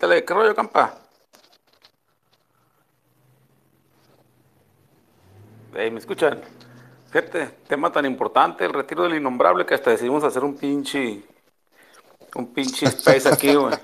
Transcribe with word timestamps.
Quítale, 0.00 0.24
¿qué 0.24 0.32
rollo, 0.32 0.54
campa? 0.54 0.94
Ey, 5.74 5.90
¿me 5.90 5.98
escuchan? 5.98 6.40
Fíjate, 7.10 7.48
tema 7.68 7.92
tan 7.92 8.06
importante, 8.06 8.64
el 8.64 8.72
retiro 8.72 9.02
del 9.02 9.16
innombrable, 9.16 9.66
que 9.66 9.74
hasta 9.74 9.90
decidimos 9.90 10.24
hacer 10.24 10.42
un 10.42 10.56
pinche, 10.56 11.20
un 12.34 12.46
pinche 12.54 12.86
space 12.88 13.28
aquí, 13.28 13.54
güey. 13.54 13.74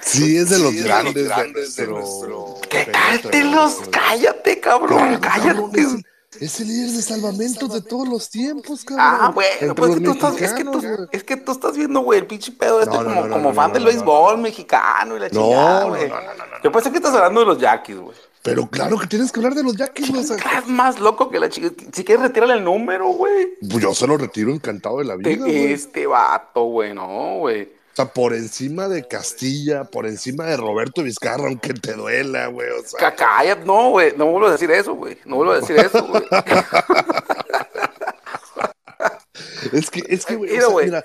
Sí, 0.00 0.36
es 0.38 0.50
de 0.50 0.58
los 0.58 0.72
Sí, 0.72 0.78
es 0.78 0.82
de 0.82 0.88
los 0.90 1.04
grandes, 1.04 1.28
grandes 1.28 1.76
de 1.76 1.86
de 1.86 1.92
nuestro- 1.92 2.56
Que 2.68 2.90
cáltelos, 2.90 3.52
nuestro- 3.78 3.90
cállate, 3.92 4.58
cabrón, 4.58 5.16
cállate. 5.20 5.86
Es, 6.32 6.40
el- 6.40 6.42
es 6.42 6.60
líder 6.68 6.90
de 6.90 7.02
salvamentos 7.02 7.72
de 7.72 7.80
todos 7.82 8.08
los 8.08 8.28
tiempos, 8.28 8.84
cabrón. 8.84 9.06
Ah, 9.08 9.32
bueno, 9.34 9.74
pues 9.74 9.90
es 9.90 9.96
que, 9.98 10.04
tú 10.04 10.10
estás, 10.12 10.40
es, 10.40 10.52
que 10.52 10.64
tú, 10.64 10.80
es 11.12 11.24
que 11.24 11.34
estás 11.34 11.76
viendo, 11.76 12.00
güey, 12.00 12.20
el 12.20 12.26
pinche 12.26 12.52
pedo 12.52 12.80
este 12.80 12.94
No, 12.94 13.02
no, 13.02 13.08
como, 13.10 13.20
no, 13.22 13.26
no, 13.28 13.32
como 13.34 13.48
no, 13.50 13.54
fan 13.54 13.68
no, 13.68 13.74
del 13.74 13.82
no, 13.84 13.88
béisbol 13.90 14.38
mexicano 14.38 15.16
y 15.16 15.20
la 15.20 15.28
No, 15.28 15.40
chingada, 15.42 15.80
no, 15.82 15.88
güey. 15.88 16.08
no, 16.08 16.14
no, 16.16 16.22
no, 16.22 16.62
Yo 16.62 16.72
pensé 16.72 16.90
que 16.90 16.96
estás 16.98 17.14
hablando 17.14 17.40
de 17.40 17.46
los 17.46 17.58
Yaquis, 17.58 17.96
güey. 17.96 18.16
Pero 18.40 18.66
claro 18.68 18.98
que 18.98 19.06
tienes 19.08 19.32
que 19.32 19.40
hablar 19.40 19.54
de 19.54 19.62
los 19.64 19.76
Yankees, 19.76 20.10
güey. 20.10 20.22
o 20.22 20.24
sea, 20.26 20.36
Estás 20.36 20.66
más 20.68 21.00
loco 21.00 21.28
que 21.28 21.40
la 21.40 21.48
chica. 21.50 21.70
Si 21.92 22.04
quieres, 22.04 22.22
retírale 22.22 22.54
el 22.54 22.64
número, 22.64 23.08
güey. 23.08 23.48
pues 23.68 23.82
yo 23.82 23.92
se 23.94 24.06
lo 24.06 24.16
retiro 24.16 24.50
encantado 24.52 24.98
de 24.98 25.04
la 25.04 25.16
vida, 25.16 25.36
güey. 25.44 25.72
este 25.72 26.06
vato, 26.06 26.62
güey, 26.64 26.94
no, 26.94 27.38
güey. 27.38 27.77
O 27.98 28.00
sea, 28.00 28.12
por 28.12 28.32
encima 28.32 28.86
de 28.86 29.08
Castilla, 29.08 29.82
por 29.82 30.06
encima 30.06 30.44
de 30.44 30.56
Roberto 30.56 31.02
Vizcarra, 31.02 31.48
aunque 31.48 31.74
te 31.74 31.94
duela, 31.94 32.46
güey. 32.46 32.68
O 32.70 32.86
sea, 32.86 33.12
Cállate, 33.12 33.64
no, 33.64 33.90
güey. 33.90 34.14
No 34.16 34.26
vuelvo 34.26 34.46
a 34.46 34.52
decir 34.52 34.70
eso, 34.70 34.94
güey. 34.94 35.18
No 35.24 35.34
vuelvo 35.34 35.54
a 35.54 35.56
decir 35.58 35.76
eso, 35.80 36.06
güey. 36.06 36.22
es 39.72 39.90
que, 39.90 40.04
es 40.08 40.24
que, 40.24 40.36
güey, 40.36 40.50
o 40.50 40.52
Mira, 40.52 40.62
sea, 40.62 40.72
güey. 40.72 40.86
mira, 40.86 41.04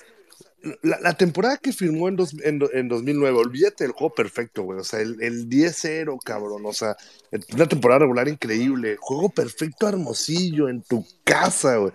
la, 0.82 1.00
la 1.02 1.14
temporada 1.16 1.58
que 1.58 1.74
firmó 1.74 2.08
en, 2.08 2.16
dos- 2.16 2.36
en, 2.44 2.60
do- 2.60 2.70
en 2.74 2.88
2009, 2.88 3.38
olvídate 3.38 3.84
del 3.84 3.92
juego 3.94 4.14
perfecto, 4.14 4.64
güey. 4.64 4.80
O 4.80 4.84
sea, 4.84 5.02
el, 5.02 5.22
el 5.22 5.50
10-0, 5.50 6.18
cabrón. 6.24 6.64
O 6.66 6.74
sea, 6.74 6.96
una 7.54 7.68
temporada 7.68 8.00
regular 8.00 8.28
increíble. 8.30 8.98
Juego 9.00 9.30
perfecto, 9.30 9.88
hermosillo, 9.90 10.70
en 10.70 10.82
tu 10.82 11.06
casa, 11.24 11.76
güey. 11.78 11.92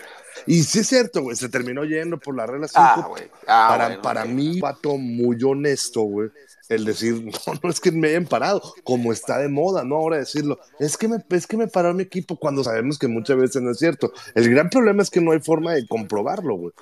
Y 0.47 0.63
sí 0.65 0.81
es 0.81 0.87
cierto, 0.89 1.23
güey, 1.23 1.37
se 1.37 1.49
terminó 1.49 1.85
yendo 1.85 2.19
por 2.19 2.37
la 2.37 2.47
regla 2.47 2.69
5. 2.69 2.81
Ah, 2.83 3.07
güey. 3.09 3.25
Ah, 3.47 3.67
para 3.71 3.87
bueno, 3.89 4.03
para 4.03 4.25
mí, 4.25 4.61
pato 4.61 4.97
muy 4.97 5.43
honesto, 5.43 6.03
güey. 6.03 6.29
El 6.69 6.85
decir, 6.85 7.15
no, 7.47 7.55
no 7.63 7.71
es 7.71 7.81
que 7.81 7.91
me 7.91 8.09
hayan 8.09 8.27
parado, 8.27 8.61
como 8.85 9.13
está 9.13 9.39
de 9.39 9.49
moda, 9.49 9.85
no 9.85 9.97
ahora 9.97 10.19
decirlo. 10.19 10.59
Es 10.79 10.99
que 10.99 11.09
me, 11.09 11.17
es 11.31 11.47
que 11.47 11.57
me 11.57 11.69
paró 11.69 11.95
mi 11.95 12.03
equipo 12.03 12.37
cuando 12.37 12.63
sabemos 12.63 12.99
que 12.99 13.09
muchas 13.09 13.39
veces 13.39 13.63
no 13.63 13.71
es 13.71 13.79
cierto. 13.79 14.13
El 14.35 14.51
gran 14.51 14.69
problema 14.69 15.03
es 15.03 15.09
que 15.09 15.23
no 15.23 15.33
hay 15.33 15.41
forma 15.41 15.73
de 15.73 15.87
comprobarlo, 15.89 16.55
güey. 16.57 16.73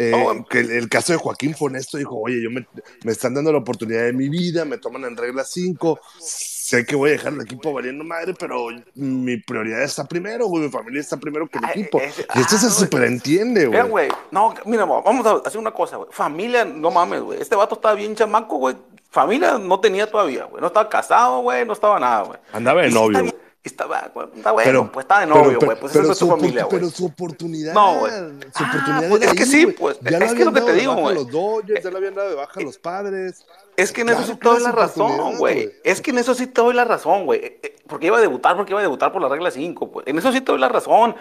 Eh, 0.00 0.12
No, 0.12 0.46
que 0.46 0.60
el, 0.60 0.70
el 0.70 0.88
caso 0.88 1.12
de 1.12 1.18
Joaquín 1.18 1.56
Fonesto 1.56 1.98
dijo, 1.98 2.16
oye, 2.16 2.40
yo 2.40 2.50
me, 2.52 2.64
me 3.04 3.10
están 3.10 3.34
dando 3.34 3.50
la 3.50 3.58
oportunidad 3.58 4.04
de 4.04 4.12
mi 4.12 4.28
vida, 4.28 4.64
me 4.64 4.78
toman 4.78 5.04
en 5.04 5.16
regla 5.16 5.42
5, 5.44 5.98
sé 6.20 6.86
que 6.86 6.94
voy 6.94 7.10
a 7.10 7.12
dejar 7.14 7.32
el 7.32 7.40
equipo 7.40 7.72
valiendo 7.72 8.04
madre, 8.04 8.32
pero 8.38 8.68
mi 8.94 9.38
prioridad 9.38 9.82
está 9.82 10.04
primero, 10.06 10.46
güey, 10.46 10.64
mi 10.64 10.70
familia 10.70 11.00
está 11.00 11.16
primero 11.16 11.48
que 11.48 11.58
el 11.58 11.64
Ay, 11.64 11.70
equipo. 11.80 12.00
y 12.00 12.38
esto 12.40 12.56
ah, 12.56 12.58
se 12.58 12.70
superentiende, 12.70 13.66
Mira, 13.66 13.82
güey. 13.84 14.08
güey. 14.08 14.18
No, 14.30 14.54
mira, 14.66 14.84
vamos 14.84 15.26
a 15.26 15.48
hacer 15.48 15.58
una 15.60 15.72
cosa, 15.72 15.96
güey. 15.96 16.08
Familia, 16.12 16.64
no 16.64 16.90
mames, 16.92 17.20
güey. 17.22 17.40
Este 17.42 17.56
vato 17.56 17.74
estaba 17.74 17.94
bien 17.94 18.14
chamaco, 18.14 18.58
güey. 18.58 18.76
Familia 19.10 19.58
no 19.58 19.80
tenía 19.80 20.08
todavía, 20.08 20.44
güey. 20.44 20.60
No 20.60 20.66
estaba 20.68 20.88
casado, 20.88 21.40
güey. 21.40 21.64
No 21.64 21.72
estaba 21.72 21.98
nada, 21.98 22.22
güey. 22.24 22.38
Andaba 22.52 22.82
de 22.82 22.90
novio, 22.90 23.18
está 23.18 23.36
Estaba, 23.64 24.10
está 24.34 24.52
bueno, 24.52 24.64
Pero, 24.70 24.92
pues 24.92 25.04
estaba 25.04 25.20
de 25.22 25.26
novio, 25.26 25.58
güey. 25.60 25.78
Pues 25.78 25.92
pero 25.92 26.04
no 26.06 26.12
es 26.12 26.18
su 26.18 26.28
familia, 26.28 26.64
güey. 26.64 26.78
Pero 26.78 26.90
su 26.90 27.06
oportunidad. 27.06 27.74
No, 27.74 27.98
güey. 27.98 28.12
Su 28.12 28.64
Ah, 28.64 28.70
oportunidad 28.70 29.08
pues 29.10 29.22
era 29.22 29.32
es 29.32 29.36
que 29.36 29.46
sí, 29.46 29.66
pues, 29.66 29.98
Ya 30.00 30.18
es 30.18 30.32
que 30.32 30.40
es 30.40 30.46
lo 30.46 30.52
que 30.52 30.60
te 30.62 30.72
digo, 30.74 30.94
güey. 30.94 31.14
los 31.16 31.30
Dodgers, 31.30 31.84
ya 31.84 31.90
lo 31.90 31.98
habían 31.98 32.14
dado 32.14 32.30
de 32.30 32.34
baja 32.36 32.60
los 32.60 32.78
padres. 32.78 33.44
Es 33.76 33.92
que 33.92 34.00
en 34.00 34.06
Claro 34.08 34.22
eso 34.22 34.32
sí 34.32 34.38
te 34.38 34.48
doy 34.48 34.62
la 34.62 34.72
razón, 34.72 35.36
güey. 35.38 35.72
Es 35.84 36.00
que 36.00 36.10
en 36.12 36.18
eso 36.18 36.34
sí 36.34 36.46
te 36.46 36.60
doy 36.60 36.74
la 36.74 36.84
razón, 36.84 37.26
güey. 37.26 37.40
Eh, 37.44 37.60
eh, 37.62 37.76
Porque 37.86 38.06
iba 38.06 38.16
a 38.18 38.20
debutar, 38.20 38.56
porque 38.56 38.72
iba 38.72 38.80
a 38.80 38.82
debutar 38.82 39.12
por 39.12 39.20
la 39.22 39.28
regla 39.28 39.50
5, 39.50 39.90
pues. 39.90 40.06
En 40.06 40.18
eso 40.18 40.32
sí 40.32 40.40
te 40.40 40.52
doy 40.52 40.60
la 40.60 40.68
razón. 40.68 41.14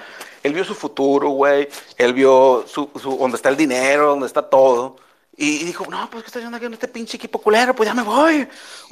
Él 0.44 0.54
vio 0.54 0.64
su 0.64 0.74
futuro, 0.76 1.30
güey. 1.30 1.68
Él 1.98 2.14
vio 2.14 2.64
su, 2.68 2.90
su, 3.00 3.18
donde 3.18 3.36
está 3.38 3.50
el 3.50 3.58
dinero, 3.58 4.10
donde 4.10 4.28
está 4.28 4.44
todo. 4.44 4.96
Y 5.40 5.64
dijo, 5.66 5.86
no, 5.88 6.10
pues, 6.10 6.24
¿qué 6.24 6.28
está 6.30 6.40
haciendo 6.40 6.58
aquí 6.58 6.66
en 6.66 6.74
este 6.74 6.88
pinche 6.88 7.16
equipo 7.16 7.40
culero? 7.40 7.76
Pues 7.76 7.88
ya 7.88 7.94
me 7.94 8.02
voy. 8.02 8.48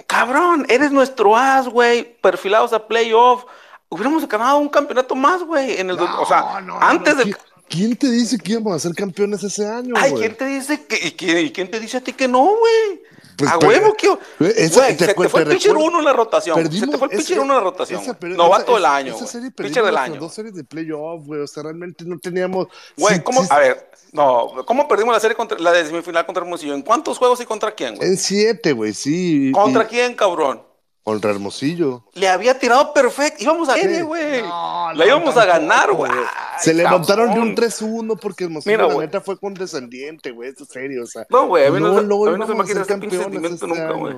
Cabrón, 0.06 0.68
eres 0.70 0.92
nuestro 0.92 1.36
as, 1.36 1.68
güey. 1.68 2.04
Perfilados 2.22 2.72
a 2.72 2.88
playoff. 2.88 3.46
Hubiéramos 3.90 4.28
ganado 4.28 4.60
un 4.60 4.70
campeonato 4.70 5.16
más, 5.16 5.42
güey. 5.42 5.80
En 5.80 5.90
el, 5.90 6.00
o 6.00 6.26
sea, 6.28 6.62
No, 6.62 6.80
antes 6.80 7.16
no, 7.16 7.24
del... 7.24 7.38
¿Quién, 7.68 7.96
te 7.96 8.12
dice 8.12 8.38
que 8.38 8.52
íbamos 8.52 8.76
a 8.76 8.80
ser 8.80 8.94
campeones 8.94 9.44
ese 9.44 9.68
año, 9.68 9.96
Ay? 9.98 10.14
¿quién 10.14 10.38
te 10.38 10.46
dice 10.46 10.86
que, 10.86 11.08
y 11.08 11.12
quién, 11.14 11.48
y 11.48 11.52
quién 11.52 11.72
te 11.72 11.80
dice 11.80 11.98
a 11.98 12.02
ti 12.02 12.14
que 12.14 12.28
no, 12.28 12.44
güey? 12.44 13.02
Pues, 13.38 13.51
a 13.51 13.57
huevo. 13.57 13.96
Güey, 14.40 14.53
te 14.53 14.69
se 14.69 15.13
te 15.13 15.29
fue 15.29 15.41
el 15.41 15.47
pitcher 15.50 15.72
recuerdo- 15.73 15.88
1 15.88 16.00
en 16.00 16.06
la 16.06 16.13
rotación. 16.13 16.56
se 16.72 16.88
te 16.88 16.97
fue 16.97 17.07
el 17.12 17.18
pitcher 17.18 17.34
esa- 17.38 17.41
1 17.41 17.53
en 17.53 17.57
la 17.57 17.63
rotación. 17.63 18.01
Novato 18.35 18.75
del 18.75 18.85
año. 18.85 19.16
Esa 19.16 19.28
serie 19.28 19.51
pitcher 19.51 19.84
del 19.84 19.97
año. 19.97 20.19
dos 20.19 20.34
series 20.34 20.53
de 20.56 20.63
playoff, 20.63 21.25
güey. 21.25 21.41
O 21.41 21.47
sea, 21.47 21.63
realmente 21.63 22.06
no 22.06 22.18
teníamos. 22.19 22.68
Güey, 22.97 23.23
¿cómo? 23.23 23.46
A 23.50 23.59
ver, 23.59 23.90
no, 24.12 24.63
¿cómo 24.66 24.88
perdimos 24.88 25.13
la 25.13 25.19
serie 25.19 25.35
contra 25.35 25.57
la 25.59 25.72
de 25.72 25.85
semifinal 25.85 26.25
contra 26.25 26.44
Hermosillo? 26.44 26.73
¿En 26.73 26.81
cuántos 26.81 27.18
juegos 27.18 27.40
y 27.41 27.46
contra 27.46 27.72
quién, 27.73 27.96
güey? 27.96 28.07
En 28.09 28.18
siete, 28.18 28.72
güey, 28.73 28.94
sí. 28.94 29.52
¿Contra 29.53 29.84
y- 29.84 29.88
quién, 29.88 30.13
cabrón? 30.16 30.62
Contra 31.06 31.30
Hermosillo. 31.30 32.04
Le 32.16 32.28
había 32.28 32.58
tirado 32.58 32.92
perfecto. 32.92 33.44
Íbamos 33.44 33.70
a 33.70 33.76
serie, 33.76 34.02
güey. 34.02 34.42
No, 34.42 34.92
la 34.92 34.94
no, 34.96 35.06
íbamos 35.06 35.38
a 35.38 35.46
ganar, 35.46 35.92
güey. 35.94 36.12
Se 36.60 36.74
levantaron 36.74 37.32
de 37.32 37.40
un 37.40 37.56
3-1 37.56 38.18
porque 38.20 38.46
Hermosillo, 38.46 38.72
Mira, 38.76 38.88
la 38.88 38.94
güey. 38.96 39.06
neta, 39.06 39.22
fue 39.22 39.38
condescendiente, 39.38 40.32
güey. 40.32 40.50
Eso 40.50 40.64
es 40.64 40.70
serio, 40.70 41.04
o 41.04 41.06
sea. 41.06 41.28
No, 41.30 41.46
güey, 41.48 41.68
a 41.68 41.70
mí 41.70 41.80
no, 41.80 41.94
se- 41.94 42.00
a 42.00 42.02
mí 42.02 42.08
no 42.40 42.48
se 42.48 42.56
me 42.56 42.62
a 42.64 42.66
quita 42.66 42.74
ser 42.74 42.82
ese 42.82 42.98
pinche 42.98 43.18
sentimiento 43.20 43.54
este 43.54 43.68
nunca, 43.68 43.92
güey. 43.92 44.16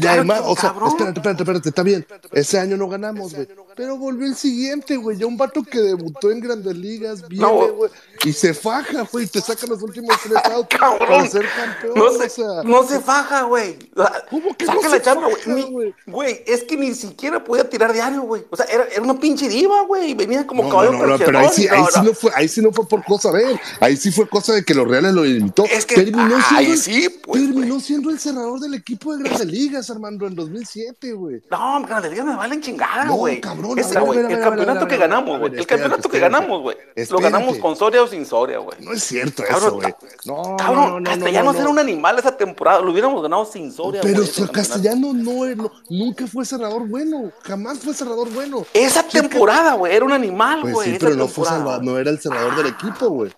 Claro 0.00 0.08
además, 0.10 0.40
o 0.46 0.56
sea, 0.56 0.70
espérate, 0.70 1.18
espérate, 1.20 1.42
espérate, 1.42 1.68
está 1.68 1.82
bien. 1.82 2.06
Ese 2.32 2.58
año 2.58 2.76
no 2.78 2.88
ganamos, 2.88 3.34
güey. 3.34 3.46
Pero 3.76 3.96
volvió 3.98 4.26
el 4.26 4.34
siguiente, 4.34 4.96
güey. 4.96 5.18
Ya 5.18 5.26
un 5.26 5.36
vato 5.36 5.62
que 5.62 5.78
debutó 5.78 6.30
en 6.30 6.40
grandes 6.40 6.76
ligas, 6.76 7.28
viene, 7.28 7.44
No. 7.46 7.72
güey. 7.74 7.90
Y 8.24 8.32
se 8.32 8.54
faja, 8.54 9.02
güey. 9.12 9.26
y 9.26 9.28
Te 9.28 9.40
saca 9.40 9.66
los 9.66 9.82
últimos 9.82 10.16
tres 10.22 10.32
outs 10.52 10.68
Cabrón. 10.76 10.98
para 11.06 11.28
ser 11.28 11.46
campeón. 11.54 11.92
No 11.94 12.04
o 12.06 12.12
se, 12.18 12.28
sea. 12.30 12.62
no 12.64 12.82
se 12.88 13.00
faja, 13.00 13.42
güey. 13.42 13.78
O 13.94 14.04
¿Cómo 14.30 14.56
que 14.56 14.64
Saca 14.66 14.78
no 14.80 14.88
la 14.88 14.90
se 14.96 15.02
chamba, 15.02 15.28
güey. 15.70 15.94
güey? 16.06 16.42
Es 16.46 16.64
que 16.64 16.76
ni 16.76 16.94
siquiera 16.94 17.44
podía 17.44 17.68
tirar 17.68 17.92
diario, 17.92 18.22
güey. 18.22 18.44
O 18.50 18.56
sea, 18.56 18.64
era, 18.66 18.84
era 18.84 19.02
una 19.02 19.18
pinche 19.20 19.48
diva, 19.48 19.82
güey. 19.82 20.14
Venía 20.14 20.46
como 20.46 20.62
No, 20.64 20.70
caballo 20.70 20.92
no, 20.92 21.06
no, 21.06 21.18
pero 21.18 21.38
ahí 21.38 21.48
sí, 21.52 21.68
ahí, 21.68 21.80
no, 21.82 21.86
sí 21.88 22.00
no. 22.02 22.14
fue, 22.14 22.30
ahí 22.34 22.48
sí 22.48 22.62
no 22.62 22.72
fue 22.72 22.88
por 22.88 23.04
cosa 23.04 23.30
de 23.32 23.52
él. 23.52 23.60
Ahí 23.80 23.96
sí 23.96 24.10
fue 24.10 24.26
cosa 24.28 24.54
de 24.54 24.64
que 24.64 24.72
los 24.74 24.88
Reales 24.88 25.12
lo 25.12 25.22
limitó. 25.22 25.64
Es 25.66 25.84
que- 25.84 25.96
terminó 25.96 26.28
siendo, 26.40 26.56
ahí 26.56 26.70
el- 26.70 26.78
sí, 26.78 27.08
pues, 27.22 27.42
terminó 27.42 27.78
siendo 27.80 28.08
el 28.10 28.18
cerrador 28.18 28.58
del 28.60 28.72
equipo 28.74 29.14
de 29.14 29.22
Grandes 29.24 29.46
Ligas, 29.46 29.90
Armando, 29.90 30.26
en 30.26 30.34
2007, 30.34 31.12
güey. 31.12 31.42
No, 31.50 31.82
Grandes 31.86 32.10
Ligas 32.10 32.26
me 32.26 32.36
valen 32.36 32.62
chingada, 32.62 33.04
No, 33.04 33.16
güey. 33.16 33.40
cabrón, 33.40 33.65
Güey, 33.66 34.18
el 34.32 34.40
campeonato 34.40 34.86
que 34.88 34.96
ganamos, 34.96 35.40
güey. 35.40 35.54
El 35.54 35.66
campeonato 35.66 36.08
que 36.08 36.18
ganamos, 36.18 36.62
güey. 36.62 36.76
Lo 37.10 37.18
ganamos 37.18 37.58
con 37.58 37.76
Soria 37.76 38.02
o 38.02 38.06
sin 38.06 38.24
Soria, 38.24 38.58
güey. 38.58 38.78
No 38.80 38.92
es 38.92 39.02
cierto 39.02 39.42
eso, 39.44 39.72
güey. 39.72 39.94
No, 40.24 40.56
Cabrón, 40.56 40.76
no, 40.84 40.90
no, 40.90 41.00
no, 41.00 41.10
Castellanos 41.10 41.54
no, 41.54 41.60
era 41.60 41.70
un 41.70 41.78
animal 41.78 42.18
esa 42.18 42.36
temporada. 42.36 42.80
Lo 42.80 42.92
hubiéramos 42.92 43.22
ganado 43.22 43.44
sin 43.44 43.72
Soria, 43.72 44.00
Pero 44.00 44.14
güey, 44.14 44.24
ese 44.24 44.34
su 44.34 44.42
campeonato. 44.46 44.68
Castellano 44.74 45.12
no, 45.12 45.72
nunca 45.88 46.26
fue 46.26 46.44
cerrador 46.44 46.86
bueno. 46.88 47.32
Jamás 47.42 47.78
fue 47.78 47.94
cerrador 47.94 48.30
bueno. 48.30 48.66
Esa 48.72 49.02
temporada, 49.02 49.74
güey, 49.74 49.94
era 49.94 50.04
un 50.04 50.12
animal, 50.12 50.60
Pues 50.62 50.74
güey. 50.74 50.92
sí, 50.92 50.96
pero 51.00 51.14
no 51.14 51.28
fue 51.28 51.46
no 51.82 51.98
era 51.98 52.10
el 52.10 52.18
cerrador 52.18 52.56
del 52.56 52.66
equipo, 52.66 53.08
güey. 53.08 53.32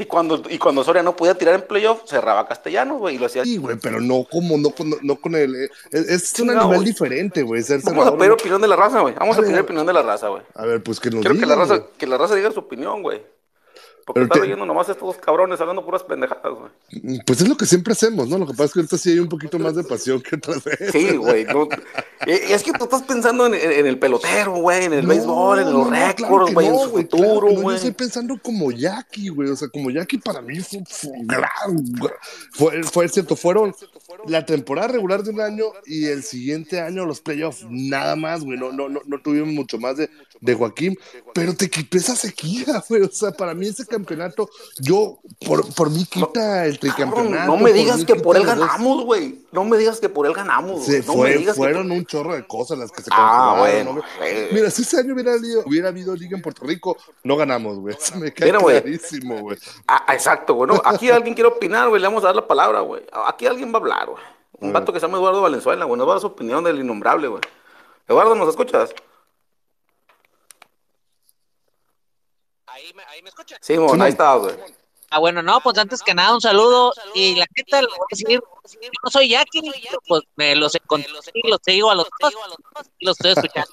Y 0.00 0.04
cuando, 0.04 0.42
y 0.48 0.58
cuando 0.58 0.84
Soria 0.84 1.02
no 1.02 1.16
podía 1.16 1.34
tirar 1.34 1.54
en 1.56 1.62
playoff, 1.62 2.02
cerraba 2.06 2.46
Castellanos, 2.46 2.98
güey, 2.98 3.16
y 3.16 3.18
lo 3.18 3.26
hacía. 3.26 3.42
Sí, 3.44 3.56
güey, 3.56 3.76
pero 3.82 4.00
no 4.00 4.24
como, 4.30 4.56
no, 4.56 4.70
con- 4.70 4.94
no 5.02 5.16
con 5.16 5.34
el. 5.34 5.54
eh, 5.56 5.70
Es, 5.90 6.08
es 6.08 6.38
un 6.40 6.46
no, 6.48 6.60
animal 6.60 6.84
diferente, 6.84 7.42
güey. 7.42 7.62
Vamos 7.84 8.06
a 8.06 8.16
pedir 8.16 8.30
opinión 8.30 8.60
de 8.60 8.68
la 8.68 8.76
raza, 8.76 9.00
güey. 9.00 9.14
Vamos 9.14 9.36
A 9.36 9.40
a 9.40 9.42
pedir 9.42 9.58
opinión 9.58 9.86
de 9.86 9.92
la 9.92 10.02
raza, 10.02 10.28
güey. 10.28 10.42
A 10.54 10.64
ver, 10.66 10.82
pues 10.82 11.00
que 11.00 11.10
nos 11.10 11.20
Quiero 11.22 11.38
que 11.38 11.46
la, 11.46 11.56
raza, 11.56 11.82
que 11.98 12.06
la 12.06 12.16
raza 12.16 12.34
diga 12.36 12.52
su 12.52 12.60
opinión, 12.60 13.02
güey. 13.02 13.22
Porque 14.14 14.22
está 14.22 14.38
leyendo 14.40 14.64
nomás 14.64 14.88
estos 14.88 15.16
cabrones 15.18 15.60
hablando 15.60 15.84
puras 15.84 16.02
pendejadas, 16.02 16.52
güey. 16.54 17.20
Pues 17.26 17.40
es 17.42 17.48
lo 17.48 17.56
que 17.56 17.66
siempre 17.66 17.92
hacemos, 17.92 18.26
¿no? 18.28 18.38
Lo 18.38 18.46
que 18.46 18.52
pasa 18.52 18.64
es 18.64 18.72
que 18.72 18.78
ahorita 18.80 18.96
sí 18.98 19.10
hay 19.10 19.18
un 19.18 19.28
poquito 19.28 19.58
más 19.58 19.74
de 19.76 19.84
pasión 19.84 20.20
que 20.22 20.36
otras 20.36 20.64
veces. 20.64 20.92
Sí, 20.92 21.16
güey. 21.16 21.44
no- 21.44 21.68
y- 22.26 22.30
y 22.50 22.52
es 22.52 22.62
que 22.62 22.72
tú 22.72 22.84
estás 22.84 23.02
pensando 23.02 23.46
en, 23.46 23.54
en- 23.54 23.86
el 23.86 23.98
pelotero, 23.98 24.52
güey, 24.56 24.86
en 24.86 24.92
el 24.94 25.06
béisbol, 25.06 25.58
en 25.60 25.64
No, 25.66 25.70
los 25.72 25.86
no, 25.86 25.90
récords, 25.94 26.54
güey, 26.54 26.66
en 26.66 26.72
no, 26.72 26.78
su 26.84 26.90
güey, 26.90 27.06
claro 27.06 27.24
futuro, 27.34 27.52
no, 27.52 27.62
Yo 27.70 27.76
estoy 27.76 27.90
pensando 27.92 28.38
como 28.42 28.70
Jackie, 28.72 29.28
güey. 29.28 29.50
O 29.50 29.56
sea, 29.56 29.68
como 29.68 29.90
Jackie 29.90 30.18
para 30.18 30.40
mí 30.40 30.58
fue, 30.60 30.82
fue. 30.88 31.12
Fue, 32.52 32.82
fue 32.84 33.08
cierto, 33.08 33.36
fueron, 33.36 33.74
la 34.26 34.44
temporada 34.44 34.88
regular 34.88 35.22
de 35.22 35.30
un 35.30 35.40
año 35.40 35.66
y 35.86 36.06
el 36.06 36.22
siguiente 36.22 36.80
año 36.80 37.04
los 37.06 37.20
playoffs, 37.20 37.64
nada 37.68 38.16
más, 38.16 38.44
güey. 38.44 38.58
No, 38.58 38.72
no, 38.72 38.88
no, 38.88 39.00
no 39.06 39.20
tuvimos 39.22 39.48
mucho 39.48 39.78
más 39.78 39.96
de, 39.96 40.10
de 40.40 40.54
Joaquín, 40.54 40.96
pero 41.34 41.54
te 41.54 41.70
quitó 41.70 41.96
esa 41.98 42.16
sequía, 42.16 42.64
güey. 42.88 43.02
O 43.02 43.10
sea, 43.10 43.30
para 43.32 43.54
mí 43.54 43.68
ese 43.68 43.86
campeonato, 43.86 44.48
yo, 44.80 45.20
por, 45.46 45.72
por 45.74 45.90
mí 45.90 46.04
quita 46.04 46.66
el 46.66 46.78
tricampeonato. 46.78 47.46
No 47.46 47.56
me 47.56 47.72
digas 47.72 48.04
que 48.04 48.14
por 48.16 48.36
él 48.36 48.44
ganamos, 48.44 49.04
güey. 49.04 49.46
No 49.52 49.64
me 49.64 49.78
digas 49.78 49.98
que 50.00 50.08
por 50.08 50.26
él 50.26 50.34
ganamos, 50.34 50.84
Se. 50.84 50.98
No 51.00 51.14
fue- 51.14 51.30
me 51.30 51.36
digas 51.38 51.54
que 51.54 51.58
fueron 51.62 51.90
un 51.90 52.04
chorro 52.04 52.34
de 52.34 52.46
cosas 52.46 52.78
las 52.78 52.90
que 52.92 53.02
se 53.02 53.08
Ah, 53.12 53.56
bueno, 53.58 53.94
¿no? 53.94 54.02
eh. 54.22 54.48
Mira, 54.52 54.70
si 54.70 54.82
ese 54.82 54.98
año 54.98 55.14
hubiera, 55.14 55.32
habido- 55.32 55.62
hubiera 55.66 55.88
habido 55.88 56.14
liga 56.14 56.36
en 56.36 56.42
Puerto 56.42 56.66
Rico, 56.66 56.96
no 57.24 57.36
ganamos, 57.36 57.78
güey. 57.78 57.96
Se 57.98 58.16
me 58.16 58.32
cae 58.32 58.46
Mira, 58.52 58.58
clarísimo, 58.62 59.40
güey. 59.40 59.58
Ah, 59.86 60.04
exacto, 60.12 60.54
güey. 60.54 60.68
No, 60.68 60.82
aquí 60.84 61.08
alguien 61.10 61.34
quiere 61.34 61.48
opinar, 61.48 61.88
güey. 61.88 62.00
Le 62.00 62.08
vamos 62.08 62.22
a 62.24 62.28
dar 62.28 62.36
la 62.36 62.46
palabra, 62.46 62.80
güey. 62.80 63.02
Aquí 63.26 63.46
alguien 63.46 63.70
va 63.72 63.78
a 63.78 63.80
hablar, 63.80 64.06
güey. 64.08 64.22
Un 64.60 64.72
vato 64.72 64.92
que 64.92 64.98
se 65.00 65.06
llama 65.06 65.18
Eduardo 65.18 65.42
Valenzuela, 65.42 65.84
güey. 65.84 65.98
Nos 65.98 66.06
va 66.06 66.12
a 66.12 66.14
dar 66.14 66.20
su 66.20 66.26
opinión 66.28 66.64
del 66.64 66.80
innombrable, 66.80 67.28
güey. 67.28 67.42
Eduardo, 68.08 68.34
¿nos 68.34 68.48
escuchas? 68.48 68.92
Ahí 72.66 72.92
me, 72.94 73.02
ahí 73.04 73.22
me 73.22 73.28
escuchan. 73.28 73.58
Sí, 73.62 73.78
mon, 73.78 74.00
ahí 74.02 74.10
está, 74.10 74.34
güey. 74.34 74.54
Ah, 75.10 75.20
bueno, 75.20 75.42
no, 75.42 75.60
pues 75.60 75.78
antes 75.78 76.02
que 76.02 76.12
nada 76.12 76.34
un 76.34 76.40
saludo 76.40 76.92
y 77.14 77.34
la 77.36 77.46
neta 77.56 77.80
le 77.80 77.88
voy 77.88 77.96
a 77.96 78.06
decir, 78.10 78.28
yo 78.28 78.40
no 79.02 79.10
soy 79.10 79.30
Jackie, 79.30 79.62
pues 80.06 80.22
me 80.36 80.54
los 80.54 80.74
encontré 80.74 81.10
y 81.32 81.48
los 81.48 81.60
sigo 81.64 81.90
a 81.90 81.94
los 81.94 82.06
dos 82.20 82.34
y 82.98 83.06
los 83.06 83.18
estoy 83.18 83.32
escuchando. 83.32 83.72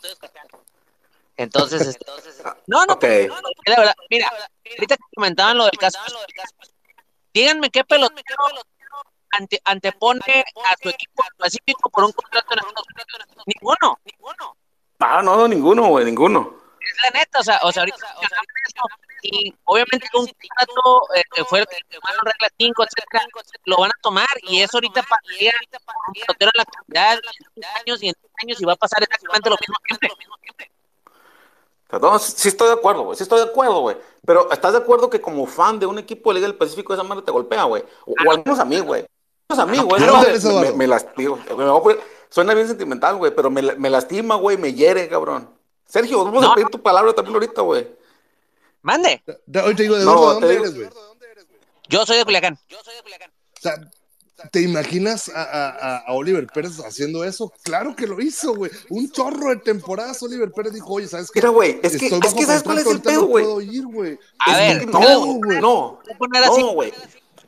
Entonces, 1.36 1.82
este, 1.88 2.06
no, 2.68 2.86
no, 2.86 2.94
Ok. 2.94 3.00
pues, 3.02 3.30
la 3.66 3.76
verdad, 3.76 3.96
mira, 4.10 4.32
ahorita 4.72 4.96
que 4.96 5.04
comentaban 5.14 5.58
lo 5.58 5.66
del 5.66 5.78
caso, 5.78 6.00
díganme 7.34 7.70
qué 7.70 7.84
pelotero 7.84 8.38
ante- 9.38 9.62
antepone 9.66 10.46
a 10.66 10.76
su 10.82 10.90
equipo 10.90 11.24
pacífico 11.38 11.90
por 11.90 12.04
un 12.06 12.12
contrato 12.12 12.54
en 12.54 12.60
Estados 12.60 12.88
Unidos. 12.88 13.46
Ninguno, 13.46 14.00
ninguno. 14.06 14.58
Ah, 15.00 15.22
no, 15.22 15.36
no, 15.36 15.48
ninguno, 15.48 15.88
güey, 15.88 16.06
ninguno. 16.06 16.56
Es 16.80 16.96
la 17.04 17.20
neta, 17.20 17.40
o 17.40 17.44
sea, 17.44 17.60
o 17.64 17.72
sea 17.72 17.82
ahorita 17.82 17.98
ganamos 17.98 18.46
eso, 18.68 18.84
y 19.24 19.54
obviamente 19.64 20.08
un 20.14 20.28
contrato 20.28 21.14
eh, 21.16 21.24
que 21.34 21.44
fue 21.46 21.60
el 21.60 21.66
que 21.68 21.78
tomaron 21.90 22.22
regla 22.26 22.48
5, 22.60 22.84
etcétera, 22.84 23.26
lo 23.66 23.78
van 23.78 23.90
a 23.90 24.02
tomar 24.02 24.28
y 24.44 24.62
eso 24.62 24.78
ahorita 24.78 25.02
pasaría 25.02 25.52
un 26.08 26.14
pelotero 26.14 26.52
en 26.54 26.58
la 26.58 26.64
actualidad 26.64 27.14
en 27.16 27.46
10 27.56 27.68
años 27.82 28.04
y 28.04 28.08
en 28.10 28.14
10 28.22 28.34
años 28.44 28.62
y 28.62 28.66
va 28.66 28.74
a 28.74 28.76
pasar 28.76 29.02
exactamente 29.02 29.50
lo 29.50 29.58
mismo 29.60 29.76
siempre. 29.88 30.72
O 31.88 31.90
sea, 31.90 32.00
no, 32.00 32.20
sí 32.20 32.48
estoy 32.48 32.68
de 32.68 32.74
acuerdo, 32.74 33.04
güey. 33.04 33.18
Sí 33.18 33.24
estoy 33.24 33.40
de 33.40 33.46
acuerdo, 33.46 33.80
güey. 33.82 33.98
Pero 34.26 34.52
¿estás 34.52 34.74
de 34.74 34.80
acuerdo 34.80 35.10
que 35.10 35.22
como 35.22 35.46
fan 35.48 35.80
de 35.80 35.86
un 35.88 35.98
equipo 36.00 36.30
de 36.30 36.36
Liga 36.36 36.48
del 36.48 36.58
Pacífico 36.58 36.94
esa 36.94 37.04
madre 37.04 37.24
te 37.24 37.32
golpea, 37.32 37.64
güey? 37.64 37.84
O, 38.06 38.12
o 38.28 38.32
al 38.32 38.38
menos 38.44 38.60
a 38.60 38.66
mí, 38.66 38.80
güey. 38.80 39.06
A 39.50 39.66
mí, 39.66 39.78
güey. 39.78 40.02
¿Qué 40.02 40.04
Esa 40.06 40.14
madre 40.14 40.30
eres, 40.32 40.44
me, 40.44 40.62
me, 40.62 40.72
me 40.74 40.88
las- 40.88 41.06
digo, 41.16 41.38
me 41.38 41.54
voy 41.66 41.80
a 41.80 41.84
poner- 41.84 42.00
suena 42.30 42.54
bien 42.54 42.68
sentimental, 42.68 43.16
güey, 43.18 43.34
pero 43.36 43.50
me, 43.50 43.62
la- 43.62 43.76
me 43.76 43.90
lastima, 43.90 44.36
güey, 44.36 44.58
me 44.58 44.74
hiere, 44.74 45.08
cabrón. 45.08 45.50
Sergio, 45.88 46.26
vamos 46.26 46.44
a 46.44 46.56
pedir 46.56 46.68
tu 46.70 46.82
palabra 46.82 47.14
también 47.14 47.36
ahorita, 47.36 47.62
güey. 47.62 47.88
Mande, 48.82 49.24
De- 49.46 49.62
Hoy 49.62 49.76
te 49.76 49.84
digo, 49.84 49.96
¿de 49.98 50.06
No, 50.06 50.16
dónde, 50.16 50.48
te 50.48 50.48
¿de 50.48 50.72
digo- 50.72 50.90
dónde 50.94 51.26
eres, 51.32 51.48
güey? 51.48 51.60
yo 51.90 52.06
soy 52.06 52.18
de 52.18 52.26
Culiacán. 52.26 52.60
O 53.58 53.62
sea, 53.62 53.76
¿te 54.52 54.62
imaginas 54.62 55.30
a, 55.30 55.44
a- 55.44 55.98
a 56.08 56.14
Oliver 56.14 56.46
Pérez 56.48 56.80
haciendo 56.80 57.24
eso? 57.24 57.52
Claro 57.64 57.96
que 57.96 58.08
lo 58.08 58.20
hizo, 58.20 58.54
güey. 58.56 58.72
Un 58.90 59.10
chorro 59.12 59.50
de 59.50 59.58
temporadas 59.58 60.22
Oliver 60.24 60.52
Pérez 60.52 60.74
dijo, 60.74 60.92
oye, 60.94 61.08
¿sabes 61.08 61.30
qué? 61.32 61.40
Mira, 61.40 61.50
güey, 61.50 61.80
es 61.84 61.98
que, 61.98 62.08
es 62.08 62.34
que 62.34 62.46
¿sabes 62.46 62.64
cuál 62.64 62.80
es 62.80 62.88
el 62.88 63.02
pedo, 63.02 63.26
güey? 63.28 63.46
No 63.46 63.90
güey. 63.90 64.20
No, 64.88 65.26
güey, 65.38 65.62
no. 65.62 66.00
No, 66.58 66.68
güey. 66.74 66.94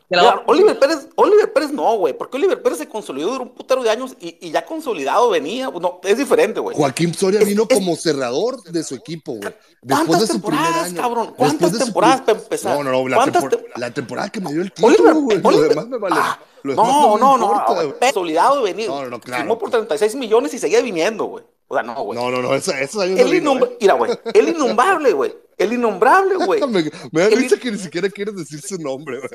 Mira, 0.10 0.42
Oliver 0.46 0.80
Pérez, 0.80 1.10
Oliver 1.16 1.52
Pérez 1.52 1.72
no, 1.72 1.98
güey, 1.98 2.18
porque 2.18 2.38
Oliver 2.38 2.62
Pérez 2.64 2.78
se 2.78 2.88
consolidó 2.88 3.28
durante 3.32 3.52
un 3.52 3.56
putero 3.58 3.84
de 3.84 3.90
años 3.90 4.16
y, 4.22 4.38
y 4.40 4.52
ya 4.52 4.66
consolidado 4.66 5.30
venía. 5.30 5.70
No, 5.70 6.00
es 6.02 6.18
diferente, 6.18 6.62
güey. 6.62 6.78
Joaquín 6.78 7.14
Soria 7.14 7.42
Es- 7.42 7.46
vino 7.46 7.66
es- 7.70 7.78
como 7.78 7.94
cerrador 7.98 8.64
de 8.64 8.84
su 8.86 8.96
equipo, 8.96 9.34
güey. 9.34 9.42
Después 9.82 10.08
¿Cuántas 10.08 10.22
de 10.22 10.28
su 10.28 10.42
primer 10.42 10.60
temporadas, 10.64 10.86
año. 10.92 11.02
cabrón? 11.02 11.26
Después 11.28 11.38
¿Cuántas 11.50 11.72
de 11.74 11.86
temporadas 11.86 12.22
para 12.22 12.40
empezar? 12.40 12.78
No, 12.78 12.84
no, 12.86 12.92
no. 12.92 13.08
La, 13.10 13.16
¿Cuántas 13.18 13.44
tempor- 13.44 13.50
te- 13.74 13.80
la 13.80 13.92
temporada 13.94 14.30
que 14.30 14.40
me 14.40 14.54
dio 14.54 14.62
el 14.62 14.72
título, 14.72 14.88
Oliver, 14.96 15.14
güey. 15.14 15.42
Lo 15.42 15.62
demás 15.68 15.88
me 15.88 15.98
vale. 15.98 16.16
Ah, 16.18 16.40
lo 16.64 16.72
demás 16.72 16.88
no, 16.88 17.18
no, 17.18 17.38
no, 17.38 17.46
importa, 17.46 17.74
güey. 17.74 17.94
Consolidado. 18.00 18.66
No, 18.66 19.02
no, 19.04 19.10
no, 19.10 19.20
claro. 19.20 19.42
Firmó 19.44 19.60
por 19.60 19.70
36 19.72 20.16
millones 20.16 20.54
y 20.54 20.58
seguía 20.60 20.82
viniendo, 20.82 21.26
güey. 21.26 21.44
O 21.68 21.76
sea, 21.76 21.84
no, 21.84 22.02
güey. 22.04 22.18
No, 22.20 22.32
no, 22.32 22.42
no. 22.42 22.54
Esos, 22.54 22.74
esos 22.76 23.02
años 23.04 23.20
el 23.20 23.30
vino, 23.30 23.58
¿eh? 23.58 23.78
mira, 23.82 23.94
güey. 23.94 24.12
El 24.34 24.50
innombrable, 24.50 25.12
güey. 25.14 25.36
El 25.58 25.74
innombrable, 25.74 26.36
güey. 26.36 26.62
Me, 26.68 26.84
me 27.12 27.22
da 27.22 27.28
El- 27.28 27.38
risa 27.38 27.58
que 27.58 27.72
ni 27.72 27.78
siquiera 27.78 28.10
quieres 28.10 28.36
decir 28.36 28.62
su 28.62 28.78
nombre, 28.78 29.20
güey. 29.20 29.32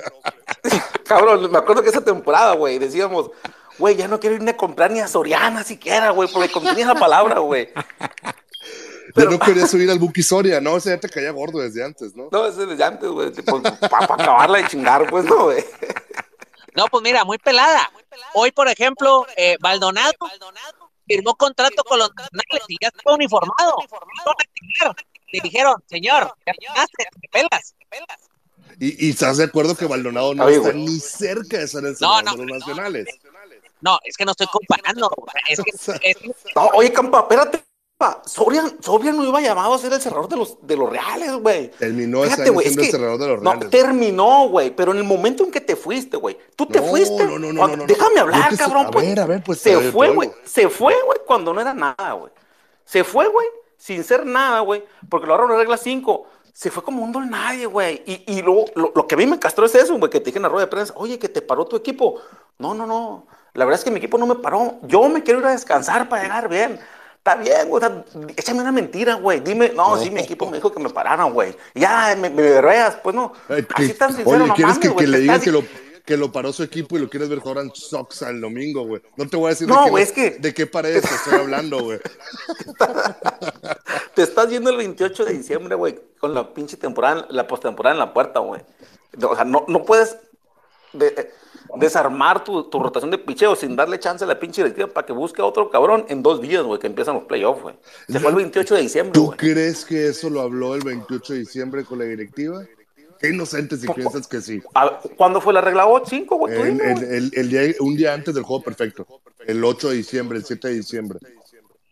Cabrón, 1.05 1.51
me 1.51 1.59
acuerdo 1.59 1.83
que 1.83 1.91
esa 1.91 2.03
temporada, 2.05 2.55
güey, 2.55 2.79
decíamos, 2.79 3.31
güey, 3.79 3.97
ya 3.97 4.09
no 4.09 4.19
quiero 4.21 4.37
irme 4.37 4.53
a 4.53 4.57
comprar 4.57 4.91
ni 4.91 5.01
a 5.01 5.09
Soriana 5.09 5.63
siquiera, 5.65 6.11
güey, 6.11 6.29
porque 6.33 6.51
contenía 6.51 6.85
esa 6.85 6.95
palabra, 6.95 7.39
güey. 7.41 7.69
Ya 9.15 9.25
no 9.25 9.39
querías 9.39 9.71
subir 9.71 9.91
al 9.91 9.99
Buki 9.99 10.23
Soria, 10.23 10.59
¿no? 10.59 10.75
O 10.75 10.81
sea, 10.81 10.95
ya 10.95 11.01
te 11.01 11.09
caía 11.09 11.33
gordo 11.33 11.59
desde 11.59 11.85
antes, 11.85 12.15
¿no? 12.17 12.29
No, 12.33 12.47
ese 12.47 12.65
desde 12.65 12.83
antes, 12.83 13.11
güey, 13.11 13.31
para 13.33 14.15
acabarla 14.15 14.59
de 14.59 14.69
chingar, 14.69 15.07
pues, 15.11 15.27
no, 15.27 15.45
güey. 15.45 15.63
No, 16.75 16.87
pues 16.87 17.03
mira, 17.03 17.23
muy 17.25 17.37
pelada. 17.37 17.91
Hoy, 18.33 18.53
por 18.53 18.69
ejemplo, 18.69 19.27
eh, 19.37 19.59
Baldonado 19.61 20.13
firmó 21.07 21.35
contrato 21.35 21.83
con 21.85 21.99
los 21.99 22.11
nacionales 22.15 22.65
y 22.69 22.77
ya 22.81 22.89
está 22.89 23.13
uniformado. 23.13 23.77
Le 25.33 25.41
dijeron, 25.43 25.83
señor, 25.87 26.35
ya 26.47 26.53
te 26.53 27.29
pelas. 27.31 27.75
Y, 28.79 29.07
y 29.07 29.11
estás 29.11 29.37
de 29.37 29.45
acuerdo 29.45 29.77
que 29.77 29.87
Baldonado 29.87 30.35
no 30.35 30.47
Ay, 30.47 30.55
está 30.57 30.73
ni 30.73 30.99
cerca 30.99 31.59
de 31.59 31.69
ser 31.69 31.85
el 31.85 31.97
No, 32.01 32.21
no, 32.23 32.33
de 32.33 32.39
los 32.39 32.47
no, 32.47 32.59
nacionales. 32.59 33.07
No, 33.81 33.99
es 34.05 34.17
que 34.17 34.25
no 34.25 34.33
estoy 34.33 34.47
comparando. 34.47 35.11
Es 35.49 35.61
que, 35.61 35.71
es 36.11 36.17
No, 36.55 36.67
oye, 36.75 36.93
Campa, 36.93 37.21
espérate. 37.21 37.65
Campa. 38.03 38.23
Soria, 38.27 38.65
Soria 38.81 39.13
no 39.13 39.25
iba 39.25 39.41
llamado 39.41 39.75
a 39.75 39.79
ser 39.79 39.93
el 39.93 40.01
cerrador 40.01 40.29
de 40.29 40.37
los, 40.37 40.59
de 40.61 40.77
los 40.77 40.91
reales, 40.91 41.33
güey. 41.35 41.71
Terminó 41.71 42.25
ese 42.25 42.35
Fíjate, 42.35 42.51
güey, 42.51 42.67
es 42.67 42.73
siendo 42.73 42.83
el 42.83 42.87
que- 42.87 42.93
cerrador 42.97 43.19
de 43.21 43.29
los 43.29 43.43
No, 43.43 43.51
Reales. 43.53 43.71
terminó, 43.71 44.49
güey, 44.49 44.75
pero 44.75 44.93
en 44.93 44.99
el 44.99 45.05
momento 45.05 45.45
en 45.45 45.51
que 45.51 45.61
te 45.61 45.77
fuiste, 45.77 46.17
güey. 46.17 46.37
Tú 46.57 46.67
te 46.67 46.81
No, 46.81 46.87
fuiste. 46.89 47.25
no, 47.25 47.39
no, 47.39 47.53
no, 47.53 47.67
no, 47.69 47.77
no. 47.77 47.87
Déjame 47.87 48.21
hablar, 48.21 48.51
te 48.51 48.57
cabrón. 48.57 48.87
a 48.87 48.91
pues. 48.91 49.07
ver, 49.07 49.21
a 49.21 49.27
ver, 49.27 49.43
pues, 49.45 49.61
Se 49.61 49.75
a 49.75 49.79
ver, 49.79 49.93
fue, 49.93 50.11
güey. 50.11 50.31
Se 50.45 50.69
fue, 50.69 50.95
güey, 51.07 51.19
cuando 51.27 51.53
no 51.55 51.61
era 51.61 51.73
nada, 51.75 52.13
güey. 52.13 52.33
Se 52.85 53.05
fue, 53.05 53.29
güey, 53.29 53.47
sin 53.77 54.05
ser 54.05 54.27
nada, 54.27 54.61
güey. 54.61 54.85
Porque 55.09 55.27
lo 55.27 55.35
agarraron 55.35 55.53
en 55.53 55.59
regla 55.61 55.77
5. 55.77 56.27
Se 56.55 56.71
fue 56.71 56.83
como 56.83 57.03
un 57.03 57.13
don 57.13 57.31
nadie, 57.31 57.65
güey. 57.67 58.03
Y, 58.05 58.25
y 58.35 58.43
luego, 58.43 58.67
lo, 58.75 58.93
lo 58.95 59.07
que 59.07 59.15
a 59.15 59.19
mí 59.19 59.27
me 59.27 59.39
castró 59.39 59.65
es 59.65 59.75
eso, 59.75 59.97
güey, 59.97 60.11
que 60.11 60.21
te 60.21 60.27
dije 60.27 60.39
en 60.39 60.43
la 60.43 60.49
rueda 60.51 60.67
de 60.67 60.71
prensa, 60.71 60.93
oye, 60.97 61.19
que 61.19 61.29
te 61.31 61.41
paró 61.41 61.65
tu 61.65 61.77
equipo. 61.77 62.21
No, 62.59 62.75
no, 62.75 62.87
no. 62.87 63.27
La 63.55 63.65
verdad 63.65 63.79
es 63.79 63.85
que 63.85 63.91
mi 63.91 63.99
equipo 63.99 64.19
no 64.19 64.27
me 64.27 64.35
paró. 64.35 64.75
Yo 64.83 65.09
me 65.09 65.23
quiero 65.23 65.41
ir 65.41 65.47
a 65.47 65.51
descansar 65.53 66.09
para 66.09 66.23
llegar 66.25 66.49
bien. 66.49 66.79
Está 67.25 67.37
bien, 67.37 67.69
güey. 67.69 67.85
o 67.85 67.87
sea, 67.87 68.05
échame 68.37 68.63
una 68.63 68.73
mentira, 68.73 69.15
güey. 69.15 69.39
Dime, 69.39 69.69
no, 69.77 69.97
sí, 69.97 70.11
mi 70.11 70.23
equipo 70.23 70.51
me 70.51 70.57
dijo 70.57 70.73
que 70.73 70.83
me 70.83 70.91
pararan, 70.91 71.33
güey. 71.33 71.57
Ya, 71.73 72.17
me, 72.19 72.29
me 72.29 72.43
berreas, 72.43 72.97
pues 72.97 73.15
no. 73.15 73.33
Ay, 73.49 73.65
Así 73.75 73.87
que- 73.89 73.95
tan 73.95 74.09
sincero, 74.13 74.31
oye, 74.31 74.39
no 74.49 74.55
¿quieres 74.55 74.75
mames, 74.75 74.79
que, 74.81 74.89
güey, 74.89 75.05
que 75.07 75.11
le 75.13 75.19
digan 75.21 75.41
que 75.41 75.53
lo, 75.53 75.63
que 76.05 76.17
lo 76.17 76.33
paró 76.33 76.53
su 76.53 76.65
equipo 76.65 76.97
y 76.97 77.01
lo 77.01 77.09
quieres 77.09 77.29
ver 77.29 77.39
jugar 77.39 77.59
en 77.65 77.73
Sox 77.73 78.23
el 78.23 78.41
domingo, 78.41 78.85
güey? 78.85 79.01
No 79.17 79.29
te 79.29 79.37
voy 79.37 79.47
a 79.47 79.51
decir 79.51 79.69
No, 79.69 79.85
de, 79.85 79.93
qué, 79.93 80.03
es 80.03 80.11
que- 80.11 80.31
de 80.31 80.53
qué 80.53 80.67
paredes 80.67 81.09
te 81.09 81.15
estoy 81.15 81.35
hablando, 81.35 81.85
güey. 81.85 82.01
Te 84.15 84.23
estás 84.23 84.49
yendo 84.51 84.71
el 84.71 84.77
28 84.77 85.25
de 85.25 85.33
diciembre, 85.33 85.75
güey, 85.75 85.99
con 86.19 86.35
la 86.35 86.53
pinche 86.53 86.77
temporada, 86.77 87.27
la 87.31 87.47
postemporada 87.47 87.95
en 87.95 87.99
la 88.01 88.13
puerta, 88.13 88.41
güey. 88.41 88.61
O 89.23 89.35
sea, 89.37 89.45
no, 89.45 89.65
no 89.69 89.85
puedes 89.85 90.17
de- 90.93 91.33
desarmar 91.77 92.45
tu, 92.45 92.65
tu 92.65 92.79
rotación 92.79 93.11
de 93.11 93.19
picheo 93.19 93.57
sin 93.57 93.75
darle 93.77 93.99
chance 93.99 94.25
a 94.25 94.27
la 94.27 94.39
pinche 94.39 94.63
directiva 94.63 94.89
para 94.89 95.07
que 95.07 95.13
busque 95.13 95.41
a 95.43 95.45
otro 95.45 95.71
cabrón 95.71 96.05
en 96.09 96.23
dos 96.23 96.41
días, 96.41 96.63
güey, 96.63 96.79
que 96.81 96.87
empiezan 96.87 97.15
los 97.15 97.25
playoffs, 97.25 97.63
güey. 97.63 97.75
Se 98.09 98.21
fue 98.21 98.31
el 98.31 98.37
28 98.37 98.75
de 98.75 98.81
diciembre, 98.83 99.13
¿Tú 99.15 99.27
güey. 99.27 99.39
crees 99.39 99.85
que 99.85 100.09
eso 100.09 100.29
lo 100.31 100.41
habló 100.43 100.75
el 100.75 100.83
28 100.85 101.33
de 101.33 101.39
diciembre 101.41 101.85
con 101.85 101.99
la 101.99 102.05
directiva? 102.05 102.63
Qué 103.19 103.29
inocente 103.31 103.77
si 103.77 103.87
piensas 103.89 104.27
que 104.27 104.41
sí. 104.41 104.61
¿Cuándo 105.17 105.41
fue 105.41 105.53
la 105.53 105.61
regla 105.61 105.87
5, 106.05 106.37
güey? 106.37 106.55
El- 106.55 106.61
el- 106.61 106.77
güey. 106.79 107.17
el- 107.17 107.31
el 107.35 107.49
día- 107.49 107.75
un 107.81 107.97
día 107.97 108.15
antes 108.15 108.35
del 108.35 108.43
juego 108.43 108.63
perfecto. 108.65 109.07
El 109.47 109.63
8 109.65 109.91
de 109.91 109.97
diciembre, 109.97 110.39
el 110.39 110.45
7 110.45 110.69
de 110.69 110.75
diciembre. 110.75 111.19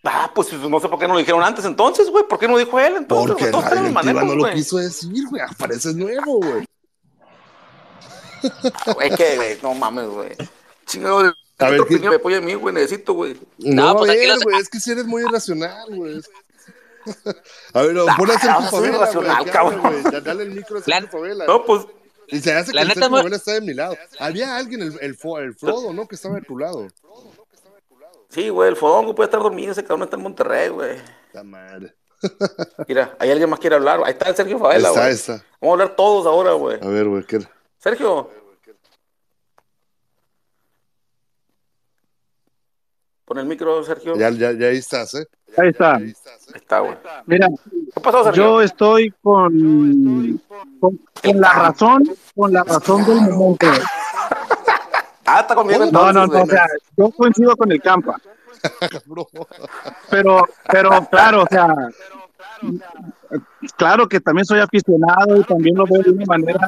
Ah, 0.03 0.31
pues 0.35 0.51
no 0.55 0.81
sé 0.81 0.89
por 0.89 0.99
qué 0.99 1.07
no 1.07 1.13
lo 1.13 1.19
dijeron 1.19 1.43
antes 1.43 1.65
entonces, 1.65 2.09
güey. 2.11 2.25
¿Por 2.27 2.39
qué 2.39 2.49
no 2.49 2.57
dijo 2.57 2.81
él 2.81 2.95
entonces? 2.97 3.33
Porque 3.33 3.45
la 3.45 3.83
directiva 3.83 3.91
manejos, 3.91 4.25
no 4.25 4.35
lo 4.49 4.55
quiso 4.55 4.79
decir, 4.79 5.13
güey. 5.29 5.43
Apareces 5.43 5.95
nuevo, 5.95 6.37
güey. 6.39 6.65
Güey, 8.95 9.11
que, 9.15 9.37
güey, 9.37 9.59
no 9.63 9.75
mames, 9.75 10.07
güey. 10.09 10.31
Chingado, 10.87 11.19
A 11.59 11.69
ver, 11.71 11.77
¿qué- 11.79 11.83
opinión 11.83 12.11
me 12.11 12.17
apoya 12.17 12.39
a 12.39 12.41
mí, 12.41 12.55
güey, 12.55 12.75
necesito, 12.75 13.13
güey. 13.15 13.39
No, 13.59 13.97
pues 13.97 14.11
a 14.11 14.15
los- 14.35 14.43
güey, 14.45 14.57
es 14.61 14.69
que 14.69 14.81
si 14.81 14.91
eres 14.93 15.05
muy 15.07 15.23
irracional, 15.23 15.87
güey. 15.95 16.21
A 17.75 17.83
ver, 17.83 17.95
no, 17.95 18.05
ponle 18.17 18.35
a 18.35 18.39
Sergio 18.39 18.61
soy 18.71 18.91
Favela, 18.91 19.45
que 19.45 19.51
cabrón. 19.51 20.03
Ya- 20.13 20.21
Dale 20.21 20.43
el 20.45 20.51
micro 20.51 20.79
a 20.79 20.83
Sergio 20.83 21.01
La- 21.03 21.09
Favela. 21.11 21.47
No, 21.47 21.65
pues, 21.65 21.87
Y 22.29 22.41
se 22.41 22.53
hace 22.53 22.71
que 22.71 22.77
La 22.77 22.83
el 22.83 22.89
neta, 22.89 23.09
Favela 23.09 23.37
está 23.37 23.53
de 23.53 23.61
mi 23.63 23.73
lado. 23.75 23.97
Había 24.19 24.57
alguien, 24.57 24.83
el, 24.83 24.93
el, 25.01 25.17
el 25.41 25.55
Frodo, 25.55 25.93
¿no? 25.93 26.07
Que 26.07 26.15
estaba 26.17 26.35
de 26.37 26.43
tu 26.43 26.59
lado. 26.59 26.89
sí, 28.29 28.49
güey, 28.51 28.69
el 28.69 28.77
fodongo 28.77 29.15
puede 29.15 29.27
estar 29.29 29.41
dormido, 29.43 29.73
ese 29.73 29.83
cabrón 29.83 30.05
está 30.05 30.17
en 30.17 30.23
Monterrey, 30.23 30.69
güey. 30.69 30.99
La 31.33 31.43
madre. 31.43 31.95
Mira, 32.87 33.17
ahí 33.19 33.31
alguien 33.31 33.49
más 33.49 33.59
quiere 33.61 33.77
hablar. 33.77 33.99
güey. 33.99 34.09
Ahí 34.09 34.13
está 34.13 34.29
el 34.29 34.37
Sergio 34.37 34.59
Favela, 34.59 34.89
Está, 34.89 35.01
güey. 35.01 35.13
está. 35.13 35.33
Vamos 35.61 35.71
a 35.79 35.83
hablar 35.83 35.97
todos 35.97 36.27
ahora, 36.27 36.53
güey. 36.53 36.79
A 36.83 36.87
ver, 36.89 37.07
güey, 37.09 37.25
¿qué? 37.25 37.39
Sergio. 37.81 38.31
Pon 43.25 43.39
el 43.39 43.47
micro, 43.47 43.83
Sergio. 43.85 44.17
Ya, 44.17 44.29
ya, 44.31 44.53
ya 44.53 44.67
ahí 44.69 44.77
estás, 44.77 45.15
¿eh? 45.15 45.27
Ahí 45.57 45.69
está. 45.71 45.95
Ahí 45.97 46.13
está, 46.55 46.81
güey. 46.81 46.97
Mira, 47.27 47.49
¿Qué 47.95 48.01
pasó, 48.01 48.25
Sergio? 48.25 48.43
yo 48.43 48.63
estoy 48.63 49.11
con, 49.23 50.41
con, 50.79 51.01
con 51.23 51.41
la 51.41 51.53
razón, 51.55 52.03
con 52.35 52.53
la 52.53 52.65
razón 52.65 53.05
del 53.07 53.21
momento. 53.31 53.67
Ah, 55.25 55.41
está 55.41 55.55
conmigo 55.55 55.79
No, 55.79 55.85
entonces, 55.87 56.15
no, 56.15 56.27
no, 56.27 56.29
güey. 56.29 56.43
o 56.43 56.47
sea, 56.47 56.67
yo 56.97 57.11
coincido 57.13 57.57
con 57.57 57.71
el 57.71 57.81
Campa, 57.81 58.17
pero, 60.11 60.45
pero 60.69 61.09
claro, 61.09 61.45
o 61.45 61.47
sea, 61.49 61.69
claro 63.77 64.09
que 64.09 64.21
también 64.21 64.45
soy 64.45 64.61
aficionado 64.61 65.37
y 65.37 65.45
también 65.45 65.77
lo 65.77 65.85
veo 65.85 66.03
de 66.03 66.11
una 66.11 66.25
manera 66.27 66.59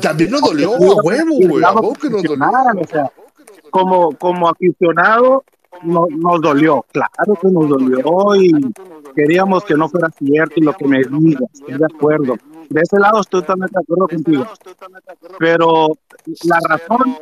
También 0.00 0.30
nos 0.30 0.42
dolió 0.42 0.74
a 0.74 0.78
huevo, 0.78 1.36
güey. 1.48 1.64
A 1.64 1.72
huevo 1.72 1.92
que 1.94 2.10
nos 2.10 2.22
dolió. 2.22 2.44
O 2.80 2.86
sea, 2.86 3.10
como, 3.70 4.12
como 4.16 4.48
aficionado 4.48 5.44
no- 5.82 6.06
nos 6.10 6.40
dolió, 6.40 6.84
claro 6.92 7.38
que 7.40 7.48
nos 7.48 7.68
dolió 7.68 8.36
y 8.36 8.52
queríamos 9.14 9.64
que 9.64 9.74
no 9.74 9.88
fuera 9.88 10.08
cierto 10.10 10.54
y 10.56 10.62
lo 10.62 10.72
que 10.72 10.86
me 10.86 10.98
digas, 11.04 11.42
estoy 11.52 11.78
de 11.78 11.84
acuerdo. 11.84 12.34
De 12.70 12.80
ese 12.82 12.98
lado 12.98 13.20
estoy 13.20 13.40
totalmente 13.42 13.74
de 13.78 13.82
acuerdo 13.82 14.08
contigo. 14.08 14.46
Pero 15.38 15.88
la 16.44 16.58
razón 16.68 17.16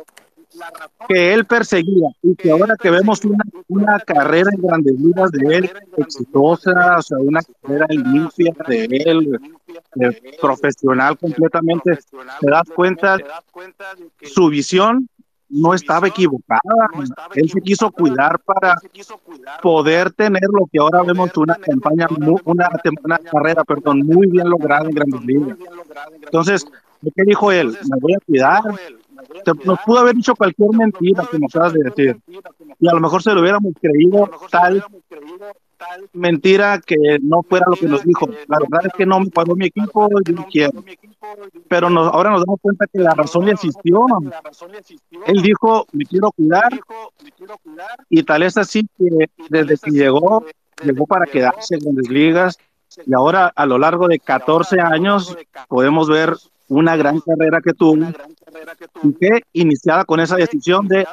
que 1.07 1.33
él 1.33 1.45
perseguía 1.45 2.09
y 2.21 2.35
que 2.35 2.51
ahora 2.51 2.75
que 2.75 2.89
vemos 2.89 3.23
una, 3.25 3.43
una 3.67 3.99
carrera 3.99 4.49
en 4.53 4.61
grandes 4.61 4.99
ligas 4.99 5.31
de 5.31 5.55
él 5.55 5.71
exitosa, 5.97 6.97
o 6.97 7.01
sea, 7.01 7.17
una 7.19 7.41
carrera 7.61 7.87
limpia 7.89 8.53
de 8.67 8.85
él, 8.85 9.39
eh, 9.99 10.21
profesional 10.41 11.17
completamente, 11.17 11.97
te 12.39 12.49
das 12.49 12.69
cuenta, 12.73 13.17
su 14.21 14.49
visión 14.49 15.07
no 15.49 15.73
estaba 15.73 16.07
equivocada. 16.07 16.61
Él 17.35 17.49
se 17.49 17.61
quiso 17.61 17.91
cuidar 17.91 18.39
para 18.39 18.75
poder 19.61 20.11
tener 20.11 20.43
lo 20.51 20.65
que 20.71 20.79
ahora 20.79 21.03
vemos 21.03 21.35
una 21.37 21.55
campaña, 21.55 22.07
una, 22.45 22.69
una 23.03 23.17
carrera, 23.19 23.63
perdón, 23.63 23.99
muy 23.99 24.27
bien 24.27 24.49
lograda 24.49 24.85
en 24.85 24.91
grandes 24.91 25.21
ligas. 25.21 25.57
Entonces, 26.21 26.65
¿qué 27.15 27.23
dijo 27.25 27.51
él? 27.51 27.77
Me 27.89 27.99
voy 27.99 28.13
a 28.13 28.19
cuidar. 28.19 28.61
Te- 29.43 29.65
nos 29.65 29.79
pudo 29.85 29.99
haber 29.99 30.15
dicho 30.15 30.35
cualquier 30.35 30.69
mentira 30.71 31.27
que 31.29 31.39
nos 31.39 31.55
acabas 31.55 31.73
de 31.73 31.83
decir. 31.83 32.17
Y 32.79 32.87
a 32.87 32.93
lo 32.93 32.99
mejor 32.99 33.21
se 33.23 33.33
lo 33.33 33.41
hubiéramos 33.41 33.73
creído 33.81 34.29
tal 34.49 34.83
mentira 36.13 36.79
que 36.85 36.95
no 37.21 37.43
fuera 37.43 37.65
lo 37.69 37.75
que 37.75 37.87
nos 37.87 38.03
dijo. 38.03 38.27
La 38.47 38.57
verdad 38.59 38.87
es 38.87 38.93
que 38.93 39.05
no 39.05 39.19
me 39.19 39.29
pagó 39.29 39.55
mi 39.55 39.65
equipo, 39.67 40.09
yo 40.25 40.33
no 40.33 40.45
quiero. 40.51 40.83
Pero 41.67 41.89
nos- 41.89 42.11
ahora 42.13 42.31
nos 42.31 42.41
damos 42.45 42.59
cuenta 42.61 42.85
que 42.91 42.99
la 42.99 43.11
razón 43.11 43.45
le 43.45 43.53
asistió. 43.53 44.05
Él 45.27 45.41
dijo, 45.41 45.85
me 45.91 46.05
quiero 46.05 46.31
cuidar. 46.31 46.69
Y 48.09 48.23
tal 48.23 48.43
es 48.43 48.57
así 48.57 48.87
que 48.97 49.29
desde 49.49 49.77
que 49.77 49.91
llegó, 49.91 50.45
llegó 50.83 51.05
para 51.05 51.25
quedarse 51.25 51.75
en 51.75 51.81
grandes 51.81 52.09
ligas. 52.09 52.57
Y 53.05 53.13
ahora 53.13 53.51
a 53.55 53.65
lo 53.65 53.77
largo 53.77 54.07
de 54.07 54.19
14 54.19 54.79
años 54.81 55.37
podemos 55.67 56.09
ver 56.09 56.35
una 56.69 56.95
gran 56.95 57.19
carrera 57.21 57.61
que 57.61 57.73
tuvo 57.73 57.95
y 59.03 59.13
que 59.13 59.41
iniciada 59.53 60.03
con 60.05 60.19
esa 60.19 60.35
decisión 60.35 60.87
de 60.87 61.07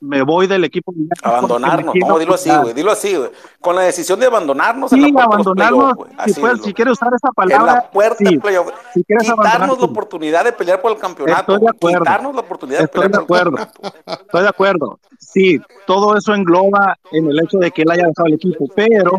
me 0.00 0.22
voy 0.22 0.46
del 0.46 0.64
equipo. 0.64 0.92
Abandonarnos, 1.22 1.94
no, 2.06 2.18
dilo 2.18 2.34
así, 2.34 2.48
cuidar". 2.48 2.62
güey, 2.62 2.74
dilo 2.74 2.90
así, 2.92 3.16
güey. 3.16 3.30
Con 3.60 3.74
la 3.76 3.82
decisión 3.82 4.20
de 4.20 4.26
abandonarnos 4.26 4.92
en 4.92 5.02
Sí, 5.02 5.12
la 5.12 5.24
puerta 5.24 5.30
de 5.30 5.36
los 5.38 5.46
abandonarnos, 5.46 6.08
si, 6.08 6.14
Así 6.18 6.40
puedes, 6.40 6.58
es, 6.58 6.62
si 6.64 6.70
lo- 6.70 6.74
quieres 6.76 6.92
usar 6.92 7.08
esa 7.14 7.28
En 7.28 7.34
palabra, 7.34 7.72
la 7.74 7.90
puerta 7.90 8.16
sí. 8.18 8.24
del 8.24 8.40
playoff. 8.40 8.70
Si 8.94 9.04
quieres 9.04 9.30
Quitarnos 9.30 9.78
la 9.78 9.84
oportunidad 9.84 10.44
de 10.44 10.52
pelear 10.52 10.80
por 10.80 10.92
el 10.92 10.98
campeonato. 10.98 11.52
Estoy 11.54 11.60
de 11.60 11.70
acuerdo. 11.70 11.98
Quitarnos 12.00 12.34
la 12.34 12.40
oportunidad 12.40 12.78
de 12.78 12.84
Estoy 12.84 13.02
pelear 13.02 13.20
de 13.20 13.26
por 13.26 13.36
el 13.36 13.42
acuerdo. 13.48 13.72
campeonato. 13.72 14.22
Estoy 14.22 14.42
de 14.42 14.48
acuerdo. 14.48 15.00
Sí, 15.18 15.60
todo 15.86 16.16
eso 16.16 16.34
engloba 16.34 16.96
en 17.12 17.26
el 17.30 17.40
hecho 17.40 17.58
de 17.58 17.70
que 17.70 17.82
él 17.82 17.90
haya 17.90 18.06
dejado 18.06 18.26
el 18.26 18.34
equipo, 18.34 18.66
pero 18.74 19.18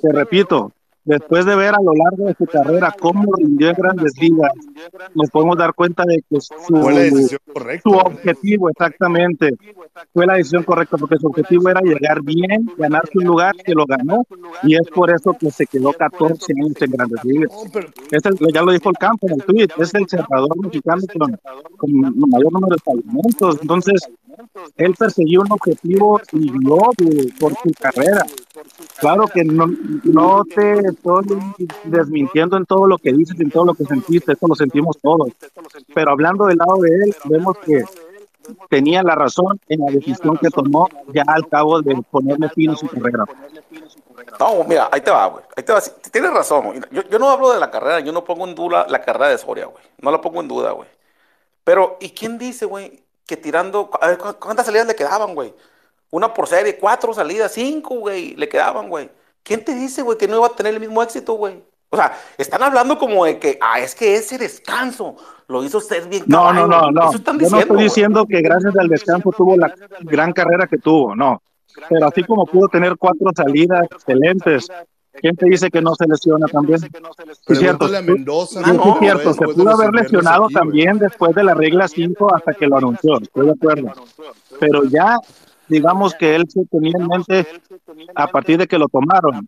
te 0.00 0.12
repito, 0.12 0.72
después 1.06 1.46
de 1.46 1.56
ver 1.56 1.74
a 1.74 1.80
lo 1.82 1.92
largo 1.94 2.26
de 2.26 2.34
su 2.34 2.46
carrera 2.46 2.94
cómo 3.00 3.24
rindió 3.38 3.68
en 3.70 3.74
grandes 3.76 4.12
ligas, 4.20 4.52
nos 5.14 5.30
podemos 5.30 5.56
dar 5.56 5.74
cuenta 5.74 6.04
de 6.04 6.22
que 6.28 6.38
Fue 6.80 6.92
la 6.94 7.08
su, 7.08 7.14
decisión 7.14 7.40
correcta. 7.52 7.90
su 7.90 7.90
güey. 7.90 8.06
objetivo, 8.06 8.68
exactamente, 8.70 9.50
fue 10.12 10.26
la 10.26 10.34
decisión 10.34 10.64
correcta, 10.64 10.98
porque 10.98 11.16
su 11.16 11.28
objetivo 11.28 11.70
era 11.70 11.80
llegar 11.80 12.22
bien, 12.22 12.66
ganarse 12.76 13.12
un 13.18 13.24
lugar, 13.24 13.54
que 13.64 13.72
lo 13.72 13.86
ganó, 13.86 14.24
y 14.62 14.74
es 14.74 14.88
por 14.94 15.10
eso 15.10 15.32
que 15.38 15.50
se 15.50 15.66
quedó 15.66 15.92
14 15.92 16.52
años 16.62 16.82
en 16.82 16.90
grandes 16.90 17.24
ligas. 17.24 17.52
Ya 18.52 18.62
lo 18.62 18.72
dijo 18.72 18.90
el 18.90 18.96
campo 18.98 19.26
en 19.28 19.34
el 19.34 19.44
tweet, 19.44 19.68
es 19.78 19.94
el 19.94 20.08
cerrador 20.08 20.56
mexicano 20.62 21.02
con, 21.18 21.38
con 21.76 21.90
mayor 22.30 22.52
número 22.52 22.76
de 22.76 22.82
falimientos. 22.84 23.58
Entonces, 23.62 24.08
él 24.76 24.94
persiguió 24.98 25.40
un 25.42 25.52
objetivo 25.52 26.20
y 26.32 26.50
vio 26.50 26.78
por 27.38 27.52
su 27.54 27.72
carrera. 27.80 28.24
Claro 28.98 29.26
que 29.26 29.44
no, 29.44 29.66
no 30.04 30.44
te 30.44 30.78
estoy 30.80 31.26
desmintiendo 31.84 32.56
en 32.56 32.64
todo 32.66 32.86
lo 32.86 32.98
que 32.98 33.12
dices, 33.12 33.38
en 33.40 33.50
todo 33.50 33.66
lo 33.66 33.74
que 33.74 33.84
sentiste, 33.84 34.32
esto 34.32 34.46
lo 34.48 34.54
sentimos 34.54 34.98
todos. 35.02 35.28
Pero 35.94 36.10
hablando 36.10 36.46
del 36.46 36.58
lado 36.58 36.80
de 36.80 36.88
él, 36.90 37.16
vemos 37.24 37.56
que 37.58 37.84
tenía 38.68 39.02
la 39.02 39.14
razón 39.14 39.60
en 39.68 39.80
la 39.80 39.92
decisión 39.92 40.38
que 40.38 40.50
tomó 40.50 40.88
ya 41.12 41.24
al 41.26 41.48
cabo 41.48 41.82
de 41.82 41.96
ponerle 42.10 42.48
fin 42.50 42.70
a 42.70 42.76
su 42.76 42.86
carrera. 42.88 43.24
No, 44.38 44.64
mira, 44.64 44.88
ahí 44.92 45.00
te 45.00 45.10
va, 45.10 45.26
güey. 45.26 45.44
Ahí 45.56 45.62
te 45.64 45.72
va. 45.72 45.80
Tienes 46.12 46.32
razón. 46.32 46.80
Yo, 46.90 47.02
yo 47.02 47.18
no 47.18 47.28
hablo 47.30 47.52
de 47.52 47.60
la 47.60 47.70
carrera, 47.70 48.00
yo 48.00 48.12
no 48.12 48.24
pongo 48.24 48.46
en 48.46 48.54
duda 48.54 48.86
la 48.88 49.02
carrera 49.02 49.28
de 49.28 49.38
Soria, 49.38 49.66
güey. 49.66 49.82
No 50.00 50.10
la 50.10 50.20
pongo 50.20 50.40
en 50.40 50.48
duda, 50.48 50.72
güey. 50.72 50.88
Pero, 51.64 51.96
¿y 52.00 52.10
quién 52.10 52.38
dice, 52.38 52.66
güey, 52.66 53.02
que 53.26 53.36
tirando. 53.36 53.90
A 54.00 54.08
ver, 54.08 54.18
¿cu- 54.18 54.34
¿cuántas 54.38 54.66
salidas 54.66 54.86
le 54.86 54.94
quedaban, 54.94 55.34
güey? 55.34 55.52
Una 56.16 56.32
por 56.32 56.46
serie, 56.46 56.78
cuatro 56.78 57.12
salidas, 57.12 57.52
cinco, 57.52 57.96
güey, 57.96 58.34
le 58.36 58.48
quedaban, 58.48 58.88
güey. 58.88 59.10
¿Quién 59.42 59.62
te 59.62 59.74
dice, 59.74 60.00
güey, 60.00 60.16
que 60.16 60.26
no 60.26 60.36
iba 60.38 60.46
a 60.46 60.56
tener 60.56 60.72
el 60.72 60.80
mismo 60.80 61.02
éxito, 61.02 61.34
güey? 61.34 61.62
O 61.90 61.96
sea, 61.96 62.16
están 62.38 62.62
hablando 62.62 62.96
como 62.98 63.26
de 63.26 63.38
que, 63.38 63.58
ah, 63.60 63.80
es 63.80 63.94
que 63.94 64.14
ese 64.16 64.38
descanso 64.38 65.14
lo 65.46 65.62
hizo 65.62 65.78
ser 65.78 66.08
bien 66.08 66.24
No, 66.26 66.54
no, 66.54 66.66
caballo. 66.66 66.90
no, 66.90 66.90
no. 66.90 67.08
Eso 67.10 67.18
están 67.18 67.38
Yo 67.38 67.50
no 67.50 67.58
diciendo, 67.58 67.60
estoy 67.60 67.76
güey. 67.76 67.84
diciendo 67.84 68.26
que 68.26 68.40
gracias 68.40 68.74
al 68.78 68.88
descanso 68.88 69.30
tuvo 69.36 69.58
la 69.58 69.72
gran 70.00 70.32
carrera 70.32 70.66
que 70.66 70.78
tuvo, 70.78 71.14
no. 71.14 71.42
Pero 71.90 72.06
así 72.06 72.24
como 72.24 72.46
pudo 72.46 72.68
tener 72.68 72.96
cuatro 72.96 73.30
salidas 73.36 73.84
excelentes, 73.90 74.68
¿quién 75.12 75.36
te 75.36 75.44
dice 75.46 75.70
que 75.70 75.82
no 75.82 75.94
se 75.94 76.06
lesiona 76.06 76.46
también? 76.46 76.80
Sí, 76.80 77.54
cierto. 77.56 77.88
Mendoza. 77.88 78.64
Sí, 78.64 78.72
no, 78.72 78.96
cierto, 78.98 79.34
se 79.34 79.44
pudo 79.48 79.70
haber 79.70 79.92
lesionado 79.92 80.46
aquí, 80.46 80.54
también 80.54 80.98
después 80.98 81.34
de 81.34 81.44
la 81.44 81.52
regla 81.52 81.86
5 81.86 82.34
hasta 82.34 82.54
que 82.54 82.66
lo 82.66 82.78
anunció, 82.78 83.18
estoy 83.20 83.46
de 83.46 83.52
acuerdo. 83.52 83.92
Pero 84.58 84.84
ya, 84.84 85.18
digamos 85.68 86.14
que 86.14 86.34
él 86.34 86.44
se 86.48 86.64
tenía 86.66 86.92
en 86.98 87.06
mente, 87.06 87.46
a 88.14 88.26
partir 88.28 88.58
de 88.58 88.66
que 88.66 88.78
lo 88.78 88.88
tomaron, 88.88 89.46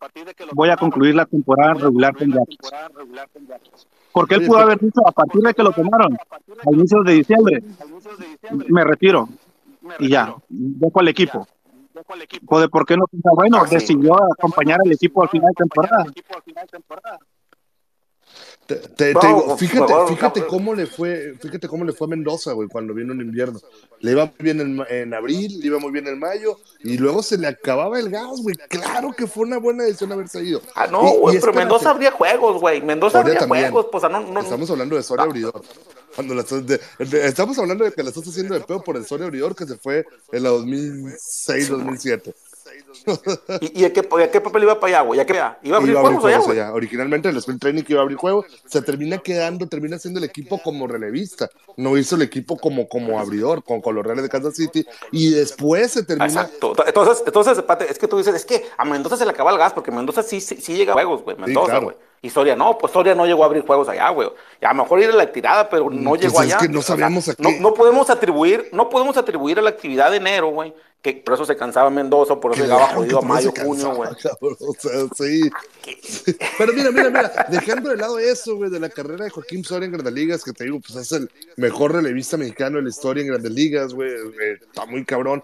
voy 0.53 0.69
a 0.69 0.77
concluir 0.77 1.15
la 1.15 1.25
temporada 1.25 1.73
regular 1.75 2.15
con 2.15 2.31
Yankees. 2.31 2.57
Porque 4.11 4.35
él 4.35 4.45
pudo 4.45 4.59
haber 4.59 4.79
dicho, 4.79 5.01
a 5.07 5.11
partir 5.11 5.41
de 5.41 5.53
que 5.53 5.63
lo 5.63 5.71
tomaron, 5.71 6.15
a 6.15 6.73
inicios 6.73 7.05
de 7.05 7.13
diciembre, 7.13 7.63
me 8.67 8.83
retiro 8.83 9.29
y 9.99 10.09
ya, 10.09 10.35
dejo 10.49 10.99
al 10.99 11.07
equipo. 11.07 11.47
Joder, 12.45 12.69
¿por 12.69 12.85
qué 12.85 12.95
no? 12.95 13.05
Bueno, 13.35 13.57
Ah, 13.61 13.67
sí. 13.67 13.75
decidió 13.75 14.15
acompañar 14.31 14.79
al 14.83 14.91
equipo 14.91 15.21
al 15.21 15.29
final 15.29 15.49
de 15.49 15.55
temporada. 15.55 16.05
Te, 18.65 18.75
te- 18.75 19.13
No, 19.13 19.19
te 19.19 19.27
digo, 19.27 19.45
pues, 19.47 19.59
fíjate, 19.59 19.93
fíjate 20.09 20.45
cómo 20.45 20.75
le 20.75 20.85
fue, 20.85 21.33
fíjate 21.41 21.67
cómo 21.67 21.83
le 21.85 21.91
fue 21.93 22.05
a 22.05 22.09
Mendoza, 22.11 22.51
güey, 22.53 22.67
cuando 22.67 22.93
vino 22.93 23.13
en 23.13 23.21
invierno. 23.21 23.59
Le 23.99 24.11
iba 24.11 24.25
muy 24.25 24.35
bien 24.39 24.85
en, 24.89 25.13
abril, 25.13 25.59
le 25.59 25.65
iba 25.65 25.79
muy 25.79 25.91
bien 25.91 26.05
en 26.07 26.19
mayo, 26.19 26.57
y 26.83 26.97
luego 26.97 27.23
se 27.23 27.37
le 27.37 27.47
acababa 27.47 27.99
el 27.99 28.09
gas, 28.11 28.41
güey. 28.41 28.55
Claro 28.69 29.11
que 29.17 29.25
fue 29.27 29.43
una 29.47 29.57
buena 29.57 29.83
decisión 29.85 30.11
haberse 30.11 30.43
ido. 30.43 30.61
Ah, 30.75 30.85
no, 30.87 31.03
Y- 31.03 31.07
y 31.15 31.17
güey, 31.17 31.39
pero 31.39 31.53
Mendoza 31.53 31.89
abría 31.89 32.11
juegos, 32.11 32.61
güey. 32.61 32.81
Mendoza 32.81 33.19
Soria 33.19 33.33
abría 33.33 33.39
también. 33.39 33.71
juegos, 33.71 33.89
pues, 33.91 34.03
no, 34.03 34.19
no, 34.21 34.39
Estamos 34.39 34.69
hablando 34.69 34.95
de 34.95 35.03
Soria 35.03 35.23
Ah. 35.23 35.27
Abridor. 35.27 35.61
Cuando 36.15 36.35
la 36.35 36.43
de- 36.43 36.79
de- 37.05 37.27
estamos 37.27 37.57
hablando 37.59 37.85
de 37.85 37.91
que 37.91 38.03
la 38.03 38.09
estás 38.09 38.27
haciendo 38.27 38.53
de 38.53 38.61
pedo 38.61 38.83
por 38.83 38.97
el 38.97 39.05
Soria 39.05 39.25
Abridor 39.27 39.55
que 39.55 39.65
se 39.65 39.77
fue 39.77 40.05
en 40.31 40.43
la 40.43 40.49
2006-2007. 40.49 42.33
¿Y, 43.61 43.81
y 43.81 43.85
a, 43.85 43.93
qué, 43.93 43.99
a 44.01 44.31
qué 44.31 44.41
papel 44.41 44.63
iba 44.63 44.79
para 44.79 44.97
allá, 44.97 45.07
güey? 45.07 45.19
¿A 45.19 45.25
qué 45.25 45.33
iba? 45.33 45.57
¿Iba 45.63 45.77
a 45.77 45.79
abrir 45.79 45.91
Iba 45.91 46.01
a 46.01 46.03
abrir 46.05 46.19
juegos 46.19 46.47
allá, 46.49 46.63
allá. 46.65 46.73
Originalmente 46.73 47.29
el 47.29 47.37
Spring 47.37 47.59
Training 47.59 47.83
que 47.83 47.93
iba 47.93 48.01
a 48.01 48.03
abrir 48.03 48.17
juegos, 48.17 48.45
se 48.65 48.81
termina 48.81 49.17
quedando, 49.17 49.67
termina 49.67 49.97
siendo 49.99 50.19
el 50.19 50.25
equipo 50.25 50.61
como 50.61 50.87
relevista. 50.87 51.49
No 51.77 51.97
hizo 51.97 52.15
el 52.15 52.21
equipo 52.23 52.57
como, 52.57 52.87
como 52.87 53.19
abridor 53.19 53.63
con, 53.63 53.81
con 53.81 53.95
los 53.95 54.05
Reales 54.05 54.23
de 54.23 54.29
Kansas 54.29 54.55
City. 54.55 54.85
Y 55.11 55.31
después 55.31 55.91
se 55.91 56.03
termina. 56.03 56.25
Exacto. 56.27 56.73
Entonces, 56.85 57.23
entonces 57.25 57.63
es 57.89 57.99
que 57.99 58.07
tú 58.07 58.17
dices, 58.17 58.35
es 58.35 58.45
que 58.45 58.65
a 58.77 58.85
Mendoza 58.85 59.17
se 59.17 59.25
le 59.25 59.31
acaba 59.31 59.51
el 59.51 59.57
gas, 59.57 59.73
porque 59.73 59.91
Mendoza 59.91 60.23
sí, 60.23 60.41
sí, 60.41 60.57
sí 60.61 60.75
llega 60.75 60.93
a 60.93 60.95
juegos, 60.95 61.23
güey. 61.23 61.37
Mendoza, 61.37 61.71
claro. 61.71 61.85
güey. 61.85 61.97
Y 62.21 62.29
Soria 62.29 62.53
no, 62.53 62.77
pues 62.77 62.91
Soria 62.91 63.15
no 63.15 63.25
llegó 63.25 63.43
a 63.43 63.45
abrir 63.45 63.65
juegos 63.65 63.87
allá, 63.87 64.09
güey. 64.09 64.29
Y 64.61 64.65
a 64.65 64.73
lo 64.73 64.83
mejor 64.83 64.99
ir 64.99 65.09
a 65.09 65.13
la 65.13 65.31
tirada, 65.31 65.69
pero 65.69 65.89
no 65.89 66.09
Pues 66.09 66.21
llegó 66.21 66.41
es 66.41 66.47
allá. 66.53 66.57
que 66.57 66.67
no 66.67 66.79
O 66.79 66.81
sea, 66.81 66.97
sabemos 66.97 67.29
a 67.29 67.35
no, 67.37 67.51
no 67.61 67.73
podemos 67.73 68.09
atribuir, 68.09 68.69
no 68.73 68.89
podemos 68.89 69.15
atribuir 69.15 69.57
a 69.57 69.61
la 69.61 69.69
actividad 69.69 70.11
de 70.11 70.17
enero, 70.17 70.49
güey, 70.49 70.73
que 71.01 71.13
por 71.13 71.35
eso 71.35 71.45
se 71.45 71.55
cansaba 71.55 71.89
Mendoza, 71.89 72.35
por 72.39 72.53
eso 72.53 72.63
llegaba 72.63 72.87
jodido 72.93 73.19
a 73.19 73.21
mayo, 73.21 73.53
junio, 73.63 73.95
güey. 73.95 74.09
O 74.11 74.73
sea, 74.77 74.91
sí. 75.15 75.49
Pero 76.57 76.73
mira, 76.73 76.91
mira, 76.91 77.09
mira, 77.09 77.45
dejando 77.49 77.89
de 77.89 77.97
lado 77.97 78.19
eso, 78.19 78.55
güey, 78.57 78.69
de 78.69 78.79
la 78.81 78.89
carrera 78.89 79.23
de 79.23 79.29
Joaquín 79.29 79.63
Soria 79.63 79.85
en 79.85 79.93
Grandes 79.93 80.13
Ligas, 80.13 80.43
que 80.43 80.51
te 80.51 80.65
digo, 80.65 80.79
pues 80.81 80.95
es 80.97 81.11
el 81.13 81.31
mejor 81.55 81.93
relevista 81.93 82.35
mexicano 82.35 82.77
de 82.77 82.83
la 82.83 82.89
historia 82.89 83.21
en 83.21 83.29
Grandes 83.29 83.51
Ligas, 83.51 83.93
güey, 83.93 84.09
eh, 84.11 84.57
está 84.61 84.85
muy 84.85 85.05
cabrón. 85.05 85.43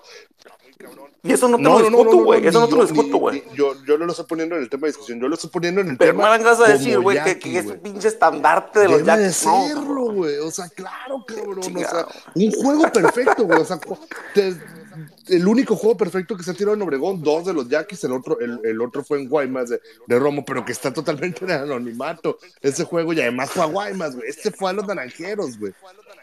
Y 1.23 1.31
eso 1.31 1.47
no 1.47 1.57
te 1.57 1.63
lo 1.63 1.79
discuto, 1.79 2.17
güey. 2.23 2.45
eso 2.45 2.59
no 2.59 2.67
te 2.67 2.75
lo 2.75 2.81
yo, 2.85 2.87
discuto, 2.87 3.13
ni- 3.13 3.19
güey. 3.19 3.43
Yo, 3.55 3.73
yo 3.85 3.97
no 3.97 4.05
lo 4.05 4.11
estoy 4.11 4.25
poniendo 4.27 4.55
en 4.57 4.61
el 4.63 4.69
tema 4.69 4.81
de 4.81 4.87
discusión, 4.89 5.19
yo 5.19 5.27
lo 5.27 5.35
estoy 5.35 5.49
poniendo 5.49 5.81
en 5.81 5.89
el 5.91 5.97
Pero 5.97 6.11
tema. 6.11 6.25
me 6.31 6.37
vengas 6.37 6.59
a 6.59 6.67
decir, 6.67 6.99
güey, 6.99 7.17
que, 7.39 7.57
es 7.57 7.65
un 7.65 7.79
pinche 7.79 8.09
estandarte 8.09 8.79
de 8.81 8.89
los 8.89 8.97
Debe 9.03 9.17
de 9.19 9.23
Yankees. 9.31 9.45
No, 9.45 9.67
serlo, 9.67 10.13
güey. 10.13 10.37
O 10.39 10.51
sea, 10.51 10.67
claro, 10.69 11.23
cabrón. 11.25 11.59
O 11.59 11.63
sea, 11.63 11.71
Chingado. 11.73 12.07
un 12.35 12.51
juego 12.51 12.91
perfecto, 12.91 13.45
güey. 13.45 13.59
O 13.61 13.65
sea, 13.65 13.79
te- 14.33 14.53
el 15.27 15.47
único 15.47 15.75
juego 15.75 15.97
perfecto 15.97 16.35
que 16.35 16.43
se 16.43 16.51
ha 16.51 16.53
tirado 16.53 16.75
en 16.75 16.81
Obregón, 16.81 17.21
dos 17.21 17.45
de 17.45 17.53
los 17.53 17.69
Yaquis, 17.69 18.03
el 18.03 18.11
otro, 18.13 18.39
el, 18.39 18.59
el 18.63 18.81
otro 18.81 19.03
fue 19.03 19.21
en 19.21 19.29
Guaymas 19.29 19.69
de, 19.69 19.81
de 20.07 20.19
Romo, 20.19 20.43
pero 20.45 20.65
que 20.65 20.71
está 20.71 20.93
totalmente 20.93 21.45
en 21.45 21.51
anonimato. 21.51 22.37
Ese 22.61 22.83
juego 22.83 23.13
y 23.13 23.21
además 23.21 23.51
fue 23.51 23.63
a 23.63 23.67
Guaymas, 23.67 24.15
güey. 24.15 24.29
Este 24.29 24.51
fue 24.51 24.69
a 24.69 24.73
los 24.73 24.87
naranjeros, 24.87 25.57
güey. 25.57 25.73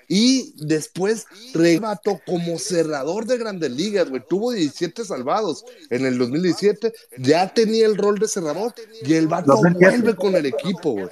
Y 0.08 0.54
después 0.58 1.26
remató 1.54 2.20
como 2.26 2.58
cerrador 2.58 3.24
de 3.26 3.38
grandes 3.38 3.70
ligas, 3.70 4.10
güey. 4.10 4.22
Tuvo 4.28 4.52
17 4.52 5.04
salvados 5.04 5.64
en 5.90 6.04
el 6.04 6.18
2017. 6.18 6.92
Ya 7.18 7.52
tenía 7.52 7.86
el 7.86 7.96
rol 7.96 8.18
de 8.18 8.28
cerrador 8.28 8.74
y 9.02 9.14
el 9.14 9.28
vato 9.28 9.52
2007. 9.52 9.78
vuelve 9.78 10.16
con 10.16 10.34
el 10.34 10.46
equipo, 10.46 10.92
güey. 10.92 11.08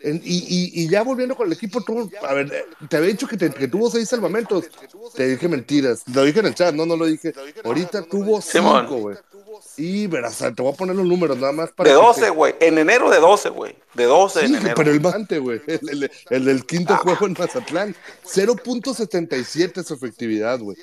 En- 0.00 0.20
y, 0.24 0.38
y, 0.38 0.82
y 0.84 0.88
ya 0.88 1.02
volviendo 1.02 1.34
con 1.36 1.46
el 1.46 1.52
equipo, 1.52 1.82
tuvo, 1.82 2.10
a 2.26 2.34
ver, 2.34 2.66
te 2.88 2.96
había 2.96 3.08
dicho 3.10 3.26
que, 3.26 3.36
te- 3.36 3.50
que 3.50 3.68
tuvo 3.68 3.90
seis 3.90 4.08
salvamentos. 4.08 4.64
Te 5.14 5.26
dije 5.28 5.48
mentiras. 5.48 6.02
Lo 6.12 6.22
dije 6.24 6.40
en 6.40 6.46
el 6.46 6.54
chat, 6.54 6.74
no, 6.74 6.86
no 6.86 6.96
lo 6.96 7.06
dije. 7.06 7.32
Ahorita 7.64 8.02
tuvo 8.02 8.40
cinco, 8.40 8.96
güey. 8.96 9.16
Y 9.76 10.06
verás, 10.06 10.38
te 10.38 10.50
voy 10.62 10.72
a 10.72 10.76
poner 10.76 10.94
los 10.96 11.06
números 11.06 11.36
nada 11.38 11.52
más 11.52 11.70
para. 11.72 11.88
De 11.90 11.96
que 11.96 12.02
12, 12.02 12.20
te- 12.22 12.30
güey. 12.30 12.54
En 12.60 12.78
enero 12.78 13.10
de 13.10 13.18
12, 13.18 13.48
güey. 13.50 13.76
De 13.94 14.04
12 14.04 14.40
en 14.40 14.46
Sí, 14.48 14.54
enero. 14.56 14.74
pero 14.76 14.90
el 14.90 15.00
bastante, 15.00 15.38
güey. 15.38 15.60
El, 15.66 15.88
el- 15.88 16.10
el 16.30 16.44
del 16.44 16.66
quinto 16.66 16.94
Ah. 16.94 16.98
juego 16.98 17.26
en 17.26 17.34
Mazatlán. 17.38 17.94
0.77 18.24 19.82
su 19.84 19.94
efectividad, 19.94 20.58
güey. 20.60 20.76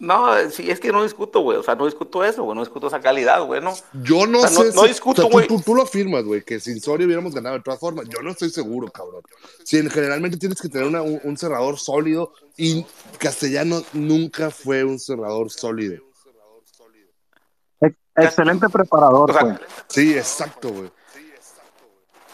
No, 0.00 0.34
sí, 0.50 0.70
es 0.70 0.80
que 0.80 0.90
no 0.92 1.02
discuto, 1.02 1.40
güey. 1.40 1.58
O 1.58 1.62
sea, 1.62 1.74
no 1.74 1.84
discuto 1.84 2.24
eso, 2.24 2.42
güey. 2.42 2.56
No 2.56 2.62
discuto 2.62 2.86
esa 2.86 3.00
calidad, 3.00 3.44
güey, 3.44 3.60
¿no? 3.60 3.74
Yo 4.02 4.26
no 4.26 4.38
O 4.40 4.48
sea, 4.48 4.50
no- 4.50 4.62
sé. 4.70 4.74
no 4.74 4.82
si- 4.82 4.88
discuto, 4.88 5.20
o 5.20 5.24
sea, 5.24 5.30
tú- 5.30 5.32
güey. 5.36 5.46
tú, 5.46 5.60
tú 5.60 5.74
lo 5.74 5.82
afirmas, 5.82 6.24
güey, 6.24 6.42
que 6.42 6.58
sin 6.58 6.80
Soria 6.80 7.04
hubiéramos 7.06 7.34
ganado 7.34 7.56
de 7.56 7.62
todas 7.62 7.78
formas. 7.78 8.08
Yo 8.08 8.22
no 8.22 8.30
estoy 8.30 8.48
seguro, 8.48 8.88
cabrón. 8.90 9.22
Si 9.62 9.76
en- 9.76 9.90
generalmente 9.90 10.38
tienes 10.38 10.58
que 10.60 10.70
tener 10.70 10.86
una- 10.88 11.02
un, 11.02 11.20
un 11.22 11.36
cerrador 11.36 11.78
sólido 11.78 12.32
y 12.56 12.86
Castellano 13.18 13.82
nunca 13.92 14.50
fue 14.50 14.84
un 14.84 14.98
cerrador 14.98 15.50
sólido. 15.50 16.02
Ex- 17.82 17.96
Excelente 18.16 18.68
preparador, 18.68 19.30
O 19.30 19.34
sea, 19.34 19.42
güey. 19.42 19.56
Sí, 19.88 20.14
exacto, 20.16 20.70
güey. 20.70 20.90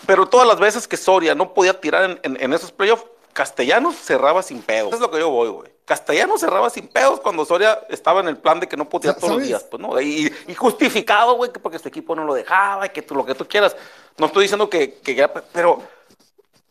Pero 0.06 0.26
todas 0.26 0.46
las 0.46 0.58
veces 0.60 0.86
que 0.86 0.96
Soria 0.96 1.34
no 1.34 1.52
podía 1.52 1.80
tirar 1.80 2.10
en, 2.10 2.20
en- 2.22 2.40
en 2.40 2.52
esos 2.52 2.70
playoffs, 2.70 3.04
Castellanos 3.32 3.96
cerraba 3.96 4.42
sin 4.42 4.62
pedos. 4.62 4.88
Eso 4.88 4.96
es 4.96 5.00
lo 5.00 5.10
que 5.10 5.18
yo 5.18 5.30
voy, 5.30 5.48
güey. 5.48 5.75
Castellanos 5.86 6.40
cerraba 6.40 6.68
sin 6.68 6.88
pedos 6.88 7.20
cuando 7.20 7.44
Soria 7.46 7.80
estaba 7.88 8.20
en 8.20 8.28
el 8.28 8.36
plan 8.36 8.60
de 8.60 8.68
que 8.68 8.76
no 8.76 8.88
podía 8.88 9.14
todos 9.14 9.34
los 9.34 9.42
días, 9.46 9.62
pues, 9.70 9.80
¿no? 9.80 9.98
Y, 10.00 10.30
y 10.48 10.54
justificado, 10.54 11.34
güey, 11.36 11.52
que 11.52 11.60
porque 11.60 11.76
este 11.76 11.88
equipo 11.88 12.14
no 12.14 12.24
lo 12.24 12.34
dejaba 12.34 12.86
y 12.86 12.88
que 12.90 13.02
tú, 13.02 13.14
lo 13.14 13.24
que 13.24 13.34
tú 13.36 13.46
quieras. 13.46 13.74
No 14.18 14.26
estoy 14.26 14.42
diciendo 14.42 14.68
que, 14.68 14.94
que 14.94 15.14
ya- 15.14 15.32
pero 15.32 15.80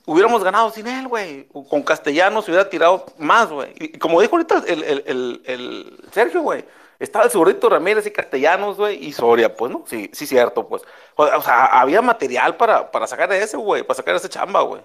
hubiéramos 0.06 0.44
ganado 0.44 0.70
sin 0.70 0.86
él, 0.88 1.08
güey. 1.08 1.48
Con 1.70 1.82
Castellanos 1.82 2.46
hubiera 2.48 2.70
tirado 2.70 3.06
más, 3.18 3.50
güey. 3.50 3.74
Y, 3.80 3.98
como 3.98 4.20
dijo 4.22 4.36
ahorita 4.36 4.64
el, 4.68 4.84
el- 4.84 5.04
el- 5.08 5.42
el 5.46 5.98
Sergio, 6.12 6.42
güey, 6.42 6.66
estaba 7.00 7.26
el 7.26 7.32
zurdito 7.32 7.70
Ramírez 7.70 8.06
y 8.06 8.12
Castellanos, 8.12 8.76
güey, 8.78 9.02
y 9.02 9.14
Soria, 9.14 9.56
pues, 9.56 9.72
¿no? 9.72 9.86
Sí, 9.90 10.10
sí, 10.14 10.28
cierto, 10.28 10.68
pues. 10.68 10.82
O, 11.16 11.24
o 11.24 11.42
sea, 11.42 11.66
había 11.68 12.02
material 12.02 12.58
para, 12.58 12.92
para 12.92 13.08
sacar 13.08 13.32
ese, 13.32 13.56
güey, 13.56 13.84
para 13.84 13.96
sacar 13.96 14.16
ese 14.16 14.28
chamba, 14.30 14.62
güey. 14.62 14.82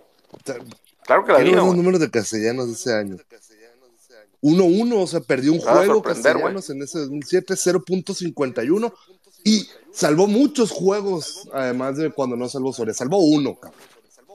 Claro 1.05 1.25
que 1.25 1.33
la 1.33 1.39
ver 1.39 1.47
los 1.49 1.75
números 1.77 2.01
de 2.01 2.09
Castellanos 2.11 2.69
de 2.69 2.73
ese 2.75 2.95
año. 2.95 3.17
1-1, 4.43 5.03
o 5.03 5.07
sea, 5.07 5.21
perdió 5.21 5.53
un 5.53 5.61
Te 5.61 5.65
vas 5.67 5.75
a 5.75 5.79
juego. 5.79 6.03
Castellanos 6.03 6.71
en 6.71 6.83
ese 6.83 6.99
2007, 7.01 7.55
0.51. 7.55 8.93
Y 9.45 9.69
salvó 9.93 10.27
muchos 10.27 10.71
juegos, 10.71 11.49
además 11.53 11.97
de 11.97 12.11
cuando 12.11 12.37
no 12.37 12.49
salvó 12.49 12.73
Soria. 12.73 12.95
Salvó 12.95 13.19
uno, 13.19 13.55
cabrón. 13.57 13.81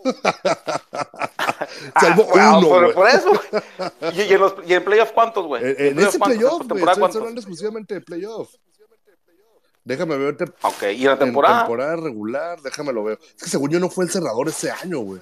salvó 1.99 2.27
Ah, 2.35 2.57
uno, 2.59 2.67
güey. 2.67 2.93
por 2.93 3.07
eso. 3.09 3.31
¿Y, 4.15 4.21
y 4.21 4.33
en 4.33 4.39
los, 4.39 4.55
¿Y 4.65 4.73
en 4.73 4.83
playoff 4.83 5.11
cuántos, 5.11 5.45
güey? 5.45 5.63
En, 5.63 5.75
en 5.97 5.99
ese 5.99 6.19
playoff, 6.19 6.61
¿En 6.61 6.67
güey, 6.67 6.83
estoy 6.83 7.19
hablando 7.19 7.41
exclusivamente 7.41 7.93
de 7.95 8.01
playoff. 8.01 8.49
Déjame 9.83 10.17
ver 10.17 10.25
ahorita 10.39 10.45
Ok, 10.67 10.83
¿y 10.95 11.01
en 11.01 11.05
la 11.07 11.13
en 11.13 11.19
temporada? 11.19 11.59
temporada 11.59 11.95
regular, 11.95 12.59
déjame 12.61 12.91
lo 12.91 13.03
veo. 13.03 13.19
Es 13.37 13.43
que 13.43 13.49
según 13.49 13.69
yo 13.69 13.79
no 13.79 13.89
fue 13.89 14.05
el 14.05 14.11
cerrador 14.11 14.49
ese 14.49 14.71
año, 14.71 14.99
güey. 14.99 15.21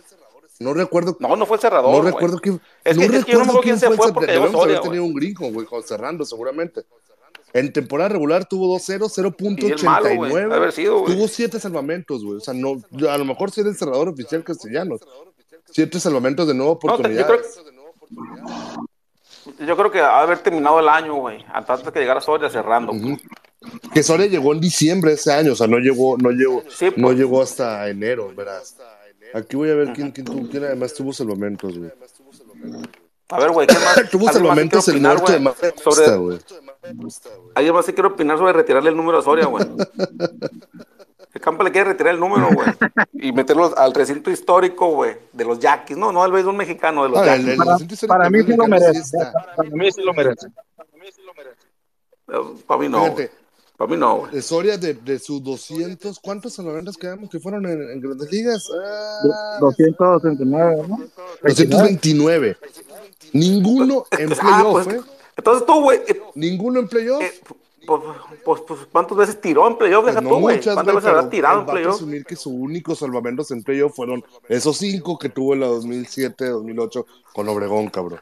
No 0.64 0.74
recuerdo. 0.74 1.18
No, 1.20 1.36
no 1.36 1.46
fue 1.46 1.58
el 1.58 1.62
cerrador, 1.62 1.92
No 1.92 2.02
güey. 2.02 2.14
recuerdo 2.14 2.40
quién. 2.40 2.62
Es 2.84 2.98
no 2.98 3.02
que- 3.08 3.18
es 3.18 3.26
que 3.26 3.32
yo 3.34 3.38
no 3.40 3.44
recuerdo 3.46 3.62
quién 3.62 3.80
se 3.80 3.88
fue 3.88 3.98
cer- 4.08 4.14
porque 4.14 4.32
Debemos 4.32 4.64
haber 4.64 4.80
tenido 4.82 5.04
un 5.04 5.14
gringo, 5.14 5.52
güey, 5.52 5.68
cerrando 5.86 6.26
seguramente. 6.26 6.84
En 7.54 7.72
temporada 7.72 8.10
regular 8.10 8.46
tuvo 8.46 8.68
2-0, 8.68 9.06
Y 9.16 9.66
el 9.72 9.84
malo, 9.86 10.16
güey. 10.16 10.32
0.89. 10.32 10.42
Debe 10.42 10.56
haber 10.56 10.72
sido, 10.72 11.00
güey. 11.02 11.14
Tuvo 11.16 11.28
7 11.28 11.60
salvamentos, 11.60 12.24
güey. 12.26 12.38
O 12.38 12.40
sea, 12.40 12.54
no, 12.56 12.82
a 13.08 13.18
lo 13.18 13.26
mejor 13.26 13.52
sí 13.52 13.62
era 13.62 13.70
el 13.70 13.76
cerrador 13.76 14.10
oficial 14.10 14.44
castellanos. 14.44 15.02
7 15.70 16.00
salvamentos 16.00 16.48
de 16.48 16.54
nueva 16.56 16.74
No, 16.74 16.78
te- 16.80 16.88
yo 16.88 16.94
oportunidad. 16.94 17.28
yo 19.60 19.76
creo 19.78 19.92
que 19.92 20.00
haber 20.02 20.40
terminado 20.40 20.80
el 20.80 20.88
año, 20.90 21.16
güey. 21.16 21.44
Antes 21.54 21.84
de 21.86 21.92
que 21.92 22.00
llegara 22.00 22.22
Soria 22.22 22.50
cerrando. 22.50 22.92
Ujú. 22.92 23.18
Que 23.94 24.04
Soria 24.04 24.26
llegó 24.26 24.54
en 24.54 24.60
diciembre 24.60 25.12
de 25.12 25.16
ese 25.16 25.32
año, 25.32 25.54
o 25.54 25.56
sea, 25.56 25.68
no 25.68 25.78
llegó, 25.78 26.18
no 26.18 26.32
llegó, 26.32 26.64
Sí, 26.70 26.88
no 26.98 27.08
pues. 27.08 27.18
llegó 27.18 27.42
hasta 27.42 27.88
enero, 27.90 28.32
verás. 28.36 28.78
Aquí 29.34 29.56
voy 29.56 29.70
a 29.72 29.76
ver 29.76 29.94
quién, 29.94 30.12
quién, 30.12 30.26
tuvo- 30.26 30.48
quién 30.50 30.64
además 30.64 30.94
tuvo 30.94 31.12
salvamentos, 31.14 31.78
güey. 31.78 31.92
A 33.30 33.40
ver, 33.40 33.52
güey, 33.52 33.66
¿qué 33.68 33.74
más? 33.74 33.96
Tuvo 34.12 34.28
¿Alguien 34.28 34.28
más 34.28 34.34
salvamentos 34.34 34.88
el 34.90 34.94
de 35.02 35.08
opinar, 35.08 35.18
güey? 35.26 35.40
Maesta, 35.40 35.72
Sobre, 35.82 36.18
güey. 36.18 36.40
alguien 37.56 37.74
más 37.74 37.86
que 37.86 37.94
quiere 37.94 38.10
opinar 38.10 38.38
sobre 38.38 38.54
retirarle 38.54 38.90
el 38.92 38.96
número 38.98 39.18
a 39.20 39.22
Soria, 39.24 39.46
güey. 39.48 39.66
El 41.34 41.42
campo 41.42 41.64
le 41.64 41.72
quiere 41.72 41.90
retirar 41.92 42.14
el 42.14 42.20
número, 42.20 42.50
güey. 42.54 42.68
Y 43.14 43.32
meterlo 43.32 43.76
al 43.76 43.92
recinto 43.94 44.30
histórico, 44.30 44.88
güey, 44.90 45.18
de 45.32 45.46
los 45.46 45.58
Yaquis. 45.60 45.98
No, 45.98 46.12
no 46.12 46.24
el 46.26 46.32
béisbol 46.32 46.56
mexicano, 46.56 47.04
de 47.04 47.10
los 47.10 47.20
Ah, 47.20 47.26
Yaquis. 47.26 47.46
el- 47.46 47.52
el 47.54 47.58
Para, 47.58 47.78
para 48.08 48.30
mí 48.30 48.44
sí 48.44 48.56
lo 48.56 48.68
mexicano 48.68 48.78
sí 48.78 48.84
merece. 48.86 49.18
está. 49.18 49.32
Para 49.56 49.70
mí 49.72 49.92
sí 49.92 50.02
lo 50.04 50.14
merece. 50.14 50.48
Para 52.68 52.80
mí 52.80 52.90
no. 52.90 53.04
Fíjate, 53.06 53.32
Para 53.78 53.90
mí 53.92 53.98
no, 53.98 54.18
güey. 54.20 54.32
de 54.32 54.42
Soria 54.42 54.78
de, 54.78 54.94
de 54.94 55.20
sus 55.20 55.44
200, 55.44 56.20
¿cuántos 56.20 56.54
salvamentos 56.54 56.96
quedamos 56.96 57.30
que 57.30 57.40
fueron 57.40 57.66
en, 57.66 57.90
en 57.90 58.00
grandes 58.02 58.32
ligas? 58.32 58.70
Ah, 58.84 59.58
269, 59.62 60.84
¿no? 60.88 61.00
229. 61.42 62.58
Ninguno 63.34 64.06
en 64.12 64.32
Ah, 64.34 64.36
playoff, 64.36 64.84
pues, 64.86 64.96
¿eh? 64.98 65.02
entonces 65.38 65.66
tú, 65.66 65.82
güey, 65.82 66.00
eh, 66.08 66.22
Ninguno 66.36 66.80
en 66.82 66.88
playoff. 66.88 67.24
eh, 67.24 67.32
pues, 67.86 68.02
pues, 68.46 68.62
pues, 68.68 68.80
¿cuántas 68.92 69.18
veces 69.18 69.42
tiró 69.42 69.68
en 69.68 69.78
playoff? 69.78 70.04
Pues 70.04 70.16
Deja 70.16 70.22
no 70.24 70.30
tú, 70.30 70.40
güey. 70.40 70.56
muchas, 70.58 70.74
¿Cuántas 70.76 70.96
veces 70.96 71.10
habrá 71.10 71.30
tirado 71.30 71.60
en 71.62 71.66
playoff? 71.66 71.96
presumir 71.96 72.26
que 72.26 72.36
sus 72.36 72.54
únicos 72.54 73.00
salvamentos 73.00 73.52
en 73.52 73.64
playoff 73.64 73.94
fueron 73.96 74.24
esos 74.48 74.78
cinco 74.78 75.18
que 75.18 75.30
tuvo 75.30 75.54
en 75.56 75.60
la 75.62 75.68
2007, 75.68 76.46
2008 76.48 77.06
con 77.34 77.50
Obregón, 77.50 77.90
cabrón. 77.90 78.20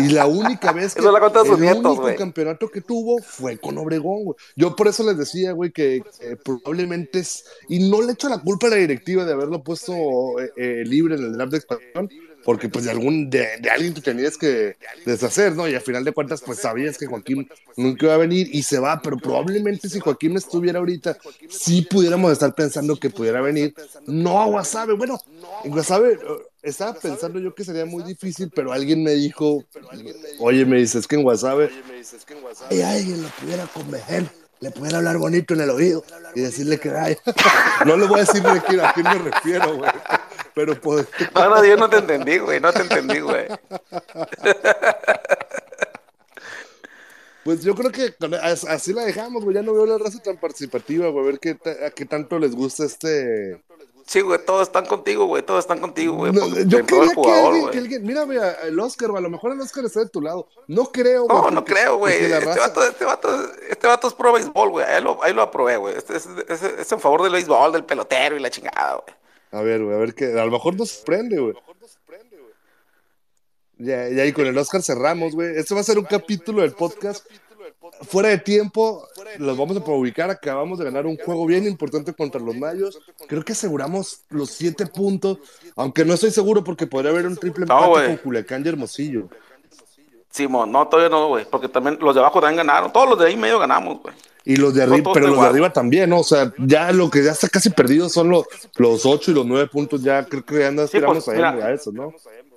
Y 0.00 0.08
la 0.08 0.26
única 0.26 0.72
vez 0.72 0.94
que 0.94 1.00
Eso 1.00 1.12
sus 1.44 1.54
el 1.54 1.60
nietos, 1.60 1.98
único 1.98 2.16
campeonato 2.16 2.68
que 2.70 2.80
tuvo 2.80 3.18
fue 3.22 3.58
con 3.58 3.78
Obregón, 3.78 4.24
güey. 4.24 4.36
Yo 4.56 4.74
por 4.76 4.88
eso 4.88 5.02
les 5.04 5.18
decía, 5.18 5.52
güey, 5.52 5.70
que 5.70 6.02
eh, 6.20 6.36
probablemente 6.42 7.20
es 7.20 7.44
y 7.68 7.90
no 7.90 8.02
le 8.02 8.12
echo 8.12 8.28
la 8.28 8.38
culpa 8.38 8.68
a 8.68 8.70
la 8.70 8.76
directiva 8.76 9.24
de 9.24 9.32
haberlo 9.32 9.62
puesto 9.62 9.92
eh, 10.40 10.52
eh, 10.56 10.82
libre 10.86 11.16
en 11.16 11.24
el 11.24 11.32
draft 11.32 11.52
de 11.52 11.58
expansión, 11.58 12.10
porque 12.44 12.68
pues 12.68 12.84
de 12.84 12.90
algún 12.90 13.30
de, 13.30 13.58
de 13.60 13.70
alguien 13.70 13.94
te 13.94 14.00
tenías 14.00 14.36
que 14.36 14.76
deshacer, 15.04 15.54
¿no? 15.54 15.68
Y 15.68 15.74
al 15.74 15.80
final 15.80 16.04
de 16.04 16.12
cuentas 16.12 16.42
pues 16.44 16.58
sabías 16.58 16.98
que 16.98 17.06
Joaquín 17.06 17.48
nunca 17.76 18.06
iba 18.06 18.14
a 18.14 18.18
venir 18.18 18.48
y 18.52 18.62
se 18.62 18.78
va, 18.78 19.00
pero 19.02 19.16
probablemente 19.16 19.88
si 19.88 20.00
Joaquín 20.00 20.36
estuviera 20.36 20.78
ahorita 20.78 21.16
sí 21.48 21.82
pudiéramos 21.82 22.32
estar 22.32 22.54
pensando 22.54 22.96
que 22.96 23.10
pudiera 23.10 23.40
venir, 23.40 23.74
no 24.06 24.40
a 24.40 24.46
Guasave, 24.46 24.94
bueno, 24.94 25.18
eh, 25.64 25.68
estaba 26.62 26.94
pensando 26.94 27.38
yo 27.38 27.54
que 27.54 27.64
sería 27.64 27.84
muy 27.84 28.02
difícil, 28.04 28.50
pero 28.54 28.72
alguien 28.72 29.02
me 29.02 29.12
dijo, 29.12 29.64
oye, 30.40 30.64
me 30.64 30.78
dices 30.78 31.06
que 31.06 31.16
en 31.16 31.22
Guasave, 31.22 31.70
ay, 32.70 32.82
alguien 32.82 33.22
lo 33.22 33.28
pudiera 33.28 33.66
convencer, 33.66 34.30
le 34.60 34.70
pudiera 34.70 34.98
hablar 34.98 35.18
bonito 35.18 35.54
en 35.54 35.62
el 35.62 35.70
oído 35.70 36.04
y 36.34 36.40
decirle 36.40 36.78
que 36.78 36.90
ay, 36.90 37.16
no 37.86 37.96
le 37.96 38.06
voy 38.06 38.20
a 38.20 38.24
decir 38.24 38.42
de 38.42 38.60
quién, 38.62 38.80
a 38.80 38.92
quién 38.92 39.06
me 39.06 39.30
refiero, 39.30 39.76
güey, 39.76 39.90
pero 40.54 40.80
pues, 40.80 41.08
No, 41.34 41.48
no, 41.48 41.64
yo 41.64 41.76
no 41.76 41.88
te 41.88 41.98
entendí, 41.98 42.38
güey. 42.38 42.60
No 42.60 42.72
te 42.72 42.82
entendí, 42.82 43.20
güey. 43.20 43.46
pues 47.44 47.62
yo 47.62 47.74
creo 47.74 47.90
que 47.90 48.14
así 48.42 48.92
la 48.92 49.04
dejamos, 49.04 49.42
güey, 49.44 49.56
ya 49.56 49.62
no 49.62 49.72
veo 49.72 49.86
la 49.86 49.98
raza 49.98 50.22
tan 50.22 50.38
participativa, 50.38 51.08
güey, 51.08 51.24
a 51.24 51.26
ver 51.26 51.40
qué, 51.40 51.58
a 51.84 51.90
qué 51.90 52.04
tanto 52.06 52.38
les 52.38 52.54
gusta 52.54 52.84
este, 52.84 53.60
Sí, 54.06 54.20
güey, 54.20 54.44
todos 54.44 54.62
están 54.62 54.84
contigo, 54.86 55.26
güey, 55.26 55.42
todos 55.42 55.60
están 55.60 55.78
contigo, 55.80 56.14
güey. 56.16 56.32
No, 56.32 56.46
yo 56.48 56.84
quería 56.84 57.14
que 57.14 57.30
alguien, 57.30 57.60
güey. 57.60 57.70
que 57.70 57.78
alguien, 57.78 58.02
mira, 58.04 58.26
mira, 58.26 58.52
el 58.64 58.78
Oscar, 58.80 59.10
güey, 59.10 59.20
a 59.20 59.22
lo 59.22 59.30
mejor 59.30 59.52
el 59.52 59.60
Oscar 59.60 59.84
está 59.84 60.00
de 60.00 60.08
tu 60.08 60.20
lado. 60.20 60.48
No 60.66 60.86
creo, 60.86 61.24
güey. 61.26 61.38
No, 61.40 61.50
no 61.50 61.64
creo, 61.64 61.96
güey. 61.98 62.14
Este 62.24 62.40
raza- 62.40 62.58
vato, 62.60 62.84
este, 62.84 63.04
vato, 63.04 63.28
este 63.70 63.86
vato 63.86 64.08
es 64.08 64.14
pro 64.14 64.32
béisbol, 64.32 64.70
güey. 64.70 64.84
Ahí 64.86 65.02
lo, 65.02 65.22
ahí 65.22 65.32
lo 65.32 65.42
aprobé, 65.42 65.76
güey. 65.76 65.96
Este 65.96 66.16
es, 66.16 66.26
es- 66.48 66.62
es 66.62 66.92
en 66.92 67.00
favor 67.00 67.22
del 67.22 67.32
béisbol, 67.32 67.72
del 67.72 67.84
pelotero 67.84 68.36
y 68.36 68.40
la 68.40 68.50
chingada, 68.50 68.94
güey. 69.04 69.16
A 69.52 69.62
ver, 69.62 69.82
güey, 69.84 69.94
a 69.94 69.98
ver 69.98 70.14
qué. 70.14 70.26
A 70.38 70.44
lo 70.44 70.50
mejor 70.50 70.74
nos 70.74 70.90
sorprende, 70.90 71.38
güey. 71.38 71.54
Ya, 73.78 74.08
ya, 74.10 74.24
y 74.24 74.32
con 74.32 74.46
el 74.46 74.56
Oscar 74.58 74.80
cerramos, 74.82 75.34
güey. 75.34 75.56
Este 75.56 75.74
va 75.74 75.80
a 75.80 75.84
ser 75.84 75.98
un 75.98 76.04
capítulo 76.04 76.62
del 76.62 76.72
podcast. 76.72 77.26
Fuera 78.02 78.28
de 78.30 78.38
tiempo, 78.38 79.06
los 79.38 79.56
vamos 79.56 79.76
a 79.76 79.80
ubicar. 79.90 80.30
Acabamos 80.30 80.78
de 80.78 80.84
ganar 80.84 81.06
un 81.06 81.16
juego 81.16 81.46
bien 81.46 81.66
importante 81.66 82.12
contra 82.12 82.40
los 82.40 82.54
Mayos. 82.56 82.98
Creo 83.28 83.44
que 83.44 83.52
aseguramos 83.52 84.20
los 84.30 84.50
siete 84.50 84.86
puntos, 84.86 85.38
aunque 85.76 86.04
no 86.04 86.14
estoy 86.14 86.30
seguro 86.30 86.62
porque 86.64 86.86
podría 86.86 87.10
haber 87.12 87.26
un 87.26 87.36
triple 87.36 87.66
No, 87.66 87.74
empate 87.78 87.90
güey. 87.90 88.06
con 88.08 88.16
Culiacán 88.18 88.64
y 88.64 88.68
Hermosillo. 88.68 89.28
Simón, 90.30 90.72
no, 90.72 90.88
todavía 90.88 91.10
no, 91.10 91.28
güey. 91.28 91.44
Porque 91.44 91.68
también 91.68 91.98
los 92.00 92.14
de 92.14 92.20
abajo 92.20 92.40
también 92.40 92.66
ganaron. 92.66 92.92
Todos 92.92 93.10
los 93.10 93.18
de 93.18 93.26
ahí 93.26 93.36
medio 93.36 93.58
ganamos, 93.58 94.00
güey. 94.02 94.14
Y 94.44 94.56
los 94.56 94.74
de 94.74 94.82
arriba, 94.82 95.12
pero 95.14 95.28
los 95.28 95.40
de 95.40 95.46
arriba 95.46 95.72
también, 95.72 96.10
¿no? 96.10 96.20
O 96.20 96.24
sea, 96.24 96.52
ya 96.58 96.90
lo 96.90 97.08
que 97.10 97.22
ya 97.22 97.30
está 97.32 97.48
casi 97.48 97.70
perdido 97.70 98.08
son 98.08 98.28
los, 98.30 98.46
los 98.76 99.06
ocho 99.06 99.30
y 99.30 99.34
los 99.34 99.46
nueve 99.46 99.68
puntos. 99.68 100.02
Ya 100.02 100.24
creo 100.24 100.44
que 100.44 100.58
ya 100.60 100.70
no 100.72 100.80
Sí, 100.80 100.84
aspiramos 100.96 101.24
pues, 101.24 101.28
a, 101.28 101.52
mira. 101.52 101.66
a 101.66 101.72
eso, 101.72 101.92
¿no? 101.92 102.12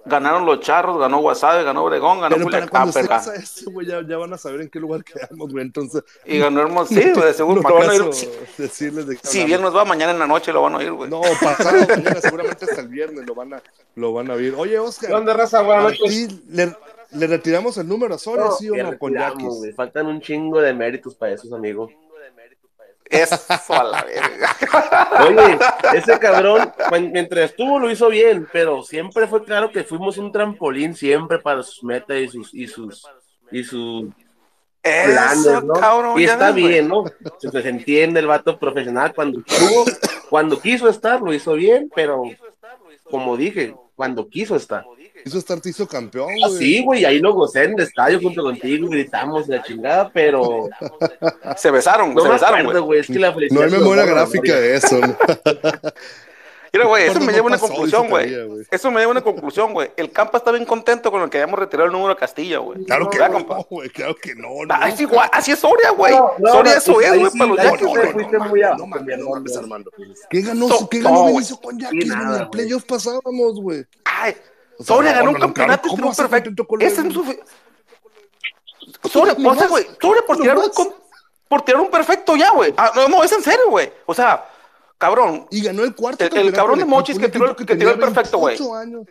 Ganaron 0.05 0.45
los 0.45 0.59
Charros, 0.59 0.99
ganó 0.99 1.17
Guasave, 1.19 1.63
ganó 1.63 1.83
Obregón, 1.83 2.21
ganó 2.21 2.35
Pero 2.35 2.49
para 2.49 2.67
cuando 2.67 2.99
eso, 2.99 3.71
güey, 3.71 3.87
ya, 3.87 4.01
ya 4.07 4.17
van 4.17 4.33
a 4.33 4.37
saber 4.37 4.61
en 4.61 4.69
qué 4.69 4.79
lugar 4.79 5.03
quedamos, 5.03 5.51
güey. 5.51 5.65
Entonces, 5.65 6.03
y 6.25 6.37
ganó 6.37 6.61
Hermosillo. 6.61 7.01
Sí, 7.05 7.11
güey, 7.13 7.25
de 7.25 7.33
seguro. 7.33 7.61
no 7.61 7.63
¿para 7.63 7.75
qué 7.75 7.81
van 7.87 7.89
a 7.89 7.95
ir? 7.95 8.01
caso 8.01 8.13
Si, 8.13 8.29
decirles 8.57 9.07
de 9.07 9.15
qué 9.17 9.21
si 9.27 9.41
hablamos. 9.41 9.47
bien 9.47 9.61
nos 9.61 9.75
va 9.75 9.85
mañana 9.85 10.11
en 10.11 10.19
la 10.19 10.27
noche, 10.27 10.53
lo 10.53 10.61
van 10.61 10.75
a 10.75 10.77
oír, 10.77 10.91
güey. 10.91 11.09
No, 11.09 11.21
pasado 11.41 11.87
mañana, 11.87 12.21
seguramente 12.21 12.65
hasta 12.65 12.81
el 12.81 12.87
viernes 12.87 13.25
lo 13.25 13.33
van 13.33 13.55
a, 13.55 13.63
lo 13.95 14.13
van 14.13 14.29
a 14.29 14.35
ver. 14.35 14.53
Oye, 14.55 14.77
Oscar, 14.77 15.09
¿Qué 15.09 15.15
onda, 15.15 15.33
raza? 15.33 15.61
Buenas 15.63 15.85
¿a 15.85 15.89
noches. 15.89 16.09
ti 16.09 16.43
le, 16.49 16.75
le 17.11 17.27
retiramos 17.27 17.77
el 17.77 17.87
número 17.87 18.13
a 18.15 18.17
Soria, 18.19 18.51
sí 18.51 18.69
o 18.69 18.75
no, 18.75 18.97
con 18.99 19.13
Yaquis? 19.13 19.47
güey. 19.47 19.73
Faltan 19.73 20.05
un 20.07 20.21
chingo 20.21 20.61
de 20.61 20.73
méritos 20.73 21.15
para 21.15 21.33
esos, 21.33 21.51
amigo. 21.51 21.89
Eso 23.09 23.73
a 23.73 23.83
la 23.83 24.03
verga. 24.03 24.55
Oye, 25.27 25.59
ese 25.93 26.19
cabrón, 26.19 26.71
mientras 27.11 27.51
estuvo 27.51 27.79
lo 27.79 27.91
hizo 27.91 28.09
bien, 28.09 28.47
pero 28.51 28.83
siempre 28.83 29.27
fue 29.27 29.43
claro 29.43 29.71
que 29.71 29.83
fuimos 29.83 30.17
un 30.17 30.31
trampolín 30.31 30.95
siempre 30.95 31.39
para 31.39 31.61
sus 31.63 31.83
metas 31.83 32.17
y 32.17 32.27
sus 32.27 32.53
y 32.53 32.67
sus 32.67 33.07
y 33.51 33.63
sus 33.63 34.05
planes, 34.81 35.45
Eso, 35.45 35.61
¿no? 35.61 35.73
cabrón. 35.73 36.19
y 36.19 36.23
está 36.23 36.51
bien, 36.51 36.87
¿no? 36.87 37.03
Se, 37.37 37.51
se 37.51 37.69
entiende 37.69 38.19
el 38.19 38.27
vato 38.27 38.57
profesional 38.57 39.13
cuando 39.13 39.39
estuvo, 39.45 39.85
cuando 40.29 40.59
quiso 40.59 40.89
estar 40.89 41.21
lo 41.21 41.33
hizo 41.33 41.53
bien, 41.53 41.91
pero 41.95 42.23
como 43.09 43.37
dije, 43.37 43.75
cuando 43.95 44.27
quiso 44.27 44.55
estar. 44.55 44.83
Hizo 45.23 45.37
estar, 45.39 45.59
te 45.59 45.69
hizo 45.69 45.87
campeón, 45.87 46.29
Ah, 46.43 46.47
güey. 46.49 46.59
sí, 46.59 46.83
güey, 46.83 47.05
ahí 47.05 47.17
lo 47.19 47.33
gocé 47.33 47.63
en 47.63 47.73
el 47.73 47.79
estadio 47.81 48.19
junto 48.21 48.43
contigo, 48.43 48.87
gritamos 48.89 49.47
la 49.47 49.63
chingada, 49.63 50.11
pero 50.13 50.69
Se 51.57 51.71
besaron, 51.71 52.13
no 52.13 52.21
se 52.21 52.29
besaron, 52.29 52.83
güey. 52.85 52.99
es 52.99 53.07
que 53.07 53.17
la 53.17 53.33
No 53.51 53.61
hay 53.61 53.71
memoria 53.71 54.05
gráfica 54.05 54.55
de 54.59 54.75
eso, 54.75 54.99
¿no? 54.99 55.17
Mira, 56.75 56.87
güey, 56.87 57.07
eso 57.07 57.19
me 57.21 57.31
lleva 57.31 57.45
a 57.45 57.47
una 57.47 57.57
conclusión, 57.57 58.09
güey. 58.09 58.65
Eso 58.69 58.91
me 58.91 58.99
lleva 58.99 59.09
a 59.09 59.11
una 59.11 59.21
conclusión, 59.21 59.71
güey. 59.73 59.91
El 59.95 60.11
Campa 60.11 60.39
está 60.39 60.51
bien 60.51 60.65
contento 60.65 61.09
con 61.09 61.21
el 61.21 61.29
que 61.29 61.37
hayamos 61.37 61.57
retirado 61.57 61.85
el 61.87 61.91
número 61.93 62.11
a 62.11 62.17
Castilla, 62.17 62.57
güey. 62.59 62.83
Claro 62.83 63.09
que 63.09 63.17
¿Verdad, 63.17 63.39
no, 63.39 63.45
compa? 63.45 63.65
güey, 63.69 63.89
claro 63.89 64.15
que 64.15 64.35
no. 64.35 64.49
Ah, 64.69 64.79
no, 64.81 64.85
es 64.87 64.99
igual, 64.99 65.29
así 65.31 65.51
es 65.53 65.59
Soria, 65.59 65.91
güey. 65.91 66.13
No, 66.13 66.33
no, 66.37 66.51
Soria 66.51 66.77
eso 66.77 66.99
es, 66.99 67.17
güey, 67.17 67.31
para 67.37 67.45
los 67.49 67.63
Yankees, 67.63 68.77
No 68.77 68.87
mames, 68.87 69.17
no 69.19 69.29
mames, 69.29 69.57
Armando. 69.57 69.91
¿Qué 70.29 70.41
ganó, 70.41 70.67
¿qué 70.89 70.99
ganó. 70.99 71.25
Benicio 71.27 71.57
con 71.61 71.77
güey? 71.77 72.01
En 72.01 72.27
güey. 72.27 72.49
playoffs 72.51 72.85
pasábamos, 72.85 73.61
güey. 73.61 73.85
Ay, 74.03 74.35
Soria 74.79 75.13
ganó 75.13 75.31
un 75.31 75.37
campeonato 75.39 75.87
y 75.87 75.89
¿cómo 75.91 76.11
triunfo 76.11 76.23
vas 76.23 76.27
a 76.27 76.29
perfecto. 76.29 76.67
Ese 76.81 77.07
es 77.07 77.13
su... 77.13 77.23
Soria, 79.09 79.33
o 79.33 79.55
sea, 79.55 79.67
güey, 79.67 79.87
Soria 80.01 80.21
por 80.27 80.37
tirar 80.37 80.57
un... 80.57 80.63
nomás. 80.63 80.75
con- 80.75 80.93
Por 81.47 81.61
tirar 81.61 81.81
un 81.81 81.89
perfecto 81.89 82.35
ya, 82.35 82.51
güey. 82.51 82.73
Ah, 82.75 82.91
no, 82.95 83.07
no, 83.07 83.23
es 83.23 83.31
en 83.31 83.41
serio, 83.41 83.69
güey. 83.69 83.91
O 84.05 84.13
sea, 84.13 84.45
cabrón, 84.97 85.47
Y 85.51 85.61
ganó 85.63 85.83
el 85.83 85.95
cuarto. 85.95 86.23
El- 86.25 86.37
el 86.37 86.53
cabrón 86.53 86.79
de 86.79 86.85
Mochis 86.85 87.17
que 87.19 87.25
un 87.25 87.31
tiró- 87.31 87.45
equipo 87.51 87.65
que 87.67 87.75
tiró 87.75 87.91
el 87.91 87.99
perfecto, 87.99 88.37
güey. 88.37 88.57
28 88.57 88.75
años. 88.75 89.05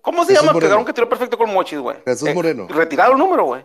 ¿cómo 0.00 0.24
se 0.24 0.32
Jesús 0.32 0.46
llama 0.46 0.58
el 0.58 0.68
cabrón 0.68 0.84
que 0.84 0.92
tiró 0.92 1.08
perfecto 1.08 1.38
con 1.38 1.52
Mochis, 1.52 1.78
güey? 1.78 1.96
Jesús 2.04 2.34
Moreno. 2.34 2.66
Retirado 2.68 3.12
el 3.12 3.18
número, 3.18 3.44
güey. 3.44 3.64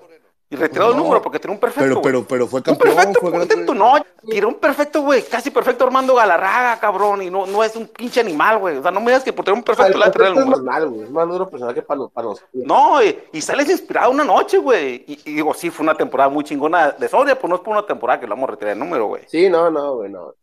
Y 0.50 0.56
retirado 0.56 0.92
el 0.92 0.98
número 0.98 1.22
porque 1.22 1.40
tiró 1.40 1.52
un 1.52 1.60
perfecto, 1.60 1.90
Pero, 1.90 2.02
pero, 2.02 2.26
pero 2.26 2.48
fue 2.48 2.60
Un 2.60 2.64
campeón, 2.64 2.96
perfecto, 2.96 3.20
fue 3.20 3.32
ponte 3.32 3.48
grande. 3.48 3.62
en 3.64 3.66
tu 3.66 3.74
no, 3.74 3.96
tiró 4.30 4.48
un 4.48 4.54
perfecto, 4.56 5.02
güey, 5.02 5.22
casi 5.24 5.52
perfecto 5.52 5.84
Armando 5.84 6.16
Galarraga, 6.16 6.80
cabrón, 6.80 7.22
y 7.22 7.30
no, 7.30 7.46
no 7.46 7.66
es 7.66 7.76
un 7.76 7.86
pinche 7.88 8.22
animal, 8.22 8.58
güey. 8.60 8.78
O 8.78 8.82
sea, 8.82 8.90
no 8.92 9.02
me 9.02 9.08
digas 9.08 9.26
que 9.26 9.34
por 9.34 9.44
tener 9.44 9.58
un 9.58 9.64
perfecto 9.66 9.92
El 9.92 10.00
le 10.00 10.00
va 10.00 10.06
a 10.06 10.12
tirar 10.12 10.28
el 10.30 10.34
es 10.36 10.40
número. 10.40 10.56
normal, 10.64 10.88
güey. 10.88 11.02
Es 11.04 11.10
más 11.12 11.28
duro 11.28 11.50
personaje 11.50 11.82
para 11.82 11.98
los, 12.00 12.12
para 12.14 12.28
los. 12.28 12.42
No, 12.54 13.04
y, 13.04 13.20
y 13.34 13.42
sales 13.42 13.70
inspirado 13.70 14.10
una 14.10 14.24
noche, 14.24 14.58
güey. 14.60 15.04
Y, 15.06 15.20
y 15.26 15.34
digo, 15.34 15.54
sí, 15.54 15.70
fue 15.70 15.84
una 15.84 15.96
temporada 15.96 16.30
muy 16.30 16.46
chingona 16.46 16.92
de 16.92 17.10
Soria, 17.10 17.38
pues 17.38 17.50
no 17.50 17.58
es 17.58 17.62
por 17.62 17.74
una 17.76 17.86
temporada 17.86 18.18
que 18.18 18.26
le 18.26 18.30
vamos 18.30 18.48
a 18.48 18.52
retirar 18.52 18.72
el 18.72 18.80
número, 18.80 19.08
güey. 19.08 19.24
Sí, 19.28 19.50
no, 19.50 19.70
no, 19.70 19.96
güey, 19.96 20.10
no. 20.10 20.34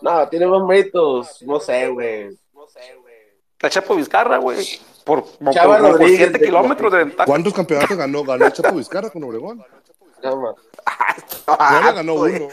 No, 0.00 0.28
tiene 0.28 0.46
más 0.46 0.62
méritos, 0.64 1.42
no 1.42 1.58
sé, 1.60 1.88
güey. 1.88 2.36
La 3.60 3.70
Chapo 3.70 3.94
Vizcarra, 3.96 4.36
güey, 4.36 4.58
por, 5.04 5.24
por, 5.24 5.54
Chava 5.54 5.78
por, 5.78 5.92
Rodríguez 5.92 6.18
7 6.18 6.38
de- 6.38 6.44
kilómetros 6.44 6.92
de 6.92 6.98
ventaja. 6.98 7.24
¿Cuántos 7.26 7.54
campeonatos 7.54 7.96
ganó? 7.96 8.22
Ganó 8.24 8.44
el 8.46 8.52
Chapo 8.52 8.76
Vizcarra 8.76 9.08
con 9.10 9.24
Obregón. 9.24 9.64
No, 10.22 10.54
ganó 11.94 12.14
güey. 12.14 12.36
uno. 12.36 12.48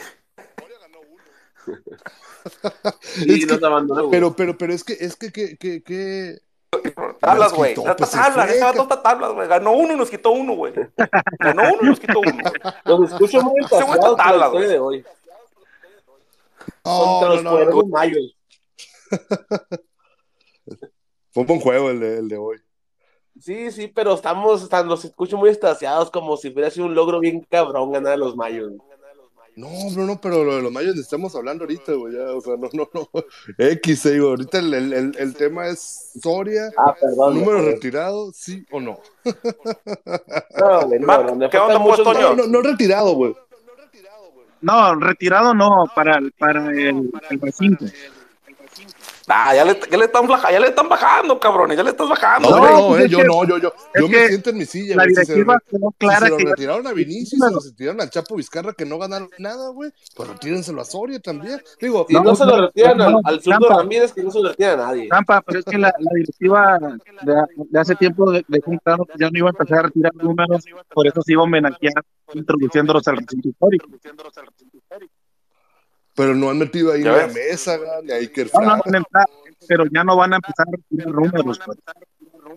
Sí, 3.02 3.42
Es 3.42 3.46
nos 3.48 3.58
que- 3.58 3.66
abandonó, 3.66 4.00
güey. 4.02 4.10
Pero, 4.10 4.34
pero, 4.36 4.56
pero 4.58 4.72
es 4.72 4.84
que, 4.84 4.94
es 4.94 5.16
que, 5.16 5.30
que, 5.32 5.56
que, 5.56 5.82
que- 5.82 6.38
Tablas, 7.20 7.50
Nos 7.50 7.58
güey. 7.58 7.74
pues, 7.74 7.86
tablas, 8.10 8.34
fue, 8.34 8.44
ese 8.56 8.64
vato 8.64 8.76
ca- 8.78 8.82
está 8.82 9.02
tablas, 9.02 9.32
güey. 9.32 9.46
Ganó 9.48 9.72
uno 9.72 9.92
y 9.92 9.96
nos 9.96 10.10
quitó 10.10 10.30
uno, 10.32 10.54
güey. 10.54 10.72
Ganó 11.38 11.62
uno 11.72 11.78
y 11.82 11.86
nos 11.86 12.00
quitó 12.00 12.18
uno. 12.20 12.32
güey. 12.32 12.74
Los 12.84 13.12
escucho 13.12 13.42
muy 13.42 13.60
Ese 13.60 13.74
güey 13.76 13.82
entaciados 13.82 13.94
está 13.94 14.08
con 14.08 14.16
la 14.18 14.24
tabla, 14.24 14.46
historia 14.46 14.50
güey. 14.50 14.68
de 14.68 14.78
hoy. 14.80 15.04
No, 16.84 16.98
Contra 16.98 17.28
no, 17.28 17.34
los 17.34 17.44
no, 17.44 17.50
cuervos 17.52 17.86
mayos. 17.88 18.36
Fue 21.32 21.40
un 21.42 21.46
buen 21.46 21.60
juego 21.60 21.90
el 21.90 22.00
de, 22.00 22.18
el 22.18 22.28
de 22.28 22.36
hoy. 22.36 22.56
Sí, 23.40 23.70
sí, 23.72 23.88
pero 23.88 24.14
estamos, 24.14 24.62
están, 24.62 24.86
los 24.86 25.04
escucho 25.04 25.36
muy 25.36 25.50
estaciados 25.50 26.10
como 26.10 26.36
si 26.36 26.48
hubiera 26.48 26.70
sido 26.70 26.86
un 26.86 26.94
logro 26.94 27.18
bien 27.18 27.40
cabrón 27.50 27.90
ganar 27.90 28.12
a 28.12 28.16
los 28.16 28.36
mayos. 28.36 28.70
No, 29.56 29.68
no, 29.96 30.04
no, 30.04 30.20
pero 30.20 30.42
lo 30.42 30.56
de 30.56 30.62
los 30.62 30.72
mayos 30.72 30.96
estamos 30.98 31.34
hablando 31.36 31.62
ahorita, 31.62 31.92
güey. 31.92 32.14
ya, 32.14 32.32
O 32.32 32.40
sea, 32.40 32.56
no, 32.56 32.68
no, 32.72 32.88
no. 32.92 33.08
X, 33.58 34.02
digo, 34.10 34.30
ahorita 34.30 34.58
el, 34.58 34.74
el, 34.74 34.92
el, 34.92 35.16
el 35.16 35.34
tema 35.34 35.68
es 35.68 36.10
Soria, 36.20 36.72
Ah, 36.76 36.92
perdón. 37.00 37.34
número 37.38 37.60
güey. 37.62 37.74
retirado, 37.74 38.32
sí 38.32 38.64
o 38.72 38.80
no. 38.80 38.98
No, 40.58 41.22
no, 41.22 41.34
no, 41.36 41.50
¿qué 41.50 41.58
onda, 41.58 41.82
pues, 41.82 42.02
Toño? 42.02 42.34
No, 42.34 42.34
no, 42.34 42.46
no 42.46 42.62
retirado, 42.62 43.14
güey. 43.14 43.34
No, 44.64 44.94
retirado 44.94 45.52
no, 45.54 45.68
para, 45.94 46.16
el- 46.18 46.32
para 46.32 46.66
el, 46.70 47.10
el 47.30 47.40
recinto. 47.40 47.84
Ah, 49.28 49.54
ya 49.54 49.64
le, 49.64 49.78
ya 49.90 49.96
le 49.96 50.04
están, 50.04 50.26
baja- 50.26 50.52
ya 50.52 50.60
le 50.60 50.68
están 50.68 50.88
bajando, 50.88 51.40
cabrones. 51.40 51.76
Ya 51.76 51.82
le 51.82 51.90
estás 51.90 52.08
bajando. 52.08 52.50
No, 52.50 52.56
No, 52.58 52.70
no, 52.80 52.88
pues 52.88 53.04
eh, 53.04 53.08
yo 53.08 53.18
que- 53.18 53.24
no, 53.24 53.44
yo, 53.46 53.58
yo, 53.58 53.72
yo 53.94 54.08
me 54.08 54.28
siento 54.28 54.50
en 54.50 54.58
mi 54.58 54.64
silla, 54.66 54.96
La 54.96 55.04
güey. 55.04 55.14
Si 55.14 55.24
se, 55.24 55.34
quedó 55.34 55.54
si 55.70 55.76
clara 55.98 56.26
se 56.26 56.30
lo 56.30 56.36
que 56.36 56.44
retiraron 56.44 56.86
a 56.86 56.92
Vinicius, 56.92 57.40
se 57.40 57.50
lo 57.52 57.60
retiraron 57.60 58.00
al 58.00 58.10
Chapo 58.10 58.36
Vizcarra 58.36 58.72
que 58.74 58.84
no 58.84 58.98
ganaron 58.98 59.30
nada, 59.38 59.70
güey. 59.70 59.90
Pues 60.14 60.28
retírenselo 60.28 60.80
a 60.82 60.84
Soria 60.84 61.20
también. 61.20 61.60
Digo, 61.80 62.04
Si 62.08 62.14
no, 62.14 62.22
No, 62.24 62.34
se 62.36 62.44
lo 62.44 62.56
no, 62.56 62.62
retiran 62.66 63.00
al, 63.00 63.12
no, 63.12 63.20
al 63.24 63.40
zurdo. 63.40 63.68
Ramírez, 63.68 64.12
que 64.12 64.22
no 64.22 64.30
se 64.30 64.40
lo 64.40 64.48
retiran 64.50 64.80
a 64.80 64.86
nadie. 64.86 65.08
Tampa, 65.08 65.40
pero 65.42 65.58
es 65.60 65.64
que 65.64 65.78
la, 65.78 65.94
la 65.98 66.10
directiva 66.14 66.78
de, 67.22 67.34
de 67.70 67.80
hace 67.80 67.94
tiempo 67.96 68.30
de, 68.30 68.44
dejó 68.48 68.70
un 68.72 68.78
claro 68.78 69.04
que 69.06 69.14
ya 69.18 69.30
no 69.30 69.38
iba 69.38 69.48
a 69.48 69.52
empezar 69.52 69.78
a 69.78 69.82
retirar 69.82 70.14
números, 70.16 70.64
por 70.92 71.06
eso 71.06 71.22
se 71.22 71.32
iba 71.32 71.40
a 71.40 71.44
homenajear 71.44 72.04
introduciéndolos 72.34 73.06
al 73.08 73.16
recinto 73.18 73.48
histórico. 73.48 73.86
Pero 76.14 76.34
no 76.34 76.50
han 76.50 76.58
metido 76.58 76.92
ahí 76.92 76.98
ni 77.00 77.04
Ya 77.04 77.12
a 77.14 77.26
ves. 77.26 77.34
Mesa, 77.34 77.78
ni 78.02 78.12
a 78.12 78.16
Iker 78.16 78.50
No, 78.54 78.60
no 78.60 78.66
van 78.84 78.94
a 78.94 78.98
entrar, 78.98 79.26
pero 79.68 79.84
ya 79.92 80.04
no 80.04 80.16
van 80.16 80.32
a 80.32 80.36
empezar 80.36 80.66
a 80.68 80.70
retirar 80.72 81.08
números. 81.14 81.60
pues. 81.64 81.78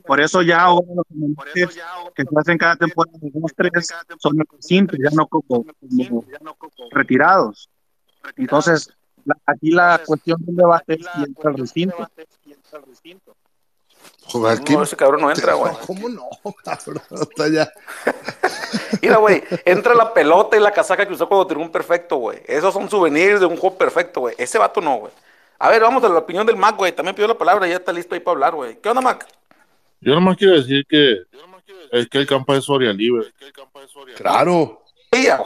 Por 0.05 0.19
eso 0.19 0.41
ya 0.41 0.61
ahora 0.61 0.87
los 0.95 1.05
homenajes 1.13 1.75
que 2.15 2.23
se 2.23 2.29
hacen 2.39 2.57
cada 2.57 2.75
temporada 2.75 3.17
de 3.21 3.31
dos, 3.33 3.51
tres, 3.55 3.87
son 4.19 4.39
el 4.39 4.45
recinto, 4.51 4.95
ya 4.97 5.09
no 5.11 5.27
como, 5.27 5.65
como 5.65 6.25
retirados. 6.91 7.69
Entonces, 8.35 8.89
la- 9.25 9.37
aquí 9.45 9.71
la 9.71 10.01
cuestión 10.05 10.39
del 10.45 10.55
debate 10.55 10.95
es 10.95 11.05
si 11.15 11.23
entra 11.23 11.51
el 11.51 11.57
recinto. 11.57 12.07
Joder, 14.25 14.59
¿quién- 14.61 14.77
No, 14.77 14.83
ese 14.83 14.95
cabrón 14.97 15.21
no 15.21 15.31
entra, 15.31 15.53
güey. 15.55 15.73
¿Cómo 15.85 16.09
no, 16.09 16.27
cabrón? 16.63 17.01
Está 17.11 17.47
ya. 17.47 17.71
Mira, 19.01 19.17
güey, 19.17 19.43
entra 19.65 19.93
la 19.95 20.13
pelota 20.13 20.55
y 20.57 20.59
la 20.59 20.71
casaca 20.71 21.05
que 21.05 21.13
usó 21.13 21.27
cuando 21.27 21.47
tiró 21.47 21.59
un 21.59 21.71
perfecto, 21.71 22.17
güey. 22.17 22.39
Esos 22.45 22.73
son 22.73 22.89
souvenirs 22.89 23.39
de 23.39 23.45
un 23.45 23.57
juego 23.57 23.77
perfecto, 23.77 24.21
güey. 24.21 24.35
Ese 24.37 24.57
vato 24.57 24.81
no, 24.81 24.95
güey. 24.97 25.13
A 25.59 25.69
ver, 25.69 25.81
vamos 25.81 26.03
a 26.03 26.09
la 26.09 26.19
opinión 26.19 26.45
del 26.45 26.55
Mac, 26.55 26.75
güey. 26.75 26.91
También 26.91 27.15
pidió 27.15 27.27
la 27.27 27.37
palabra 27.37 27.67
y 27.67 27.71
ya 27.71 27.77
está 27.77 27.91
listo 27.91 28.13
ahí 28.15 28.21
para 28.21 28.33
hablar, 28.33 28.53
güey. 28.55 28.77
¿Qué 28.79 28.89
onda, 28.89 29.01
Mac? 29.01 29.25
Yo 29.99 30.13
nomás 30.13 30.37
quiero 30.37 30.53
decir 30.55 30.85
que 30.87 31.23
es 31.91 32.07
que 32.09 32.17
el 32.19 32.27
campo 32.27 32.53
es 32.53 32.63
Soria 32.63 32.93
libre. 32.93 33.27
Claro. 34.15 34.83
Sí. 35.11 35.27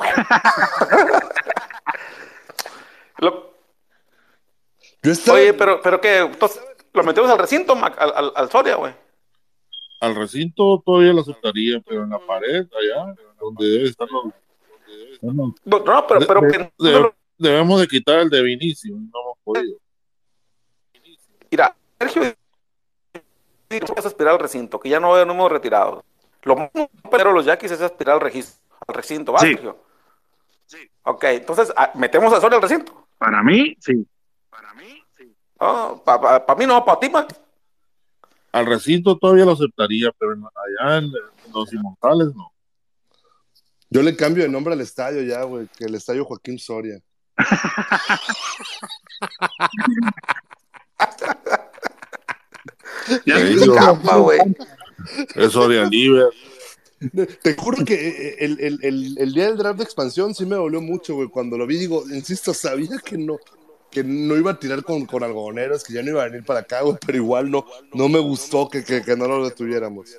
Lo- 3.20 3.54
Yo 5.04 5.12
estaba, 5.12 5.38
Oye, 5.38 5.54
pero, 5.54 5.82
pero 5.82 6.02
que 6.02 6.18
entonces, 6.20 6.62
lo 6.94 7.04
metemos 7.04 7.30
al 7.30 7.38
recinto, 7.40 7.76
Mac, 7.76 7.96
al, 8.00 8.12
al, 8.16 8.34
al 8.36 8.50
Soria, 8.52 8.76
güey. 8.76 8.94
Al 10.02 10.16
recinto 10.16 10.82
todavía 10.86 11.14
lo 11.14 11.22
aceptaría, 11.22 11.80
pero 11.80 12.04
en 12.04 12.10
la 12.10 12.20
pared, 12.20 12.66
allá, 12.78 13.16
donde 13.40 13.66
debe 13.70 13.88
estar 13.90 14.08
los... 14.10 14.34
No, 15.22 15.54
no, 15.66 16.08
pero, 16.08 16.28
pero 16.28 16.42
de- 16.42 16.52
que 16.52 16.58
de- 16.80 17.14
debemos 17.38 17.80
de 17.80 17.88
quitar 17.88 18.20
el 18.20 18.30
de 18.30 18.42
Vinicio, 18.42 18.96
no 18.96 19.22
hemos 19.22 19.38
podido. 19.44 19.78
Mira, 21.50 21.76
Sergio 22.00 22.22
que 23.70 23.78
es 23.96 24.06
aspirar 24.06 24.34
al 24.34 24.40
recinto, 24.40 24.80
que 24.80 24.90
ya 24.90 25.00
no, 25.00 25.24
no 25.26 25.32
hemos 25.34 25.52
retirado. 25.52 26.04
Lo 26.44 26.56
más 26.56 26.70
pero 27.10 27.32
los 27.32 27.46
Yaquis 27.46 27.72
es 27.72 27.82
aspirar 27.82 28.16
al, 28.16 28.22
regis- 28.22 28.60
al 28.88 28.96
recinto, 28.96 29.32
¿va, 29.32 29.40
Sí. 29.40 29.54
Sergio? 29.54 29.78
Ok, 31.04 31.24
entonces, 31.26 31.72
ah, 31.76 31.92
¿metemos 31.96 32.34
a 32.34 32.42
Soria 32.42 32.56
al 32.58 32.62
recinto? 32.64 33.08
Para 33.18 33.44
mí, 33.44 33.76
sí. 33.80 34.06
para 36.04 36.56
mí 36.58 36.66
no, 36.66 36.84
para 36.84 37.00
ti, 37.00 37.10
Mac. 37.10 37.36
Al 38.52 38.66
recinto 38.66 39.18
todavía 39.18 39.46
lo 39.46 39.52
aceptaría, 39.54 40.12
pero 40.18 40.34
en- 40.34 40.44
allá 40.44 40.98
en, 40.98 41.06
en 41.06 41.52
los 41.54 41.72
inmortales 41.74 42.36
no. 42.36 42.52
yo 43.90 44.02
le 44.02 44.16
cambio 44.16 44.44
de 44.44 44.50
nombre 44.50 44.74
al 44.74 44.82
estadio 44.82 45.22
ya, 45.24 45.44
güey, 45.44 45.68
que 45.78 45.86
el 45.86 45.96
estadio 45.96 46.26
Joaquín 46.26 46.60
Soria. 46.60 47.00
Ya 53.26 53.36
Capa, 53.76 54.18
güey. 54.18 54.40
Es 55.36 55.52
Soria 55.54 55.86
Libre. 55.86 56.24
Te 57.42 57.56
juro 57.56 57.84
que 57.84 57.94
eh, 57.96 58.36
el, 58.40 58.60
el, 58.60 58.80
el, 58.84 59.18
el 59.18 59.34
día 59.34 59.46
del 59.48 59.58
draft 59.58 59.78
de 59.80 59.84
expansión 59.84 60.36
sí 60.36 60.46
me 60.46 60.56
dolió 60.56 60.82
mucho, 60.82 61.16
güey. 61.16 61.30
Cuando 61.30 61.58
lo 61.58 61.66
vi, 61.66 61.78
digo, 61.78 62.04
insisto, 62.12 62.54
sabía 62.54 62.98
que 63.04 63.18
no, 63.18 63.38
que 63.92 64.04
no 64.04 64.36
iba 64.38 64.52
a 64.52 64.60
tirar 64.60 64.84
con, 64.84 65.06
con 65.06 65.24
algodoneros, 65.24 65.84
que 65.84 65.94
ya 65.94 66.02
no 66.02 66.10
iba 66.12 66.22
a 66.24 66.26
venir 66.30 66.44
para 66.46 66.62
acá, 66.62 66.82
güey, 66.82 66.98
pero 67.06 67.18
igual 67.18 67.52
no, 67.52 67.66
no 67.94 68.08
me 68.10 68.20
gustó 68.20 68.70
que, 68.70 68.84
que, 68.84 69.02
que 69.02 69.16
no 69.16 69.28
lo 69.28 69.44
detuviéramos. 69.46 70.18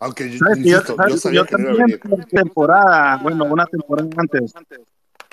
Aunque, 0.00 0.30
yo- 0.30 0.38
¿Sabes 0.38 0.58
que 0.58 0.70
yo, 0.70 0.76
insisto, 0.76 0.96
yo 1.08 1.14
que 1.14 1.18
sabía 1.18 1.40
yo 1.40 1.46
que 1.46 1.56
no 1.56 1.60
iba 1.62 1.70
a 1.72 1.76
también 1.78 2.00
venir. 2.04 2.18
por 2.18 2.24
temporada, 2.26 3.16
bueno, 3.22 3.44
una 3.46 3.66
temporada 3.66 4.08
antes, 4.16 4.52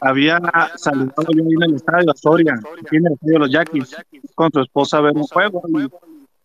había 0.02 0.40
saludado 0.78 1.28
yo 1.34 1.44
en 1.44 1.64
el 1.64 1.76
estadio 1.76 2.12
a 2.12 2.16
Soria, 2.16 2.56
en 2.92 3.06
el 3.06 3.14
estadio 3.14 3.34
de 3.34 3.40
los 3.40 3.52
Yaquis, 3.52 3.96
con 4.34 4.52
su 4.52 4.62
esposa 4.62 4.98
a 4.98 5.02
ver 5.02 5.14
un 5.16 5.24
juego. 5.24 5.62
Y 5.70 5.88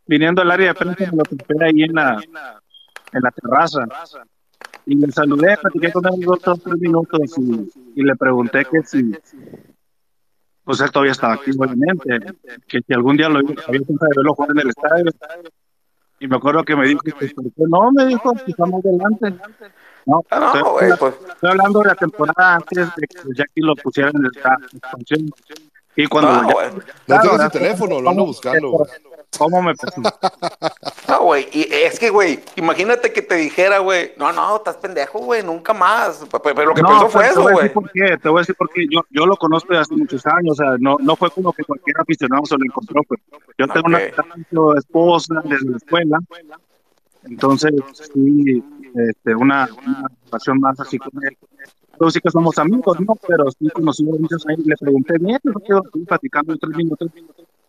viniendo 0.07 0.43
al 0.43 0.51
área 0.51 0.69
de 0.69 0.75
prensa, 0.75 1.11
me 1.13 1.17
lo 1.19 1.23
topé 1.25 1.65
ahí 1.65 1.83
en 1.83 1.95
la, 1.95 2.21
en 3.13 3.23
la 3.23 3.31
terraza. 3.31 3.87
Y 4.87 4.95
le 4.97 5.11
saludé, 5.13 5.57
platiqué 5.57 5.93
con 5.93 6.05
él 6.07 6.21
dos 6.21 6.47
o 6.47 6.57
tres 6.57 6.77
minutos 6.79 7.21
y, 7.39 7.71
y 8.01 8.03
le 8.03 8.17
pregunté 8.17 8.65
que 8.71 8.83
si, 8.83 9.15
pues 10.71 10.81
él 10.83 10.93
todavía 10.93 11.11
estaba 11.11 11.35
aquí, 11.35 11.51
obviamente, 11.59 12.33
que 12.69 12.81
si 12.87 12.95
algún 12.95 13.17
día 13.17 13.29
lo 13.29 13.41
había 13.41 13.55
pensado 13.57 13.99
de 14.09 14.17
verlo 14.17 14.35
jugar 14.35 14.51
en 14.53 14.59
el 14.61 14.69
estadio. 14.69 15.05
Y 16.21 16.29
me 16.29 16.37
acuerdo 16.37 16.63
que 16.63 16.77
me 16.77 16.87
dijo, 16.87 17.01
¿por 17.03 17.19
qué 17.19 17.35
no? 17.69 17.91
Me 17.91 18.07
dijo, 18.07 18.33
pues 18.33 18.45
estamos 18.47 18.81
delante. 18.85 19.31
No, 20.07 20.23
Ah, 20.31 20.53
estoy, 20.55 20.63
no, 20.63 20.71
güey, 20.73 20.93
pues. 20.97 21.15
estoy 21.29 21.51
hablando 21.51 21.81
de 21.81 21.89
la 21.89 21.95
temporada 21.97 22.55
antes 22.55 22.89
de 22.95 23.07
que 23.09 23.19
Jackie 23.35 23.61
lo 23.63 23.75
pusieran 23.75 24.13
en 24.15 24.27
el 24.27 24.31
expansión. 24.31 25.31
Y 25.97 26.07
cuando 26.07 26.31
No, 26.43 26.43
güey. 26.53 26.67
Jackies- 26.69 26.85
No 27.09 27.21
tiene 27.21 27.39
su 27.45 27.51
teléfono, 27.51 28.01
lo 28.01 28.11
ando 28.11 28.25
buscando. 28.27 28.87
¿Cómo 29.39 29.63
me 29.63 29.75
pesó? 29.75 30.01
No, 31.09 31.25
güey, 31.25 31.49
y 31.53 31.63
es 31.73 31.99
que, 31.99 32.09
güey, 32.11 32.39
imagínate 32.57 33.13
que 33.13 33.21
te 33.23 33.35
dijera, 33.35 33.79
güey, 33.81 34.13
no, 34.17 34.33
no, 34.33 34.57
estás 34.57 34.77
pendejo, 34.77 35.19
güey, 35.19 35.43
nunca 35.43 35.75
más. 35.75 36.25
Pe- 36.31 36.39
Pero 36.55 36.67
lo 36.67 36.75
que 36.75 36.83
pensó 36.83 37.09
fue 37.09 37.27
eso, 37.27 37.43
güey. 37.43 37.69
te 37.69 38.29
voy 38.29 38.39
a 38.39 38.43
decir 38.43 38.55
por 38.55 38.71
qué. 38.71 38.87
Yo, 38.89 39.01
yo 39.11 39.27
lo 39.27 39.37
conozco 39.37 39.69
desde 39.71 39.83
hace 39.83 39.97
muchos 39.97 40.25
años, 40.27 40.53
o 40.53 40.55
sea, 40.55 40.77
no, 40.79 40.97
no 41.01 41.17
fue 41.17 41.31
como 41.33 41.53
que 41.53 41.65
cualquier 41.65 42.01
aficionado 42.01 42.45
se 42.47 42.57
lo 42.57 42.65
encontró. 42.65 43.03
Pues. 43.09 43.21
Yo 43.59 43.67
tengo 43.67 43.89
Ok. 43.89 44.15
una 44.53 44.79
esposa 44.79 45.35
desde 45.45 45.71
la 45.71 45.77
escuela, 45.79 46.19
entonces 47.25 47.73
sí, 48.15 48.63
este, 48.95 49.35
una, 49.35 49.69
una 49.85 50.07
relación 50.27 50.61
más 50.61 50.79
así 50.81 50.99
con 50.99 51.11
él. 51.25 51.37
Pero 51.99 52.11
sí 52.11 52.21
que 52.21 52.31
somos 52.31 52.57
amigos, 52.59 52.99
¿no? 53.01 53.15
Pero 53.27 53.51
sí 53.51 53.69
conocí 53.71 54.09
a 54.09 54.13
muchos 54.19 54.47
años, 54.47 54.61
le 54.65 54.77
pregunté 54.77 55.15
bien, 55.19 55.39
yo 55.43 55.53
quedo 55.67 55.83
platicando 56.07 56.57
tres 56.57 56.77
minutos, 56.77 57.09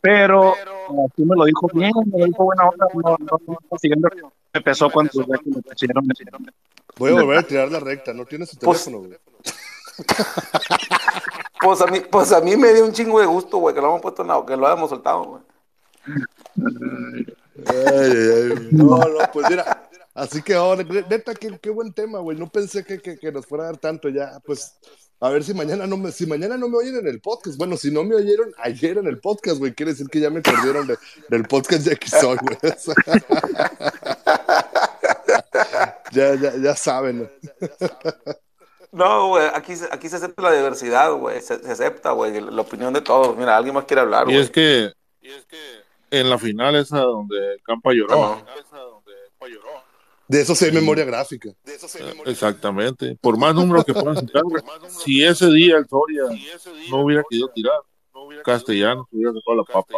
pero 0.01 0.53
así 0.53 1.23
me 1.23 1.35
lo 1.35 1.45
dijo 1.45 1.67
bien, 1.73 1.91
me 2.11 2.19
lo 2.19 2.25
dijo 2.25 2.43
buena 2.43 2.67
onda, 2.67 2.87
no, 2.93 3.17
no, 3.19 3.77
siguiendo. 3.79 4.09
Me 4.53 4.61
pesó 4.61 4.89
cuando 4.89 5.11
me 5.27 5.37
pusieron, 5.61 6.05
me 6.05 6.13
pusieron. 6.13 6.51
Voy 6.97 7.11
a 7.11 7.13
volver 7.21 7.37
a 7.37 7.43
tirar 7.43 7.71
la 7.71 7.79
recta, 7.79 8.13
no 8.13 8.25
tiene 8.25 8.45
su 8.45 8.57
Pues- 8.57 8.83
teléfono, 8.83 9.07
güey. 9.07 9.19
Pues 11.63 11.79
a 11.79 11.85
mí, 11.85 11.99
pues 11.99 12.31
a 12.31 12.41
mí 12.41 12.57
me 12.57 12.73
dio 12.73 12.83
un 12.83 12.91
chingo 12.91 13.19
de 13.19 13.27
gusto, 13.27 13.57
güey, 13.59 13.75
que 13.75 13.81
lo 13.81 13.89
hemos 13.89 14.01
puesto 14.01 14.23
en 14.23 14.29
la, 14.29 14.43
que 14.43 14.57
lo 14.57 14.65
hayamos 14.65 14.89
soltado, 14.89 15.23
güey. 15.25 15.41
Ay, 17.67 17.75
ay, 17.75 18.51
ay. 18.57 18.67
No, 18.71 18.97
no, 18.97 19.19
pues 19.31 19.47
mira, 19.47 19.87
así 20.15 20.41
que 20.41 20.55
ahora, 20.55 20.83
neta, 20.83 21.35
qué, 21.35 21.59
qué 21.59 21.69
buen 21.69 21.93
tema, 21.93 22.17
güey. 22.17 22.35
No 22.37 22.47
pensé 22.47 22.83
que, 22.83 22.99
que, 22.99 23.17
que 23.19 23.31
nos 23.31 23.45
fuera 23.45 23.65
a 23.65 23.67
dar 23.67 23.77
tanto 23.77 24.09
ya, 24.09 24.39
pues. 24.43 24.75
A 25.23 25.29
ver 25.29 25.43
si 25.43 25.53
mañana 25.53 25.85
no 25.85 25.97
me, 25.97 26.11
si 26.11 26.25
mañana 26.25 26.57
no 26.57 26.67
me 26.67 26.77
oyen 26.77 26.97
en 26.97 27.07
el 27.07 27.21
podcast. 27.21 27.55
Bueno, 27.57 27.77
si 27.77 27.91
no 27.91 28.03
me 28.03 28.15
oyeron 28.15 28.53
ayer 28.57 28.97
en 28.97 29.05
el 29.07 29.19
podcast, 29.19 29.59
güey, 29.59 29.71
quiere 29.73 29.91
decir 29.91 30.07
que 30.09 30.19
ya 30.19 30.31
me 30.31 30.41
perdieron 30.41 30.87
de- 30.87 30.97
del 31.29 31.43
podcast 31.43 31.85
de 31.85 31.93
aquí 31.93 32.09
soy, 32.09 32.37
güey. 32.41 32.57
ya, 36.11 36.35
ya, 36.35 36.55
ya 36.57 36.75
saben. 36.75 37.29
No, 38.91 39.29
güey, 39.29 39.47
aquí, 39.53 39.75
se- 39.75 39.89
aquí 39.91 40.09
se 40.09 40.17
acepta 40.17 40.41
la 40.41 40.51
diversidad, 40.53 41.11
güey, 41.13 41.41
se, 41.41 41.59
se 41.59 41.71
acepta, 41.71 42.11
güey, 42.11 42.39
la 42.41 42.61
opinión 42.61 42.93
de 42.93 43.01
todos. 43.01 43.37
Mira, 43.37 43.55
alguien 43.57 43.75
más 43.75 43.85
quiere 43.85 44.01
hablar, 44.01 44.23
Y 44.23 44.33
güey. 44.33 44.39
es 44.39 44.49
que 44.49 44.91
en 46.09 46.29
la 46.29 46.37
final 46.37 46.75
esa 46.75 46.99
donde 46.99 47.59
Campa 47.63 47.93
lloró. 47.93 48.23
Ajá. 48.33 48.45
De 50.31 50.39
eso 50.39 50.55
sí 50.55 50.63
hay 50.63 50.71
memoria 50.71 51.03
gráfica. 51.03 51.49
Exactamente. 52.25 53.17
Por 53.19 53.37
más 53.37 53.53
números 53.53 53.83
que 53.83 53.93
puedan 53.93 54.15
sacar, 54.15 54.43
si 55.03 55.21
ese 55.25 55.47
día 55.47 55.75
el 55.75 55.89
Soria 55.89 56.23
no 56.89 57.03
hubiera 57.03 57.21
querido 57.29 57.49
tirar, 57.49 57.75
Castellanos 58.45 59.07
hubiera 59.11 59.33
sacado 59.33 59.57
la 59.57 59.63
papa. 59.63 59.97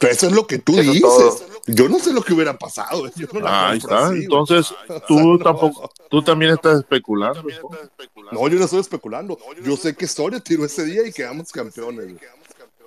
Pero 0.00 0.12
eso 0.12 0.26
es 0.26 0.32
lo 0.32 0.48
que 0.48 0.58
tú 0.58 0.72
Eso 0.72 0.82
dices. 0.92 1.00
todo. 1.00 1.38
Yo 1.68 1.88
no 1.88 2.00
sé 2.00 2.12
lo 2.12 2.22
que 2.22 2.32
hubiera 2.34 2.58
pasado. 2.58 3.08
Yo 3.14 3.28
no 3.32 3.38
la 3.38 3.70
Ahí 3.70 3.78
está. 3.78 4.08
así. 4.08 4.24
Entonces, 4.24 4.74
tú 5.06 5.38
tampoco, 5.44 5.88
tú 6.08 6.20
también 6.20 6.52
estás 6.52 6.80
especulando. 6.80 7.42
¿no? 7.42 8.32
No, 8.32 8.48
yo 8.48 8.58
no 8.58 8.64
estoy 8.64 8.80
especulando. 8.80 9.38
Yo 9.62 9.76
sé 9.76 9.94
que 9.94 10.08
Soria 10.08 10.40
tiró 10.40 10.64
ese 10.64 10.84
día 10.84 11.06
y 11.06 11.12
quedamos 11.12 11.52
campeones. 11.52 12.16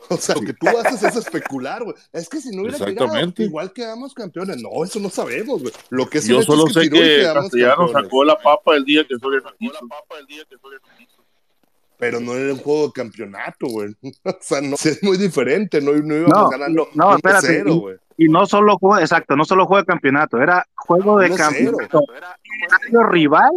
O 0.09 0.17
sea, 0.17 0.35
lo 0.35 0.41
que 0.41 0.53
tú 0.53 0.67
haces 0.67 1.01
es 1.03 1.15
especular, 1.15 1.83
güey. 1.83 1.95
Es 2.11 2.27
que 2.29 2.39
si 2.41 2.55
no 2.55 2.61
hubiera 2.63 2.77
tirado, 2.77 3.05
Exactamente. 3.05 3.43
igual 3.43 3.71
quedamos 3.73 4.13
campeones. 4.13 4.61
No, 4.61 4.83
eso 4.83 4.99
no 4.99 5.09
sabemos, 5.09 5.61
güey. 5.61 5.73
Lo 5.89 6.07
que 6.09 6.17
es 6.19 6.27
Yo 6.27 6.37
un 6.37 6.43
solo 6.43 6.67
es 6.67 6.73
que 6.73 6.73
sé 6.73 6.89
tiró 6.89 6.97
y 6.97 6.99
que 6.99 7.15
quedamos 7.19 7.43
Castellanos 7.43 7.77
campeones. 7.77 8.05
sacó 8.05 8.23
la 8.23 8.39
papa 8.39 8.75
el 8.75 8.85
día 8.85 9.05
que 9.07 9.15
no 9.15 9.29
quiso. 9.57 11.23
Pero 11.97 12.19
no 12.19 12.33
era 12.33 12.51
un 12.53 12.59
juego 12.59 12.87
de 12.87 12.93
campeonato, 12.93 13.67
güey. 13.67 13.95
O 14.25 14.37
sea, 14.41 14.61
no, 14.61 14.75
sí 14.77 14.89
es 14.89 15.03
muy 15.03 15.17
diferente. 15.17 15.79
No, 15.81 15.93
no 15.93 16.15
íbamos 16.15 16.29
No, 16.29 16.49
ganando 16.49 16.87
no, 16.93 17.15
espérate. 17.15 17.63
1-0, 17.63 17.79
güey. 17.79 17.97
Y 18.17 18.27
no 18.27 18.45
solo 18.45 18.77
juego, 18.77 18.99
exacto, 18.99 19.35
no 19.35 19.45
solo 19.45 19.65
juego 19.65 19.81
de 19.81 19.87
campeonato, 19.87 20.39
era 20.41 20.67
juego 20.75 21.17
de 21.19 21.29
1-0. 21.31 21.37
campeonato. 21.37 22.01
Estadio 22.69 23.03
rival 23.03 23.51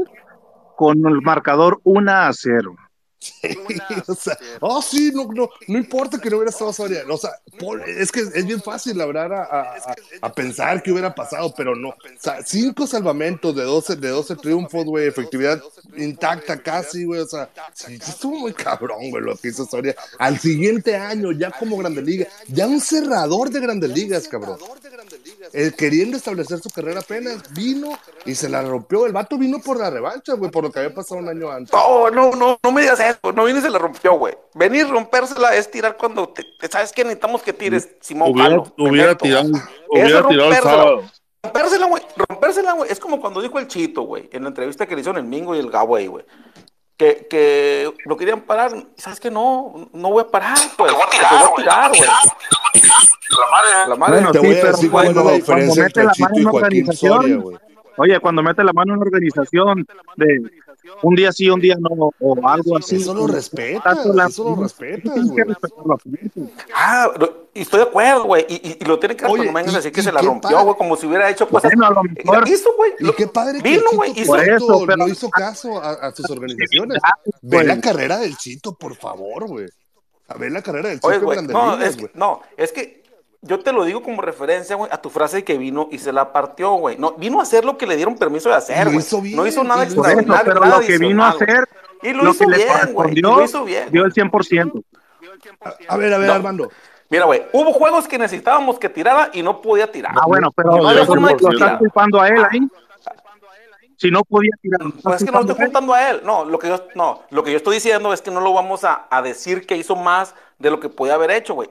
con 0.76 1.06
el 1.06 1.20
marcador 1.22 1.80
1 1.84 2.10
a 2.12 2.32
0. 2.32 2.76
o 4.08 4.14
sea, 4.14 4.38
oh, 4.60 4.82
sí, 4.82 5.10
no, 5.14 5.24
no, 5.32 5.48
no 5.68 5.78
importa 5.78 6.18
que 6.20 6.30
no 6.30 6.36
hubiera 6.36 6.50
estado 6.50 6.72
Soria. 6.72 7.02
O 7.08 7.16
sea, 7.16 7.30
es 7.86 8.12
que 8.12 8.20
es 8.20 8.46
bien 8.46 8.60
fácil 8.62 9.00
hablar 9.00 9.32
a, 9.32 9.42
a- 9.44 9.76
a- 10.20 10.32
pensar 10.32 10.82
que 10.82 10.92
hubiera 10.92 11.14
pasado, 11.14 11.52
pero 11.56 11.74
no. 11.74 11.88
O 11.90 11.94
sea, 12.20 12.42
cinco 12.44 12.86
salvamentos 12.86 13.54
de 13.56 13.62
12, 13.64 13.96
de 13.96 14.08
12 14.10 14.36
triunfos, 14.36 14.84
güey, 14.84 15.06
efectividad 15.08 15.62
intacta 15.96 16.62
casi, 16.62 17.04
güey. 17.04 17.20
O 17.20 17.26
sea, 17.26 17.48
sí, 17.72 17.96
sí 17.98 18.10
estuvo 18.10 18.38
muy 18.40 18.52
cabrón, 18.52 19.10
güey, 19.10 19.22
lo 19.22 19.36
que 19.36 19.48
hizo 19.48 19.64
Soria. 19.64 19.94
Al 20.18 20.38
siguiente 20.38 20.96
año, 20.96 21.32
ya 21.32 21.50
como 21.50 21.76
Grande 21.78 22.02
Liga, 22.02 22.26
ya 22.48 22.66
un 22.66 22.80
cerrador 22.80 23.50
de 23.50 23.60
Grandes 23.60 23.90
Ligas, 23.90 24.28
cabrón. 24.28 24.58
El 25.52 25.74
queriendo 25.74 26.16
establecer 26.16 26.58
su 26.60 26.70
carrera 26.70 27.00
apenas 27.00 27.52
vino 27.54 27.90
y 28.24 28.34
se 28.34 28.48
la 28.48 28.62
rompió. 28.62 29.06
El 29.06 29.12
vato 29.12 29.38
vino 29.38 29.58
por 29.60 29.78
la 29.78 29.90
revancha, 29.90 30.34
güey, 30.34 30.50
por 30.50 30.64
lo 30.64 30.70
que 30.72 30.80
había 30.80 30.94
pasado 30.94 31.20
un 31.20 31.28
año 31.28 31.50
antes. 31.50 31.72
No, 31.72 32.10
no, 32.10 32.30
no, 32.32 32.58
no 32.62 32.72
me 32.72 32.82
digas 32.82 33.00
eso, 33.00 33.32
no 33.32 33.44
viene 33.44 33.60
y 33.60 33.62
se 33.62 33.70
la 33.70 33.78
rompió, 33.78 34.14
güey. 34.18 34.34
Venir, 34.54 34.88
rompérsela 34.88 35.54
es 35.54 35.70
tirar 35.70 35.96
cuando 35.96 36.28
te, 36.28 36.44
te- 36.58 36.68
sabes 36.68 36.92
que 36.92 37.04
necesitamos 37.04 37.42
que 37.42 37.52
tires, 37.52 37.88
Simón 38.00 38.30
Hubiera, 38.32 38.48
Palo, 38.50 38.74
hubiera 38.78 39.16
tirado, 39.16 39.50
hubiera 39.90 40.08
tirado 40.08 40.30
el 40.30 40.38
rompérsela. 40.40 40.70
sábado. 40.70 41.02
Rompérsela, 41.42 41.86
güey, 41.86 42.02
rompérsela, 42.28 42.72
güey, 42.72 42.90
es 42.90 42.98
como 42.98 43.20
cuando 43.20 43.40
dijo 43.40 43.58
el 43.60 43.68
Chito, 43.68 44.02
güey, 44.02 44.28
en 44.32 44.42
la 44.42 44.48
entrevista 44.48 44.84
que 44.86 44.94
le 44.96 45.00
hicieron 45.02 45.22
el 45.22 45.28
Mingo 45.28 45.54
y 45.54 45.60
el 45.60 45.70
Gawey, 45.70 46.08
güey. 46.08 46.24
Que, 46.96 47.26
que 47.28 47.92
lo 48.06 48.16
querían 48.16 48.40
parar, 48.40 48.72
¿sabes 48.96 49.20
que 49.20 49.30
No, 49.30 49.90
no 49.92 50.10
voy 50.10 50.22
a 50.22 50.28
parar, 50.30 50.56
pues. 50.78 50.92
Porque 50.94 51.18
voy 51.30 51.52
a 51.52 51.54
tirar, 51.56 51.88
güey. 51.90 52.00
La 53.88 53.96
madre. 53.96 54.14
Bueno, 54.14 54.32
Te 54.32 54.40
sí, 54.40 54.46
voy 54.46 54.54
a 54.56 54.60
pero 54.60 54.72
decir 54.72 54.90
cuál 54.90 55.06
es 55.06 55.12
cuando- 55.12 55.30
la 55.30 55.36
diferencia 55.36 55.46
cuando 55.46 55.82
mete 55.82 56.00
entre 56.00 56.04
la 56.04 56.12
Chito 56.12 56.28
mano 56.28 56.36
y 56.36 56.40
en 56.40 56.46
una 56.46 56.50
Joaquín 56.50 56.64
organización, 56.84 57.20
Soria, 57.22 57.36
güey. 57.36 57.56
Oye, 57.98 58.20
cuando 58.20 58.42
mete 58.42 58.64
la 58.64 58.72
mano 58.72 58.92
en 58.94 58.98
una 59.00 59.06
organización 59.06 59.86
de 60.16 60.40
un 61.02 61.14
día 61.14 61.32
sí, 61.32 61.48
un 61.50 61.60
día 61.60 61.76
no, 61.78 62.10
o 62.20 62.48
algo 62.48 62.78
así. 62.78 62.96
Eso 62.96 63.14
lo 63.14 63.26
respetas, 63.26 63.98
eso 63.98 64.44
lo 64.56 64.62
respetas. 64.62 65.14
Ah, 66.74 67.10
lo- 67.18 67.46
y 67.54 67.62
estoy 67.62 67.80
de 67.80 67.86
acuerdo, 67.86 68.24
güey. 68.24 68.44
Y, 68.48 68.54
y- 68.54 68.76
y 68.80 68.84
lo 68.84 68.98
tiene 68.98 69.16
que 69.16 69.24
hacer 69.24 69.32
Oye, 69.34 69.44
cuando 69.44 69.58
vengas 69.58 69.74
a 69.74 69.78
y- 69.78 69.80
decir 69.80 69.92
que 69.92 70.02
se 70.02 70.12
la 70.12 70.20
rompió, 70.20 70.62
güey, 70.62 70.76
como 70.76 70.96
si 70.96 71.06
hubiera 71.06 71.30
hecho 71.30 71.48
cosas. 71.48 71.70
Bueno, 71.74 71.86
a 71.86 71.90
lo 71.90 72.02
mejor. 72.02 72.44
Güey. 72.76 72.92
Y 73.00 73.04
Lo- 73.04 73.14
qué 73.16 73.26
padre 73.26 73.62
que 73.62 73.68
Vino, 73.68 73.82
Chito 73.82 73.96
güey, 73.96 74.12
hizo- 74.14 74.36
eso, 74.36 74.84
pero- 74.86 74.96
no 74.98 75.08
hizo 75.08 75.30
caso 75.30 75.78
a, 75.82 75.92
a 75.92 76.12
sus 76.14 76.28
organizaciones. 76.30 76.98
Ve 77.42 77.64
la 77.64 77.80
carrera 77.80 78.18
del 78.18 78.36
Chito, 78.36 78.74
por 78.74 78.94
favor, 78.94 79.46
güey. 79.46 79.66
A 80.28 80.34
ver 80.36 80.52
la 80.52 80.60
carrera 80.62 80.88
del 80.90 80.98
Chito 81.00 81.08
no, 81.52 81.80
es 81.82 81.96
que, 81.96 82.10
no, 82.14 82.40
es 82.56 82.72
que 82.72 83.02
yo 83.46 83.60
te 83.60 83.72
lo 83.72 83.84
digo 83.84 84.02
como 84.02 84.22
referencia, 84.22 84.76
güey, 84.76 84.90
a 84.92 85.00
tu 85.00 85.10
frase 85.10 85.38
de 85.38 85.44
que 85.44 85.58
vino 85.58 85.88
y 85.90 85.98
se 85.98 86.12
la 86.12 86.32
partió, 86.32 86.72
güey. 86.74 86.96
No, 86.98 87.12
vino 87.12 87.40
a 87.40 87.42
hacer 87.42 87.64
lo 87.64 87.78
que 87.78 87.86
le 87.86 87.96
dieron 87.96 88.16
permiso 88.16 88.48
de 88.48 88.56
hacer, 88.56 88.88
güey. 88.90 89.34
No 89.34 89.46
hizo 89.46 89.64
nada 89.64 89.84
Por 89.84 89.86
eso, 89.86 90.00
extraordinario, 90.00 90.44
pero 90.44 90.60
nada 90.60 90.80
lo 90.80 90.86
que 90.86 90.98
vino 90.98 91.24
a 91.24 91.28
hacer, 91.30 91.46
güey. 91.48 92.10
Y 92.12 92.14
lo, 92.14 92.24
lo 92.24 92.30
hizo 92.30 92.46
que 92.46 92.56
bien, 92.56 92.92
güey. 92.92 93.14
Lo 93.16 93.42
hizo 93.44 93.64
bien. 93.64 93.90
dio 93.90 94.04
el 94.04 94.12
100%. 94.12 94.84
A, 95.60 95.94
a 95.94 95.96
ver, 95.96 96.12
a 96.12 96.18
ver, 96.18 96.28
No. 96.28 96.34
Armando. 96.34 96.70
Mira, 97.08 97.24
güey, 97.24 97.42
hubo 97.52 97.72
juegos 97.72 98.08
que 98.08 98.18
necesitábamos 98.18 98.78
que 98.78 98.88
tirara 98.88 99.30
y 99.32 99.42
no 99.42 99.60
podía 99.60 99.90
tirar. 99.90 100.12
Ah, 100.16 100.26
bueno, 100.26 100.50
pero 100.50 100.76
No, 100.76 100.92
lo, 100.92 101.06
forma 101.06 101.28
de 101.32 101.36
lo 101.40 101.50
estás 101.52 101.78
culpando 101.78 102.20
a 102.20 102.28
él 102.28 102.44
ahí. 102.50 102.60
Si 103.96 104.10
no 104.10 104.22
podía 104.24 104.50
tirar. 104.60 104.80
Pues 105.02 105.16
es 105.16 105.24
que 105.24 105.30
no 105.30 105.38
lo 105.38 105.40
estoy 105.42 105.54
culpando 105.54 105.56
contando 105.56 105.94
a 105.94 106.10
él. 106.10 106.20
No, 106.24 106.44
lo 106.44 106.58
que 106.58 106.68
yo, 106.68 106.84
no, 106.94 107.22
lo 107.30 107.44
que 107.44 107.52
yo 107.52 107.58
estoy 107.58 107.76
diciendo 107.76 108.12
es 108.12 108.20
que 108.20 108.30
no 108.30 108.40
lo 108.40 108.52
vamos 108.52 108.84
a, 108.84 109.06
a 109.08 109.22
decir 109.22 109.66
que 109.66 109.76
hizo 109.76 109.94
más 109.94 110.34
de 110.58 110.70
lo 110.70 110.80
que 110.80 110.88
podía 110.88 111.14
haber 111.14 111.30
hecho, 111.30 111.54
güey. 111.54 111.70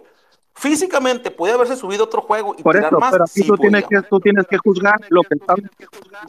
Físicamente 0.58 1.32
podía 1.32 1.56
haberse 1.56 1.76
subido 1.76 2.06
otro 2.06 2.22
juego 2.22 2.56
y 2.58 2.64
Por 2.64 2.76
tirar 2.76 2.90
eso, 2.92 3.00
más. 3.00 3.12
pero 3.12 3.26
aquí 3.26 3.42
Sí 3.42 3.48
tú, 3.48 3.58
tienes 3.58 3.84
que, 3.88 4.02
tú 4.04 4.20
tienes 4.22 4.48
que 4.48 4.58
juzgar 4.58 5.00
lo 5.10 5.22
que 5.24 5.36
está. 5.36 5.54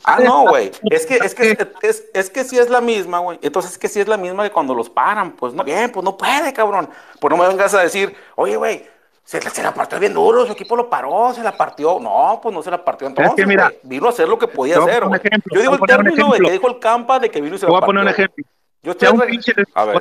Ah, 0.04 0.18
no, 0.20 0.48
güey. 0.48 0.72
Es 0.90 1.06
que, 1.06 1.14
es 1.16 1.32
que, 1.32 1.56
es, 1.82 2.04
es 2.12 2.28
que 2.30 2.42
sí 2.42 2.58
es 2.58 2.68
la 2.68 2.80
misma, 2.80 3.20
güey. 3.20 3.38
Entonces 3.40 3.72
es 3.72 3.78
que 3.78 3.86
sí 3.88 4.00
es 4.00 4.08
la 4.08 4.16
misma 4.16 4.42
que 4.42 4.50
cuando 4.50 4.74
los 4.74 4.90
paran. 4.90 5.32
Pues 5.36 5.54
no, 5.54 5.62
bien, 5.62 5.92
pues 5.92 6.02
no 6.04 6.16
puede, 6.16 6.52
cabrón. 6.52 6.88
Pues 7.20 7.30
no 7.30 7.40
me 7.40 7.46
vengas 7.48 7.72
a 7.74 7.80
decir, 7.82 8.16
oye, 8.34 8.56
güey, 8.56 8.84
se, 9.22 9.40
la- 9.40 9.50
se 9.50 9.62
la 9.62 9.72
partió 9.72 10.00
bien 10.00 10.12
duro, 10.12 10.44
su 10.44 10.52
equipo 10.52 10.74
lo 10.74 10.90
paró, 10.90 11.32
se 11.32 11.44
la 11.44 11.56
partió. 11.56 12.00
No, 12.00 12.40
pues 12.42 12.52
no 12.52 12.62
se 12.64 12.70
la 12.72 12.84
partió 12.84 13.06
entonces. 13.06 13.32
que 13.36 13.46
mira, 13.46 13.72
vino 13.84 14.06
a 14.06 14.10
hacer 14.10 14.28
lo 14.28 14.38
que 14.40 14.48
podía 14.48 14.80
voy 14.80 14.90
hacer, 14.90 15.04
ejemplo, 15.04 15.54
Yo 15.54 15.60
digo 15.60 15.72
el 15.74 15.78
voy 15.78 15.86
término, 15.86 16.26
güey, 16.26 16.40
que 16.40 16.50
dijo 16.50 16.66
el 16.68 16.80
Campa 16.80 17.20
de 17.20 17.30
que 17.30 17.40
vino 17.40 17.54
y 17.54 17.58
se 17.60 17.66
Te 17.66 17.70
voy 17.70 17.80
la 17.80 17.84
a 17.84 17.86
poner 17.86 18.00
un 18.02 18.06
partió. 18.08 18.24
ejemplo. 18.24 18.44
Yo 18.82 18.90
estoy 18.92 19.08
un 19.08 19.20
pinche 19.20 19.52
A 19.74 19.84
ver. 19.84 20.00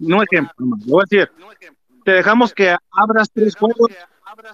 No 0.00 0.22
ejemplo, 0.22 0.52
voy 0.58 1.02
a 1.02 1.04
decir. 1.08 1.30
Te 2.10 2.16
dejamos 2.16 2.52
que 2.52 2.74
abras 2.90 3.30
tres 3.32 3.54
juegos 3.54 3.88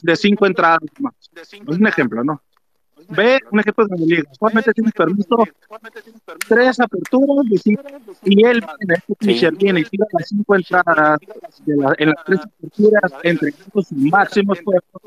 de 0.03 0.15
cinco 0.17 0.45
entradas 0.45 0.81
más. 1.01 1.15
Es 1.35 1.55
un 1.79 1.87
ejemplo, 1.87 2.23
¿no? 2.23 2.43
Ve 3.09 3.39
un 3.51 3.61
ejemplo 3.61 3.87
de 3.87 3.99
la 3.99 4.05
liga. 4.05 4.31
Solamente 4.39 4.75
tienes 4.75 4.93
permiso 4.93 5.37
tres 6.49 6.79
aperturas 6.81 7.47
de 7.49 7.57
cinco. 7.57 7.83
Y 8.25 8.45
él 8.45 8.61
viene, 8.79 8.95
este 8.95 9.15
pitcher 9.15 9.55
viene 9.55 9.81
y 9.81 9.85
tira 9.85 10.05
las 10.13 10.29
cinco 10.29 10.55
entradas 10.55 11.19
de 11.65 11.77
la- 11.77 11.95
en 11.97 12.11
las 12.11 12.25
tres 12.27 12.41
aperturas, 12.41 13.13
entregando 13.23 13.83
su 13.83 13.95
máximo 13.95 14.53
esfuerzo. 14.53 15.01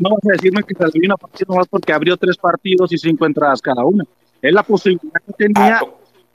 No 0.00 0.10
vas 0.10 0.24
a 0.28 0.32
decirme 0.32 0.64
que 0.64 0.74
se 0.74 0.84
le 0.86 0.90
vino 1.00 1.14
a 1.14 1.18
partir 1.18 1.48
nomás 1.48 1.68
porque 1.68 1.92
abrió 1.92 2.16
tres 2.16 2.36
partidos 2.36 2.92
y 2.92 2.98
cinco 2.98 3.26
entradas 3.26 3.62
cada 3.62 3.84
una. 3.84 4.02
Es 4.42 4.52
la 4.52 4.64
posibilidad 4.64 5.20
que 5.24 5.32
tenía, 5.34 5.82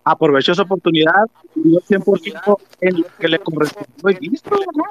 Ah, 0.04 0.14
aprovechó 0.14 0.54
esa 0.54 0.62
oportunidad 0.64 1.26
y 1.56 1.62
dio 1.70 1.80
100% 1.82 2.58
en 2.80 3.02
lo 3.02 3.06
que 3.20 3.28
le 3.28 3.38
correspondió 3.38 4.10
y 4.20 4.30
listo, 4.30 4.50
¿no? 4.76 4.84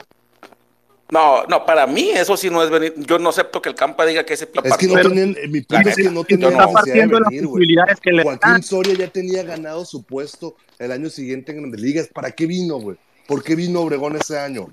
No, 1.11 1.44
no, 1.46 1.66
para 1.66 1.87
mí 1.87 2.11
eso 2.11 2.37
sí 2.37 2.51
no 2.51 2.62
es 2.62 2.70
venir. 2.70 2.94
Yo 2.99 3.18
no 3.18 3.31
acepto 3.31 3.61
que 3.61 3.68
el 3.68 3.75
Campa 3.75 4.07
diga 4.07 4.25
que 4.25 4.35
ese 4.35 4.44
Es 4.44 4.77
que 4.77 4.87
no 4.87 4.94
Pero- 4.94 5.09
tenían, 5.09 5.37
en 5.42 5.51
mi 5.51 5.61
punto 5.62 5.88
es 5.88 5.96
que 5.96 6.03
no 6.05 6.25
tenían 6.25 6.53
está 6.53 6.66
necesidad 6.66 6.94
de 6.94 7.01
venir, 7.31 7.46
güey. 7.46 7.66
Joaquín 8.23 8.62
Soria 8.62 8.94
ya 8.94 9.09
tenía 9.09 9.42
ganado 9.42 9.85
su 9.85 10.03
puesto 10.05 10.57
el 10.79 10.92
año 10.92 11.11
siguiente 11.11 11.53
en 11.53 11.59
Grandes 11.59 11.81
Ligas. 11.81 12.09
¿Para 12.12 12.31
qué 12.31 12.46
vino, 12.46 12.79
güey? 12.79 12.96
¿Por 13.27 13.42
qué 13.42 13.55
vino 13.55 13.81
Obregón 13.81 14.16
ese 14.16 14.38
año? 14.38 14.68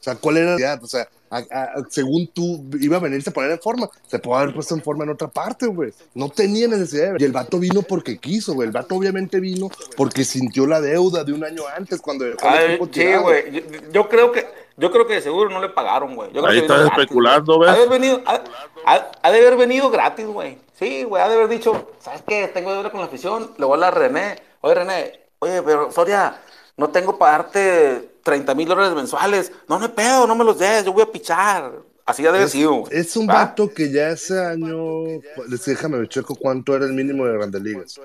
O 0.00 0.02
sea, 0.02 0.14
¿cuál 0.14 0.38
era 0.38 0.46
la 0.46 0.52
necesidad? 0.56 0.82
O 0.82 0.86
sea, 0.86 1.08
a- 1.30 1.36
a- 1.38 1.74
según 1.90 2.26
tú, 2.28 2.64
iba 2.80 2.96
a 2.96 3.00
venirse 3.00 3.30
a 3.30 3.32
poner 3.32 3.50
en 3.52 3.60
forma. 3.60 3.88
Se 4.06 4.18
puede 4.18 4.42
haber 4.42 4.54
puesto 4.54 4.74
en 4.74 4.82
forma 4.82 5.04
en 5.04 5.10
otra 5.10 5.28
parte, 5.28 5.66
güey. 5.66 5.92
No 6.14 6.28
tenía 6.30 6.66
necesidad 6.68 7.12
de. 7.12 7.16
Y 7.20 7.24
el 7.24 7.32
vato 7.32 7.58
vino 7.58 7.82
porque 7.82 8.16
quiso, 8.18 8.54
güey. 8.54 8.66
El 8.66 8.72
vato 8.72 8.94
obviamente 8.96 9.38
vino 9.38 9.70
porque 9.96 10.24
sintió 10.24 10.66
la 10.66 10.80
deuda 10.80 11.22
de 11.22 11.32
un 11.34 11.44
año 11.44 11.62
antes 11.76 12.00
cuando 12.00 12.24
dejó 12.24 12.38
el 12.48 12.54
Ay, 12.54 12.66
equipo 12.70 12.86
sí, 12.86 12.90
tirado. 12.92 13.22
güey. 13.24 13.52
Yo, 13.52 13.60
yo 13.92 14.08
creo 14.08 14.32
que, 14.32 14.48
yo 14.78 14.90
creo 14.90 15.06
que 15.06 15.14
de 15.14 15.22
seguro 15.22 15.50
no 15.50 15.60
le 15.60 15.68
pagaron, 15.68 16.16
güey. 16.16 16.30
Ahí 16.34 16.54
que 16.56 16.58
estás 16.60 16.86
especulando, 16.86 17.56
güey. 17.58 17.68
¿ves? 17.70 17.76
Ha 17.76 17.78
de 17.78 17.86
haber 17.86 18.00
venido, 18.00 18.22
ha, 18.26 18.42
ha- 18.86 19.10
ha 19.22 19.30
de 19.30 19.38
haber 19.38 19.56
venido 19.58 19.90
gratis, 19.90 20.26
güey. 20.26 20.58
Sí, 20.78 21.04
güey, 21.04 21.22
ha 21.22 21.28
de 21.28 21.34
haber 21.34 21.48
dicho, 21.48 21.90
¿sabes 22.00 22.22
qué? 22.26 22.48
Tengo 22.48 22.72
deuda 22.72 22.90
con 22.90 23.00
la 23.00 23.06
afición. 23.06 23.52
Le 23.58 23.66
voy 23.66 23.72
a 23.72 23.74
hablar 23.74 23.94
a 23.94 23.98
René. 24.08 24.42
Oye, 24.62 24.74
René, 24.74 25.20
oye, 25.40 25.62
pero 25.62 25.92
Soria, 25.92 26.40
no 26.80 26.88
tengo 26.90 27.16
para 27.18 27.32
darte 27.38 28.10
30 28.24 28.54
mil 28.54 28.68
dólares 28.68 28.94
mensuales. 28.94 29.52
No, 29.68 29.78
no 29.78 29.84
hay 29.86 29.92
pedo, 29.92 30.26
no 30.26 30.34
me 30.34 30.44
los 30.44 30.58
des, 30.58 30.84
yo 30.84 30.92
voy 30.92 31.02
a 31.02 31.12
pichar. 31.12 31.72
Así 32.06 32.22
ha 32.26 32.32
de 32.32 32.38
haber 32.38 32.46
Es, 32.46 32.52
sido. 32.52 32.84
es 32.90 33.16
un 33.16 33.28
¿Va? 33.28 33.34
vato 33.34 33.72
que 33.72 33.92
ya 33.92 34.08
ese 34.10 34.36
año. 34.44 35.04
les- 35.48 35.64
Déjame 35.64 35.98
ver, 35.98 36.08
checo 36.08 36.34
cuánto 36.34 36.74
era 36.74 36.86
el 36.86 36.92
mínimo 36.92 37.24
de 37.24 37.34
Grandes 37.34 37.62
Ligas. 37.62 38.00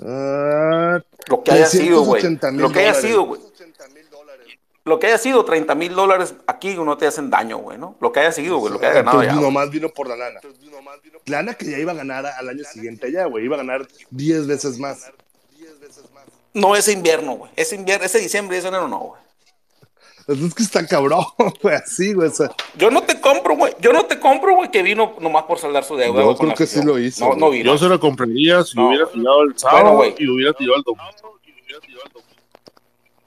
Ah, 0.00 1.00
Lo 1.28 1.42
que 1.42 1.50
haya 1.52 1.66
sido, 1.66 2.02
güey. 2.02 2.20
380,000 2.22 2.62
Lo 2.62 2.72
que 2.72 2.78
haya 2.80 2.94
sido, 2.94 3.22
güey. 3.24 3.40
Lo 4.84 4.98
que 4.98 5.06
haya 5.08 5.18
sido 5.18 5.44
30 5.44 5.74
mil 5.74 5.94
dólares 5.94 6.34
aquí 6.46 6.74
no 6.76 6.96
te 6.96 7.06
hacen 7.06 7.28
daño, 7.28 7.58
güey, 7.58 7.76
¿no? 7.76 7.96
Lo 8.00 8.10
que 8.10 8.20
haya 8.20 8.32
sido, 8.32 8.56
güey, 8.56 8.72
lo 8.72 8.80
que 8.80 8.86
haya 8.86 8.94
ganado 9.02 9.20
Entonces, 9.20 9.38
ya. 9.42 9.46
nomás 9.46 9.70
vino 9.70 9.90
por 9.90 10.08
la 10.08 10.16
lana. 10.16 10.40
Lana 11.26 11.52
que 11.54 11.66
ya 11.70 11.78
iba 11.78 11.92
a 11.92 11.96
ganar 11.96 12.24
al 12.24 12.48
año 12.48 12.64
siguiente 12.64 13.12
ya, 13.12 13.26
güey. 13.26 13.44
Iba 13.44 13.56
a 13.56 13.58
ganar 13.58 13.86
10 14.10 14.46
veces 14.46 14.78
más. 14.78 15.10
No 16.54 16.74
ese 16.76 16.92
invierno, 16.92 17.32
güey. 17.36 17.50
Ese 17.56 17.76
invierno, 17.76 18.04
ese 18.06 18.18
diciembre 18.18 18.56
y 18.56 18.60
ese 18.60 18.68
enero 18.68 18.88
no, 18.88 18.98
güey. 18.98 19.20
Pues 20.26 20.40
es 20.42 20.54
que 20.54 20.62
está 20.62 20.86
cabrón, 20.86 21.24
güey, 21.62 21.74
así, 21.76 22.12
güey. 22.12 22.28
o 22.28 22.32
sea, 22.32 22.50
Yo 22.76 22.90
no 22.90 23.02
te 23.02 23.18
compro, 23.20 23.56
güey. 23.56 23.74
Yo 23.80 23.92
no 23.94 24.04
te 24.04 24.18
compro, 24.20 24.56
güey, 24.56 24.70
que 24.70 24.82
vino 24.82 25.14
nomás 25.20 25.44
por 25.44 25.58
saldar 25.58 25.84
su 25.84 25.96
deuda. 25.96 26.20
Yo 26.22 26.36
creo 26.36 26.54
que 26.54 26.66
sí 26.66 26.82
lo 26.82 26.98
hizo, 26.98 27.28
No, 27.30 27.34
no 27.36 27.50
vino. 27.50 27.72
Yo 27.72 27.78
se 27.78 27.86
lo 27.86 27.98
compraría 27.98 28.62
si 28.62 28.76
No. 28.76 28.88
hubiera 28.88 29.06
tirado 29.06 29.42
el 29.44 29.58
sábado 29.58 29.96
Bueno, 29.96 29.96
güey. 29.96 30.14
y 30.18 30.28
hubiera 30.28 30.52
tirado 30.52 30.76
el 30.76 30.82
domingo. 30.82 31.38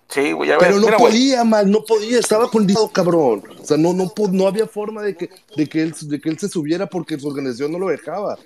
Sí, 0.10 0.34
güey, 0.34 0.50
ya 0.50 0.58
ves. 0.58 0.68
pero 0.68 0.80
no 0.80 0.86
Mira, 0.88 0.98
güey. 0.98 1.12
podía, 1.12 1.44
man, 1.46 1.72
no 1.72 1.86
podía, 1.86 2.20
estaba 2.20 2.50
condicionado, 2.52 2.92
cabrón. 2.92 3.44
O 3.62 3.66
sea, 3.66 3.78
no, 3.78 3.94
no, 3.94 4.12
no 4.32 4.48
había 4.48 4.68
forma 4.68 5.02
de 5.02 5.16
que, 5.16 5.30
de, 5.56 5.70
que 5.70 5.82
él, 5.84 5.96
de 6.02 6.20
que 6.20 6.28
él 6.30 6.38
se 6.38 6.50
subiera 6.50 6.86
porque 6.86 7.18
su 7.18 7.30
organización 7.30 7.72
no 7.72 7.80
lo 7.80 7.88
dejaba. 7.88 8.38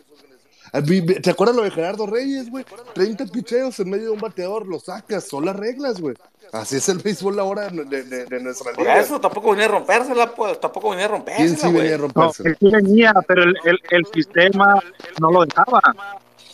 ¿Te 1.22 1.30
acuerdas 1.30 1.56
lo 1.56 1.64
de 1.64 1.72
Gerardo 1.72 2.06
Reyes, 2.06 2.50
güey? 2.50 2.66
30 2.94 3.26
picheos 3.28 3.80
en 3.80 3.90
medio 3.90 4.06
de 4.06 4.10
un 4.12 4.20
bateador, 4.20 4.68
lo 4.68 4.80
sacas, 4.80 5.24
son 5.28 5.46
las 5.46 5.56
reglas, 5.56 6.00
güey. 6.02 6.16
Así 6.52 6.78
es 6.78 6.88
el 6.90 7.00
béisbol 7.00 7.40
ahora 7.40 7.70
de, 7.70 8.04
de- 8.04 8.26
de 8.26 8.40
nuestra 8.40 8.72
Por 8.74 8.84
liga. 8.84 9.00
eso 9.00 9.20
tampoco 9.20 9.52
venía 9.52 9.66
a 9.66 9.70
rompérsela, 9.70 10.34
pues. 10.36 10.60
Tampoco 10.60 10.92
venía 10.92 11.06
a 11.06 11.10
¿Quién 11.10 11.18
rompérsela, 11.20 11.58
sí 11.58 11.66
venía 11.74 11.96
a 11.96 11.98
güey. 11.98 11.98
No, 11.98 11.98
romperse? 12.24 12.44
él 12.48 12.58
sí 12.60 12.70
venía, 12.72 13.14
pero 13.28 13.44
el, 13.44 13.56
el, 13.66 13.80
el 13.90 14.06
sistema 14.14 14.82
no 15.20 15.32
lo 15.32 15.46
dejaba. 15.46 15.82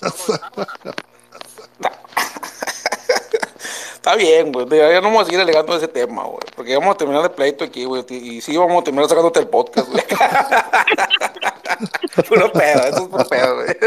Está 4.01 4.15
bien, 4.15 4.51
güey. 4.51 4.67
Ya 4.67 4.99
no 4.99 5.09
vamos 5.09 5.21
a 5.21 5.25
seguir 5.25 5.41
alegando 5.41 5.77
ese 5.77 5.87
tema, 5.87 6.23
güey. 6.23 6.39
Porque 6.55 6.75
vamos 6.75 6.95
a 6.95 6.97
terminar 6.97 7.21
de 7.21 7.29
pleito 7.29 7.63
aquí, 7.63 7.85
güey. 7.85 8.03
Y 8.09 8.41
sí, 8.41 8.57
vamos 8.57 8.81
a 8.81 8.83
terminar 8.83 9.07
sacándote 9.07 9.41
el 9.41 9.47
podcast, 9.47 9.91
güey. 9.91 10.03
puro 12.27 12.51
pedo, 12.51 12.81
eso 12.81 13.03
es 13.03 13.07
puro 13.07 13.25
pedo, 13.25 13.55
güey. 13.57 13.67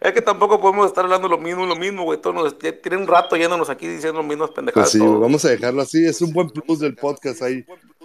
Es 0.00 0.12
que 0.12 0.22
tampoco 0.22 0.60
podemos 0.60 0.86
estar 0.86 1.04
hablando 1.04 1.26
lo 1.26 1.38
mismo, 1.38 1.66
lo 1.66 1.74
mismo, 1.74 2.04
güey. 2.04 2.20
Todos 2.20 2.36
nos, 2.36 2.58
tienen 2.58 3.00
un 3.00 3.06
rato 3.06 3.36
yéndonos 3.36 3.68
aquí 3.70 3.88
diciendo 3.88 4.22
lo 4.22 4.28
mismo 4.28 4.46
pendejadas. 4.46 4.90
Pues 4.90 4.92
sí, 4.92 4.98
todos. 4.98 5.20
vamos 5.20 5.44
a 5.44 5.48
dejarlo 5.48 5.82
así. 5.82 6.06
Es 6.06 6.22
un 6.22 6.32
buen 6.32 6.48
plus 6.48 6.78
del 6.78 6.94
podcast 6.94 7.42
ahí. 7.42 7.64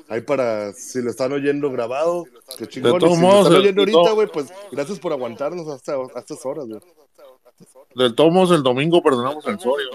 Ahí 0.09 0.21
para, 0.21 0.73
si 0.73 1.01
lo 1.01 1.11
están 1.11 1.31
oyendo 1.31 1.69
grabado, 1.69 2.25
qué 2.57 2.67
chingón. 2.67 2.93
De 2.93 2.99
todos 2.99 3.15
si 3.15 3.21
lo 3.21 3.27
modos, 3.27 3.39
están 3.47 3.53
de- 3.53 3.59
oyendo 3.59 3.85
de 3.85 3.91
ahorita, 3.93 4.13
güey, 4.13 4.27
pues 4.27 4.47
gracias 4.71 4.99
por 4.99 5.13
aguantarnos 5.13 5.67
hasta, 5.67 6.01
hasta 6.01 6.19
estas 6.19 6.45
horas, 6.45 6.65
güey. 6.67 6.79
Del 7.95 8.15
tomos, 8.15 8.51
el 8.51 8.63
domingo 8.63 9.01
perdonamos 9.01 9.45
al 9.47 9.59
Soria. 9.59 9.85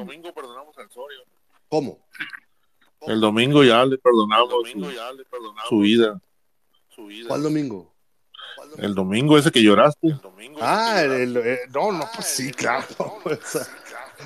¿Cómo? 1.69 1.99
El 3.03 3.21
domingo 3.21 3.63
ya 3.65 3.85
le 3.85 3.99
perdonamos 3.99 4.51
su, 4.51 4.71
su 5.69 5.79
vida. 5.81 6.21
¿Cuál 7.29 7.43
domingo? 7.43 7.93
El 8.79 8.95
domingo 8.95 9.39
ese 9.39 9.51
que 9.51 9.63
lloraste. 9.63 10.17
Ah, 10.61 11.03
el, 11.03 11.37
el- 11.37 11.59
no, 11.73 11.93
no, 11.93 12.05
pues 12.15 12.27
sí, 12.27 12.51
claro. 12.57 12.87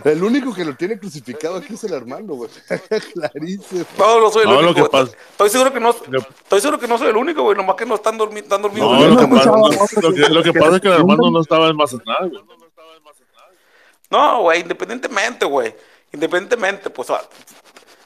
el 0.05 0.23
único 0.23 0.55
que 0.55 0.65
lo 0.65 0.75
tiene 0.77 0.99
crucificado 0.99 1.57
aquí 1.59 1.75
es 1.75 1.85
el 1.85 1.95
Armando, 1.95 2.35
güey. 2.35 2.51
Clarísimo. 3.13 3.85
No, 3.99 4.21
no 4.21 4.31
soy 4.31 4.43
el 4.45 4.49
No, 4.49 4.55
lo 4.63 4.71
único. 4.71 4.75
que 4.75 4.81
güey. 4.83 4.91
pasa- 4.93 5.17
Estoy 5.33 5.51
seguro 5.51 5.73
que 5.73 5.81
no, 5.81 5.95
Lo- 6.09 6.21
estoy 6.21 6.61
seguro 6.61 6.79
que 6.79 6.87
no 6.89 6.99
soy 6.99 7.09
el 7.09 7.17
único, 7.17 7.43
güey. 7.43 7.57
Nomás 7.57 7.77
que 7.77 7.87
no 7.87 7.97
están, 7.97 8.17
dormi 8.17 8.41
están 8.41 8.63
dormidos. 8.63 8.93
No, 8.93 9.09
lo, 9.09 9.17
que 9.17 9.27
pasa, 9.35 9.51
lo, 9.51 9.59
lo 9.59 10.15
que, 10.15 10.21
lo 10.29 10.43
que 10.43 10.53
que 10.53 10.59
es 10.77 10.81
que 10.81 10.89
el. 10.89 10.95
Armando 10.95 11.31
no 11.31 11.41
estaba 11.41 11.69
en 11.69 11.77
Mazatlán, 11.77 12.29
güey. 12.31 12.43
No, 14.11 14.43
güey, 14.43 14.61
independientemente, 14.63 15.45
güey. 15.47 15.75
Independientemente, 16.13 16.91
pues, 16.91 17.11
ah, 17.11 17.23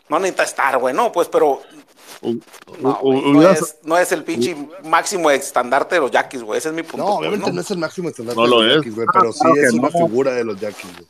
no 0.09 0.19
necesita 0.19 0.43
estar, 0.43 0.79
güey, 0.79 0.95
no, 0.95 1.11
pues, 1.11 1.29
pero 1.29 1.61
no, 2.81 2.95
güey, 3.03 3.47
es, 3.53 3.77
no 3.83 3.97
es 3.99 4.13
el 4.13 4.25
pinche 4.25 4.57
máximo 4.85 5.31
estandarte 5.31 5.97
de 5.97 6.01
los 6.03 6.11
Yaquis, 6.11 6.43
güey. 6.43 6.59
Ese 6.59 6.69
es 6.69 6.75
mi 6.75 6.83
punto. 6.83 7.05
No, 7.07 7.15
obviamente 7.17 7.49
¿no? 7.49 7.55
no 7.55 7.61
es 7.61 7.71
el 7.71 7.79
máximo 7.79 8.09
estandarte 8.09 8.41
No 8.41 8.47
lo 8.47 8.61
de 8.61 8.67
los 8.67 8.71
es. 8.71 8.77
Yankees, 8.77 8.95
güey, 8.95 9.07
Ah, 9.09 9.13
pero 9.21 9.33
sí 9.33 9.39
claro 9.41 9.57
es 9.63 9.73
una 9.73 9.89
no. 9.91 10.07
figura 10.07 10.31
de 10.33 10.45
los 10.45 10.61
Yankees, 10.61 10.93
güey. 10.97 11.07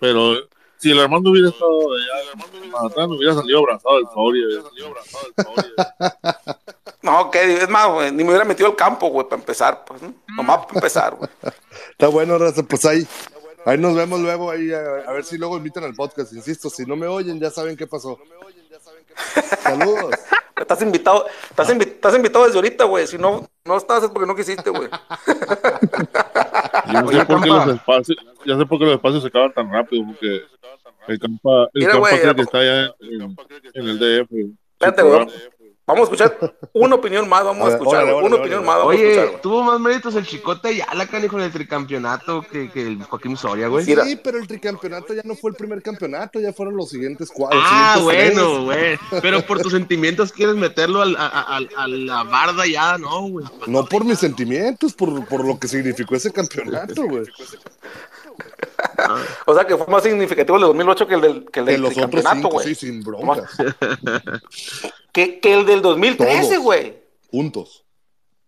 Pero 0.00 0.34
si 0.78 0.90
el 0.90 1.00
Armando 1.00 1.30
hubiera 1.30 1.48
estado 1.48 1.78
allá, 1.92 2.68
más 2.70 2.84
atrás, 2.84 3.06
hubiera 3.08 3.34
salido 3.34 3.58
abrazado 3.58 3.98
el 3.98 4.06
Soria. 4.14 4.46
hubiera 4.46 4.62
salido 4.62 4.86
abrazado 4.86 5.26
el. 5.56 6.54
No, 7.02 7.30
que 7.30 7.62
es 7.62 7.68
más, 7.68 7.88
güey, 7.90 8.10
ni 8.10 8.24
me 8.24 8.30
hubiera 8.30 8.44
metido 8.44 8.68
al 8.68 8.76
campo, 8.76 9.08
güey, 9.08 9.26
para 9.26 9.40
empezar, 9.40 9.84
pues, 9.84 10.02
¿no? 10.02 10.12
Nomás 10.36 10.66
para 10.66 10.74
empezar, 10.74 11.14
güey. 11.14 11.30
Está 11.92 12.08
bueno, 12.08 12.36
Raza, 12.38 12.62
pues 12.64 12.84
ahí, 12.84 13.06
ahí 13.68 13.78
nos 13.78 13.94
vemos 13.94 14.20
luego, 14.20 14.50
ahí 14.50 14.72
a, 14.72 14.80
a 15.06 15.12
ver 15.12 15.24
si 15.24 15.38
luego 15.38 15.56
invitan 15.56 15.84
al 15.84 15.94
podcast, 15.94 16.32
insisto, 16.32 16.68
si 16.70 16.84
no 16.84 16.96
me 16.96 17.06
oyen 17.06 17.38
ya 17.40 17.50
saben 17.50 17.76
qué 17.76 17.86
pasó. 17.86 18.18
Saludos. 19.62 20.14
Estás 20.58 20.82
invitado, 20.82 21.24
estás, 21.50 21.70
invi- 21.70 21.86
estás 21.86 22.16
invitado 22.16 22.44
desde 22.44 22.58
ahorita, 22.58 22.84
güey. 22.84 23.06
Si 23.06 23.16
no, 23.16 23.48
no 23.64 23.76
estás 23.76 24.02
es 24.02 24.10
porque 24.10 24.26
no 24.26 24.34
quisiste, 24.34 24.70
güey. 24.70 24.88
Yo 26.92 27.02
no 27.02 27.08
sé 27.12 27.24
por 27.24 27.42
qué 27.42 27.48
los 27.48 27.68
espacios, 27.68 28.18
ya 28.44 28.58
sé 28.58 28.66
por 28.66 28.78
qué 28.78 28.84
los 28.86 28.94
espacios 28.94 29.22
se 29.22 29.28
acaban 29.28 29.52
tan 29.52 29.72
rápido, 29.72 30.04
porque 30.06 30.42
el 31.06 31.18
campa, 31.20 31.62
el 31.74 31.80
Mira, 31.80 31.92
campa 31.92 32.34
que 32.34 32.42
está 32.42 32.58
allá 32.58 32.94
en, 33.00 33.36
en 33.74 33.88
el 33.88 33.98
DF. 33.98 34.30
Espérate, 34.72 35.02
güey. 35.02 35.28
Vamos 35.88 36.00
a 36.00 36.04
escuchar 36.12 36.54
una 36.74 36.94
opinión 36.96 37.28
más, 37.28 37.44
vamos 37.44 37.66
a 37.66 37.70
A 37.72 37.76
escuchar, 37.76 38.04
órale, 38.04 38.12
güey. 38.12 38.24
órale, 38.26 38.26
Una 38.28 38.36
opinión 38.36 38.58
órale. 38.60 38.66
más, 38.66 38.76
vamos 38.78 38.92
a 38.94 38.96
Oye, 38.96 39.08
escuchar, 39.10 39.28
güey. 39.30 39.42
tuvo 39.42 39.62
más 39.64 39.80
méritos 39.80 40.14
el 40.16 40.26
Chicote 40.26 40.72
y 40.74 40.82
la 40.94 41.06
canijo 41.06 41.38
en 41.38 41.44
el 41.44 41.50
tricampeonato 41.52 42.42
que, 42.42 42.70
que 42.70 42.82
el 42.82 43.02
Joaquín 43.02 43.36
Soria, 43.36 43.68
güey. 43.68 43.84
Sí, 43.84 43.96
pero 44.22 44.38
el 44.38 44.46
tricampeonato 44.46 45.14
ya 45.14 45.22
no 45.24 45.34
fue 45.34 45.50
el 45.50 45.56
primer 45.56 45.82
campeonato, 45.82 46.38
ya 46.40 46.52
fueron 46.52 46.76
los 46.76 46.90
siguientes 46.90 47.30
cuatro. 47.34 47.58
Ah, 47.62 47.94
siguientes 47.98 48.34
bueno, 48.34 48.64
güey. 48.64 48.98
Pero 49.22 49.40
por 49.46 49.60
tus 49.62 49.72
sentimientos 49.78 50.30
quieres 50.30 50.54
meterlo 50.56 51.00
al- 51.02 51.16
a, 51.16 51.26
a- 51.26 51.56
a- 51.56 51.82
a 51.84 51.88
la 51.88 52.22
barda 52.22 52.66
ya, 52.66 52.98
no, 52.98 53.22
güey. 53.22 53.46
No 53.66 53.84
por 53.86 54.04
mis 54.04 54.18
sentimientos, 54.18 54.92
por, 54.92 55.24
por 55.26 55.44
lo 55.46 55.58
que 55.58 55.68
significó 55.68 56.14
ese 56.14 56.30
campeonato, 56.30 57.02
güey. 57.04 57.24
O 59.46 59.54
sea, 59.54 59.64
que 59.66 59.76
fue 59.76 59.86
más 59.86 60.02
significativo 60.02 60.56
el 60.56 60.62
de 60.62 60.66
2008 60.68 61.06
que 61.06 61.14
el 61.14 61.20
del, 61.20 61.50
que 61.50 61.60
el 61.60 61.66
De 61.66 61.72
del 61.72 61.80
los 61.82 61.94
campeonato, 61.94 62.48
güey. 62.48 62.66
sí, 62.68 62.74
sin 62.74 63.02
broncas. 63.02 63.50
Que, 65.12 65.40
que 65.40 65.52
el 65.54 65.66
del 65.66 65.82
2013, 65.82 66.42
Todos. 66.48 66.58
güey. 66.62 67.02
Juntos. 67.30 67.84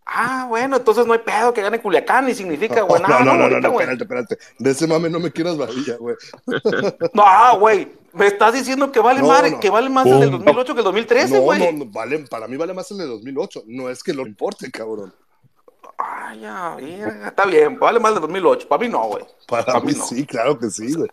Ah, 0.07 0.47
bueno, 0.49 0.77
entonces 0.77 1.07
no 1.07 1.13
hay 1.15 1.21
pedo 1.21 1.53
que 1.55 1.63
gane 1.63 1.81
Culiacán 1.81 2.27
ni 2.27 2.35
significa, 2.35 2.83
güey. 2.83 3.01
no, 3.03 3.09
no, 3.09 3.35
no, 3.37 3.49
no, 3.49 3.61
no, 3.61 3.69
espérate, 3.71 4.03
espérate. 4.05 4.39
De 4.59 4.71
ese 4.71 4.87
mame 4.87 5.09
no 5.09 5.19
me 5.21 5.31
quieras 5.33 5.57
varilla, 5.57 5.97
güey. 5.97 6.17
No, 7.15 7.59
güey. 7.59 7.89
Me 8.13 8.27
estás 8.27 8.53
diciendo 8.55 8.91
que 8.91 8.99
vale 9.01 9.23
más, 9.23 9.43
que 9.61 9.71
vale 9.71 9.89
más 9.89 10.05
el 10.07 10.19
del 10.21 10.31
Pum. 10.31 10.39
2008 10.45 10.75
que 10.75 10.81
el 10.81 10.85
2013, 10.85 11.35
No, 11.37 11.41
güey. 11.43 11.73
no, 11.73 11.85
no, 11.85 11.91
vale, 11.93 12.19
para 12.29 12.49
mí 12.49 12.57
vale 12.57 12.75
más 12.75 12.91
el 12.91 12.99
de 12.99 13.07
2008. 13.07 13.63
No 13.67 13.89
es 13.89 14.03
que 14.03 14.13
lo 14.13 14.27
importe, 14.27 14.71
cabrón. 14.71 15.15
Ay, 16.03 16.41
ya, 16.41 16.75
verga, 16.77 17.29
está 17.29 17.45
bien, 17.47 17.79
vale 17.79 17.99
más 18.01 18.13
del 18.13 18.23
2008. 18.23 18.69
Para 18.69 18.81
mí 18.81 18.89
no, 18.89 19.03
güey. 19.09 19.25
Para 19.47 19.65
Pa' 19.65 19.81
mí 19.81 19.89
mí 19.89 19.93
no. 19.99 20.05
sí, 20.07 20.27
claro 20.27 20.59
que 20.59 20.71
sí, 20.71 20.95
güey. 20.95 21.09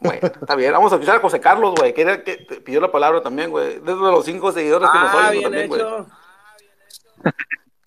Bueno, 0.00 0.20
está 0.26 0.54
bien. 0.56 0.72
Vamos 0.72 0.92
a 0.92 0.96
escuchar 0.96 1.16
a 1.16 1.20
José 1.20 1.40
Carlos, 1.40 1.74
güey, 1.78 1.94
que, 1.94 2.02
era- 2.02 2.22
que 2.24 2.36
te 2.38 2.60
pidió 2.60 2.80
la 2.80 2.90
palabra 2.90 3.22
también, 3.22 3.50
güey. 3.50 3.78
Desde 3.78 3.94
los 3.94 4.24
cinco 4.24 4.50
seguidores 4.52 4.88
que 4.90 4.98
nos 4.98 5.08
Ah, 5.14 5.16
oyen 5.18 5.30
bien 5.30 5.42
también, 5.44 5.68
güey. 5.68 5.80
hecho. 5.80 6.06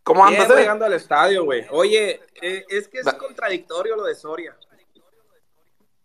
¿Cómo 0.03 0.21
Bien, 0.27 0.35
andas, 0.35 0.47
voy 0.47 0.57
eh? 0.57 0.61
llegando 0.61 0.85
al 0.85 0.93
estadio, 0.93 1.43
güey. 1.43 1.65
Oye, 1.71 2.21
eh, 2.41 2.65
es 2.69 2.87
que 2.87 2.99
es 2.99 3.05
Da- 3.05 3.17
contradictorio 3.17 3.95
lo 3.95 4.03
de 4.03 4.15
Soria. 4.15 4.55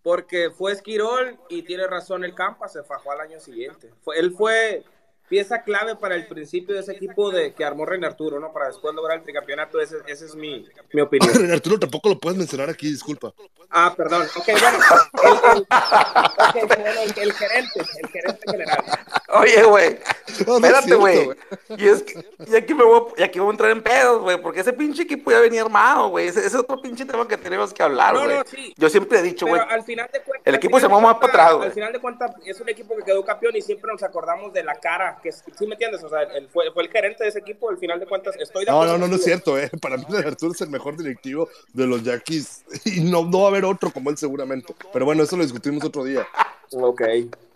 Porque 0.02 0.50
fue 0.50 0.72
Esquirol 0.72 1.38
y 1.50 1.62
tiene 1.62 1.86
razón 1.86 2.24
el 2.24 2.34
Campa, 2.34 2.66
se 2.68 2.82
fajó 2.82 3.12
al 3.12 3.20
año 3.20 3.38
siguiente. 3.38 3.92
Fue, 4.02 4.18
él 4.18 4.34
fue 4.36 4.82
pieza 5.30 5.62
clave 5.62 5.94
para 5.94 6.16
el 6.16 6.26
principio 6.26 6.74
de 6.74 6.80
ese 6.80 6.92
equipo 6.92 7.30
de 7.30 7.54
que 7.54 7.64
armó 7.64 7.86
René 7.86 8.06
Arturo, 8.08 8.40
¿no? 8.40 8.52
Para 8.52 8.66
después 8.66 8.92
lograr 8.94 9.18
el 9.18 9.22
tricampeonato. 9.22 9.80
Ese- 9.80 9.98
Esa 10.08 10.24
es 10.24 10.34
mi, 10.34 10.66
mi 10.92 11.00
opinión. 11.00 11.32
René 11.32 11.52
Arturo 11.54 11.78
tampoco 11.78 12.08
lo 12.08 12.18
puedes 12.18 12.36
mencionar 12.36 12.68
aquí, 12.68 12.90
disculpa. 12.90 13.32
Ah, 13.70 13.94
perdón. 13.96 14.26
Ok, 14.36 14.46
bueno. 14.46 14.78
El, 15.22 15.56
el- 15.56 15.62
ok, 15.62 16.68
bueno, 16.68 17.00
el- 17.00 17.22
el 17.22 17.32
gerente, 17.32 17.80
el 18.02 18.08
gerente 18.08 18.50
general. 18.50 18.84
Oye, 19.32 19.62
güey. 19.64 19.98
No, 20.46 20.58
no 20.58 20.66
es 20.66 20.72
Espérate, 20.72 20.94
güey. 20.94 21.28
Y 21.76 21.88
es 21.88 22.02
que, 22.02 22.24
y 22.50 22.54
aquí 22.56 22.72
me 22.72 22.84
voy, 22.84 23.00
a- 23.16 23.20
y 23.20 23.24
aquí 23.24 23.38
voy 23.40 23.48
a 23.48 23.50
entrar 23.50 23.70
en 23.72 23.82
pedos, 23.82 24.22
güey, 24.22 24.40
porque 24.40 24.60
ese 24.60 24.72
pinche 24.72 25.02
equipo 25.02 25.30
ya 25.30 25.40
venía 25.40 25.60
armado, 25.62 26.08
güey. 26.08 26.28
Ese, 26.28 26.38
ese 26.38 26.48
es 26.48 26.54
otro 26.54 26.80
pinche 26.80 27.04
tema 27.04 27.26
que 27.28 27.36
tenemos 27.36 27.74
que 27.74 27.82
hablar, 27.82 28.14
No, 28.14 28.24
güey. 28.24 28.36
no, 28.38 28.42
sí. 28.46 28.72
Yo 28.78 28.88
siempre 28.88 29.18
he 29.18 29.22
dicho, 29.22 29.44
Pero 29.46 29.58
güey. 29.64 29.68
al 29.74 29.82
final 29.84 30.08
de 30.12 30.22
cuentas. 30.22 30.46
el 30.46 30.54
equipo 30.54 30.78
se 30.78 30.86
armó 30.86 31.00
más 31.00 31.16
para 31.16 31.26
atrás, 31.26 31.54
güey. 31.56 31.66
Al 31.66 31.72
final 31.74 31.92
de 31.92 31.98
cuentas, 31.98 32.30
es 32.46 32.60
un 32.60 32.68
equipo 32.68 32.96
que 32.96 33.02
quedó 33.02 33.24
campeón 33.24 33.54
y 33.56 33.60
siempre 33.60 33.90
nos 33.92 34.02
acordamos 34.04 34.52
de 34.52 34.62
la 34.64 34.76
cara. 34.76 35.18
que 35.22 35.30
¿Sí 35.32 35.66
me 35.66 35.72
entiendes? 35.74 36.02
O 36.04 36.08
sea, 36.08 36.20
fue, 36.52 36.70
fue 36.72 36.84
el 36.84 36.88
gerente 36.90 37.24
de 37.24 37.30
ese 37.30 37.40
equipo. 37.40 37.68
Al 37.68 37.76
final 37.78 37.98
de 38.00 38.06
cuentas, 38.06 38.36
estoy 38.38 38.64
de 38.64 38.70
No, 38.70 38.78
acuerdo 38.78 38.92
no, 38.94 38.98
no, 39.00 39.08
no 39.08 39.16
es 39.16 39.24
cierto, 39.24 39.58
eh. 39.58 39.68
Para 39.82 39.96
mí 39.98 40.04
Arturo 40.24 40.52
es 40.52 40.60
el 40.60 40.70
mejor 40.70 40.96
directivo 40.96 41.48
de 41.74 41.86
los 41.86 42.02
Yankees 42.04 42.64
y 42.86 43.00
no, 43.00 43.24
no 43.24 43.40
va 43.40 43.46
a 43.46 43.48
haber 43.50 43.64
otro 43.64 43.90
como 43.90 44.08
él 44.10 44.16
seguramente. 44.16 44.74
Pero 44.92 45.04
bueno, 45.04 45.24
eso 45.24 45.36
lo 45.36 45.42
discutimos 45.42 45.84
otro 45.84 46.04
día. 46.04 46.26
Ok. 46.72 47.02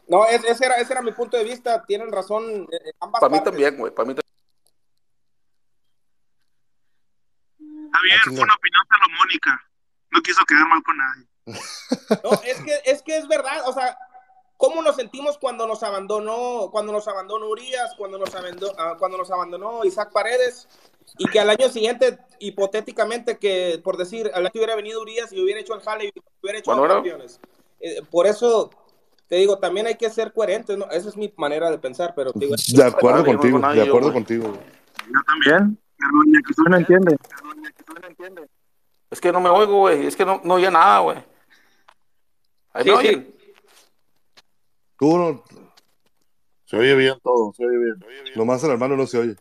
No, 0.08 0.26
es- 0.26 0.44
ese, 0.44 0.66
era, 0.66 0.76
ese 0.76 0.92
era 0.92 1.02
mi 1.02 1.12
punto 1.12 1.36
de 1.36 1.44
vista. 1.44 1.84
Tienen 1.86 2.12
razón 2.12 2.68
eh, 2.70 2.92
ambas 3.00 3.20
Para 3.20 3.30
mí 3.30 3.38
partes. 3.38 3.52
también, 3.52 3.76
güey. 3.76 3.92
Para 3.94 4.06
mí 4.06 4.14
también. 4.14 4.24
Está 7.86 7.98
bien, 8.02 8.18
fue 8.24 8.44
una 8.44 8.54
opinión 8.54 8.82
salomónica. 8.88 9.70
No 10.10 10.20
quiso 10.22 10.44
quedar 10.44 10.66
mal 10.68 10.82
con 10.82 10.96
nadie. 10.96 11.26
No, 12.22 12.32
es 12.44 12.60
que, 12.62 12.80
es 12.84 13.02
que 13.02 13.16
es 13.16 13.28
verdad, 13.28 13.68
o 13.68 13.72
sea, 13.72 13.96
¿cómo 14.56 14.80
nos 14.82 14.96
sentimos 14.96 15.38
cuando 15.38 15.66
nos 15.66 15.82
abandonó, 15.82 16.68
cuando 16.70 16.92
nos 16.92 17.06
abandonó 17.08 17.48
Urias, 17.48 17.94
cuando 17.98 18.18
nos 18.18 18.34
abandonó, 18.34 18.72
ah, 18.78 18.96
cuando 18.98 19.18
nos 19.18 19.30
abandonó 19.30 19.84
Isaac 19.84 20.10
Paredes? 20.12 20.68
Y 21.18 21.26
que 21.28 21.38
al 21.40 21.50
año 21.50 21.68
siguiente, 21.68 22.18
hipotéticamente, 22.38 23.38
que 23.38 23.80
por 23.84 23.96
decir, 23.96 24.30
al 24.34 24.46
año 24.46 24.52
hubiera 24.54 24.74
venido 24.74 25.00
Urias 25.02 25.32
y 25.32 25.42
hubiera 25.42 25.60
hecho 25.60 25.74
el 25.74 25.82
jale 25.82 26.06
y 26.06 26.12
hubiera 26.42 26.58
hecho 26.58 26.70
Bueno, 26.70 26.86
los 26.86 26.94
campeones. 26.94 27.40
Eh, 27.80 28.02
por 28.10 28.26
eso 28.26 28.70
te 29.28 29.36
digo, 29.36 29.58
también 29.58 29.86
hay 29.86 29.96
que 29.96 30.10
ser 30.10 30.32
coherentes, 30.32 30.76
¿no? 30.76 30.86
Esa 30.90 31.08
es 31.08 31.16
mi 31.16 31.32
manera 31.36 31.70
de 31.70 31.78
pensar, 31.78 32.12
pero 32.14 32.32
te 32.32 32.40
digo, 32.40 32.54
De 32.74 32.84
acuerdo 32.84 33.24
contigo, 33.24 33.58
no, 33.58 33.66
no, 33.68 33.72
de 33.72 33.78
yo, 33.78 33.82
acuerdo 33.84 34.08
güey. 34.08 34.14
contigo. 34.14 34.48
güey. 34.48 34.60
Yo 35.06 35.20
también. 35.26 35.78
Pero 35.96 36.10
doña 36.12 36.40
que 36.42 36.70
no 36.70 36.76
entiende. 36.76 38.48
Es 39.10 39.20
que 39.20 39.32
no 39.32 39.40
me 39.40 39.48
oigo, 39.48 39.78
güey. 39.80 40.06
Es 40.06 40.16
que 40.16 40.24
no, 40.24 40.40
no 40.44 40.54
oía 40.54 40.70
nada, 40.70 40.98
güey. 41.00 41.18
Ahí 42.72 42.84
Sí, 42.84 42.90
me 42.90 42.96
sí. 42.96 43.06
oyen. 43.08 43.34
Tú 44.98 45.18
no, 45.18 45.42
Se 46.66 46.76
oye 46.76 46.94
bien 46.94 47.14
todo, 47.22 47.52
se 47.54 47.64
oye 47.66 47.76
bien. 47.78 47.96
nomás 48.36 48.62
el 48.64 48.70
hermano 48.70 48.96
no 48.96 49.06
se 49.06 49.18
oye. 49.18 49.36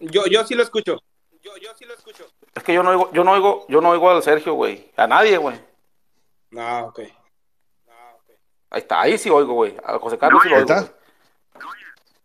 yo, 0.00 0.26
yo 0.26 0.44
sí 0.44 0.54
lo 0.54 0.62
escucho. 0.62 0.98
Yo, 1.42 1.56
yo 1.56 1.70
sí 1.78 1.84
lo 1.86 1.94
escucho. 1.94 2.26
Es 2.54 2.62
que 2.62 2.74
yo 2.74 2.82
no 2.82 2.90
oigo, 2.90 3.10
yo 3.12 3.24
no 3.24 3.32
oigo, 3.32 3.64
yo 3.68 3.80
no 3.80 3.90
oigo 3.90 4.10
al 4.10 4.22
Sergio, 4.22 4.54
güey. 4.54 4.90
A 4.96 5.06
nadie, 5.06 5.36
güey. 5.38 5.56
Ah, 6.56 6.84
ok. 6.88 7.00
Ahí 8.70 8.80
está, 8.80 9.00
ahí 9.00 9.18
sí 9.18 9.28
oigo, 9.30 9.54
güey. 9.54 9.76
A 9.84 9.98
José 9.98 10.16
Carlos 10.16 10.42
sí 10.42 10.48
lo 10.48 10.56
Ahí 10.56 10.62
oigo. 10.62 10.72
está. 10.74 10.92
güey. 11.54 11.80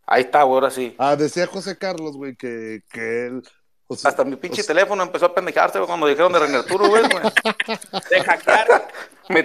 Ahí 0.07 0.21
está, 0.21 0.43
güey, 0.43 0.53
ahora 0.55 0.69
sí. 0.69 0.95
Ah, 0.99 1.15
decía 1.15 1.47
José 1.47 1.77
Carlos, 1.77 2.15
güey, 2.15 2.35
que, 2.35 2.81
que 2.91 3.25
él. 3.27 3.43
o 3.87 3.95
sea, 3.95 4.09
Hasta 4.11 4.23
mi 4.23 4.35
pinche 4.35 4.63
teléfono 4.63 5.01
empezó 5.01 5.25
a 5.25 5.33
pendejarse 5.33 5.79
güey, 5.79 5.87
cuando 5.87 6.05
dijeron 6.07 6.31
de 6.31 6.39
René 6.39 6.57
Arturo, 6.57 6.87
güey. 6.87 7.01
güey. 7.03 7.23
De 8.11 8.21
hackear. 8.21 8.87
Me, 9.29 9.43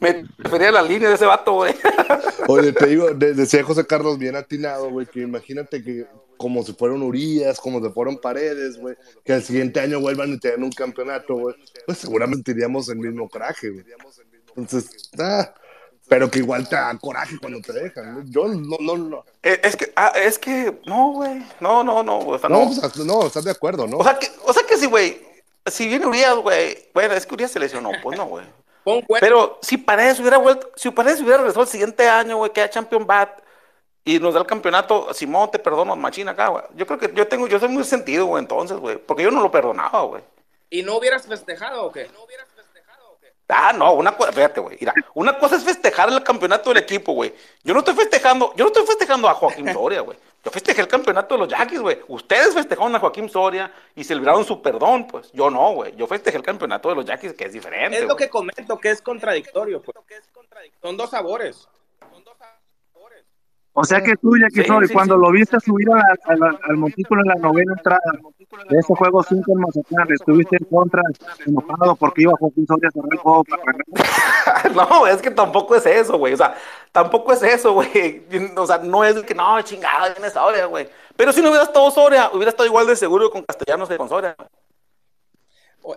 me 0.00 0.24
refería 0.38 0.70
a 0.70 0.72
la 0.72 0.82
línea 0.82 1.08
de 1.08 1.14
ese 1.14 1.26
vato, 1.26 1.52
güey. 1.52 1.74
Oye, 2.48 2.72
te 2.72 2.86
digo, 2.86 3.10
de- 3.14 3.34
decía 3.34 3.62
José 3.62 3.86
Carlos 3.86 4.18
bien 4.18 4.34
atinado, 4.34 4.90
güey, 4.90 5.06
que 5.06 5.20
imagínate 5.20 5.84
que 5.84 6.04
como 6.36 6.64
si 6.64 6.72
fueron 6.72 7.00
Urias, 7.02 7.60
como 7.60 7.80
si 7.80 7.92
fueron 7.92 8.18
Paredes, 8.18 8.76
güey, 8.76 8.96
que 9.24 9.34
al 9.34 9.44
siguiente 9.44 9.78
año 9.78 10.00
vuelvan 10.00 10.30
y 10.32 10.40
tengan 10.40 10.64
un 10.64 10.72
campeonato, 10.72 11.34
güey, 11.36 11.54
pues 11.86 11.98
seguramente 11.98 12.42
tendríamos 12.46 12.88
el 12.88 12.96
mismo 12.96 13.28
coraje, 13.28 13.70
güey. 13.70 13.84
Entonces, 14.56 15.10
ah, 15.20 15.54
pero 16.08 16.30
que 16.30 16.38
igual 16.40 16.68
te 16.68 16.76
da 16.76 16.96
coraje 16.98 17.38
cuando 17.40 17.60
te 17.60 17.72
dejan. 17.72 18.14
¿no? 18.14 18.24
Yo 18.30 18.46
no, 18.48 18.76
no, 18.80 18.96
no. 18.96 19.24
Eh, 19.42 19.60
Es 19.62 19.76
que, 19.76 19.92
ah, 19.96 20.12
es 20.14 20.38
que, 20.38 20.80
no, 20.86 21.12
güey. 21.12 21.42
No, 21.60 21.82
no, 21.82 22.02
no, 22.02 22.20
güey. 22.20 22.36
O 22.36 22.38
sea, 22.38 22.48
No, 22.48 22.64
no. 22.64 22.80
pues, 22.80 22.96
no, 22.98 23.26
estás 23.26 23.44
de 23.44 23.50
acuerdo, 23.50 23.86
¿no? 23.86 23.98
O 23.98 24.04
sea 24.04 24.18
que, 24.18 24.28
o 24.44 24.52
sea 24.52 24.62
que 24.64 24.76
sí, 24.76 24.86
güey. 24.86 25.20
Si 25.66 25.88
viene 25.88 26.06
Urias, 26.06 26.36
güey. 26.36 26.90
Bueno, 26.92 27.14
es 27.14 27.24
que 27.26 27.34
Urias 27.34 27.50
se 27.50 27.58
lesionó, 27.58 27.90
pues 28.02 28.18
no, 28.18 28.26
güey. 28.26 28.44
Pon 28.84 29.00
cuenta. 29.00 29.24
Pero 29.26 29.58
si 29.62 29.78
Paredes 29.78 30.20
hubiera 30.20 30.36
vuelto, 30.36 30.70
si 30.76 30.90
Paredes 30.90 31.20
hubiera 31.20 31.38
regresado 31.38 31.62
el 31.62 31.68
siguiente 31.68 32.06
año, 32.06 32.36
güey, 32.36 32.52
queda 32.52 32.68
Champion 32.68 33.06
Bat 33.06 33.40
y 34.04 34.18
nos 34.18 34.34
da 34.34 34.40
el 34.40 34.46
campeonato, 34.46 35.14
Simón, 35.14 35.50
te 35.50 35.58
perdono, 35.58 35.96
machina 35.96 36.32
acá, 36.32 36.48
güey. 36.48 36.64
Yo 36.74 36.86
creo 36.86 36.98
que 36.98 37.10
yo 37.14 37.26
tengo, 37.26 37.46
yo 37.48 37.58
soy 37.58 37.70
muy 37.70 37.84
sentido, 37.84 38.26
güey, 38.26 38.42
entonces, 38.42 38.76
güey, 38.76 38.98
porque 38.98 39.22
yo 39.22 39.30
no 39.30 39.40
lo 39.40 39.50
perdonaba, 39.50 40.02
güey. 40.02 40.22
¿Y 40.68 40.82
no 40.82 40.98
hubieras 40.98 41.26
festejado 41.26 41.84
o 41.86 41.92
qué? 41.92 42.08
Ah, 43.48 43.72
no, 43.76 43.92
una 43.92 44.16
cosa, 44.16 44.32
fíjate, 44.32 44.60
güey, 44.60 44.78
mira, 44.80 44.94
una 45.14 45.38
cosa 45.38 45.56
es 45.56 45.64
festejar 45.64 46.08
el 46.10 46.22
campeonato 46.22 46.70
del 46.70 46.78
equipo, 46.82 47.12
güey. 47.12 47.34
Yo 47.62 47.74
no 47.74 47.80
estoy 47.80 47.94
festejando, 47.94 48.54
yo 48.56 48.64
no 48.64 48.68
estoy 48.68 48.86
festejando 48.86 49.28
a 49.28 49.34
Joaquín 49.34 49.70
Soria, 49.72 50.00
güey. 50.00 50.18
Yo 50.44 50.50
festejé 50.50 50.82
el 50.82 50.88
campeonato 50.88 51.34
de 51.34 51.40
los 51.40 51.48
Yankees, 51.48 51.80
güey. 51.80 52.00
Ustedes 52.08 52.52
festejaron 52.52 52.94
a 52.94 52.98
Joaquín 52.98 53.28
Soria 53.30 53.72
y 53.94 54.04
celebraron 54.04 54.44
su 54.44 54.60
perdón, 54.60 55.06
pues. 55.06 55.30
Yo 55.32 55.50
no, 55.50 55.72
güey. 55.72 55.94
Yo 55.96 56.06
festejé 56.06 56.36
el 56.36 56.42
campeonato 56.42 56.90
de 56.90 56.94
los 56.96 57.04
Yankees, 57.06 57.32
que 57.34 57.44
es 57.44 57.52
diferente. 57.52 57.98
Es 57.98 58.04
lo 58.04 58.14
que 58.16 58.28
comento, 58.28 58.78
que 58.78 58.90
es 58.90 59.00
contradictorio. 59.00 59.80
pues. 59.80 59.96
Son 60.82 60.96
dos 60.96 61.10
sabores. 61.10 61.66
O 63.76 63.82
sea 63.84 64.00
que 64.02 64.14
tú, 64.16 64.36
ya 64.38 64.46
que 64.54 64.62
Sí, 64.62 64.68
soy, 64.68 64.86
sí, 64.86 64.92
cuando 64.94 65.16
sí. 65.16 65.20
lo 65.20 65.32
viste 65.32 65.58
subir 65.58 65.88
a 65.90 65.96
la- 65.96 66.16
a 66.26 66.36
la- 66.36 66.58
al 66.68 66.76
montículo 66.76 67.22
en 67.22 67.28
la 67.28 67.34
novena 67.34 67.72
entrada 67.76 67.98
de 68.68 68.78
ese 68.78 68.94
juego 68.94 69.20
5 69.24 69.52
en 69.52 69.58
Mazatlán, 69.60 70.06
estuviste 70.12 70.56
en 70.60 70.64
contra, 70.66 71.02
enojado 71.44 71.96
porque 71.96 72.22
iba 72.22 72.32
Joaquín 72.38 72.66
Soria 72.68 72.88
a 72.88 72.92
cerrar 72.92 73.08
el 73.10 73.18
juego 73.18 73.42
para 73.44 73.62
ganar. 73.64 73.84
No, 75.00 75.06
es 75.08 75.20
que 75.20 75.30
tampoco 75.32 75.74
es 75.74 75.84
eso, 75.86 76.16
güey. 76.18 76.34
O 76.34 76.36
sea, 76.36 76.54
tampoco 76.92 77.32
es 77.32 77.42
eso, 77.42 77.72
güey. 77.72 78.24
O 78.56 78.66
sea, 78.66 78.78
no 78.78 79.02
es 79.04 79.16
de 79.16 79.22
que 79.24 79.34
no, 79.34 79.60
chingada, 79.62 80.10
viene 80.10 80.30
Soria, 80.30 80.66
güey. 80.66 80.88
Pero 81.16 81.32
si 81.32 81.42
no 81.42 81.48
hubiera 81.48 81.64
estado 81.64 81.90
Soria, 81.90 82.30
hubiera 82.32 82.50
estado 82.50 82.68
igual 82.68 82.86
de 82.86 82.94
seguro 82.94 83.28
con 83.30 83.42
Castellanos 83.42 83.88
que 83.88 83.96
con 83.96 84.08
Soria. 84.08 84.36
O- 85.82 85.96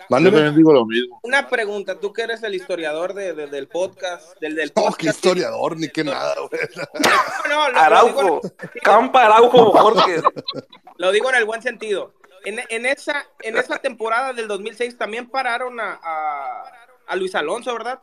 Campa, 0.00 0.06
Yo 0.08 0.14
Mándeme. 0.16 0.36
también 0.36 0.56
digo 0.56 0.72
lo 0.72 0.84
mismo. 0.86 1.20
una 1.22 1.48
pregunta. 1.48 1.98
Tú 2.00 2.12
que 2.12 2.22
eres 2.22 2.42
el 2.42 2.54
historiador 2.54 3.14
de, 3.14 3.32
de- 3.34 3.46
del 3.46 3.68
podcast, 3.68 4.38
del, 4.40 4.54
del 4.54 4.72
No, 4.74 4.82
podcast. 4.82 5.00
qué 5.00 5.06
historiador, 5.08 5.76
ni 5.76 5.88
qué 5.88 6.04
nada, 6.04 6.34
güey. 6.48 6.60
No, 7.48 7.48
no, 7.48 7.68
lo- 7.68 7.72
lo, 7.72 7.72
digo, 7.72 7.78
Araujo, 7.80 8.40
Campa, 8.82 9.24
Araujo, 9.26 9.72
Jorge. 9.72 10.22
lo 10.96 11.12
digo 11.12 11.28
en 11.30 11.36
el 11.36 11.44
buen 11.44 11.62
sentido. 11.62 12.14
En, 12.44 12.58
en 12.70 12.86
esa, 12.86 13.26
en 13.40 13.56
esa 13.58 13.78
temporada 13.78 14.32
del 14.32 14.48
2006 14.48 14.96
también 14.96 15.28
pararon 15.28 15.78
a, 15.78 16.00
a, 16.02 16.64
a 17.06 17.16
Luis 17.16 17.34
Alonso, 17.34 17.72
¿verdad? 17.74 18.00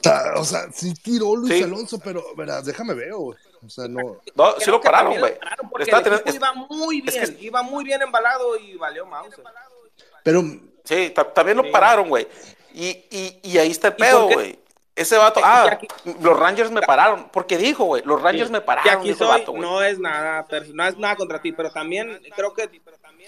Ta- 0.00 0.34
O 0.36 0.44
sea, 0.44 0.70
sí 0.72 0.94
tiró 0.94 1.36
Luis 1.36 1.54
Sí. 1.54 1.62
Alonso, 1.62 1.98
pero, 2.02 2.24
verás, 2.36 2.64
déjame 2.64 2.94
ver, 2.94 3.12
güey. 3.14 3.38
O 3.64 3.68
sea, 3.68 3.86
no. 3.86 4.20
No, 4.34 4.54
sí 4.58 4.70
lo 4.70 4.80
pararon, 4.80 5.16
güey. 5.18 5.34
iba 6.34 6.52
muy 6.54 7.04
es 7.06 7.14
bien, 7.14 7.36
que- 7.36 7.44
iba 7.44 7.62
muy 7.62 7.84
bien 7.84 8.02
embalado 8.02 8.56
y 8.56 8.76
valió 8.76 9.06
Mauser. 9.06 9.44
Pero, 10.22 10.42
Sí, 10.84 11.10
ta- 11.14 11.32
también 11.32 11.56
lo 11.56 11.62
Sí. 11.64 11.70
pararon, 11.70 12.08
güey. 12.08 12.26
Y, 12.74 12.88
y, 13.10 13.38
y 13.42 13.58
ahí 13.58 13.70
está 13.70 13.88
el 13.88 13.94
¿Y 13.94 13.96
por 13.98 14.06
pedo, 14.06 14.28
güey. 14.28 14.58
Ese 14.94 15.16
vato, 15.16 15.40
ah, 15.42 15.68
aquí- 15.72 15.88
los 16.20 16.38
Rangers 16.38 16.70
me 16.70 16.82
pararon. 16.82 17.28
Porque 17.32 17.56
dijo, 17.56 17.84
güey, 17.84 18.02
los 18.04 18.20
Rangers 18.20 18.50
me 18.50 18.58
Y 18.58 18.62
pararon. 18.62 18.98
aquí 19.00 19.14
soy, 19.14 19.26
vato, 19.28 19.54
no 19.56 19.82
es 19.82 19.98
nada, 19.98 20.44
no 20.74 20.86
es 20.86 20.98
nada 20.98 21.16
contra 21.16 21.40
ti, 21.40 21.52
pero 21.52 21.70
también 21.70 22.20
creo 22.36 22.52
que 22.52 22.68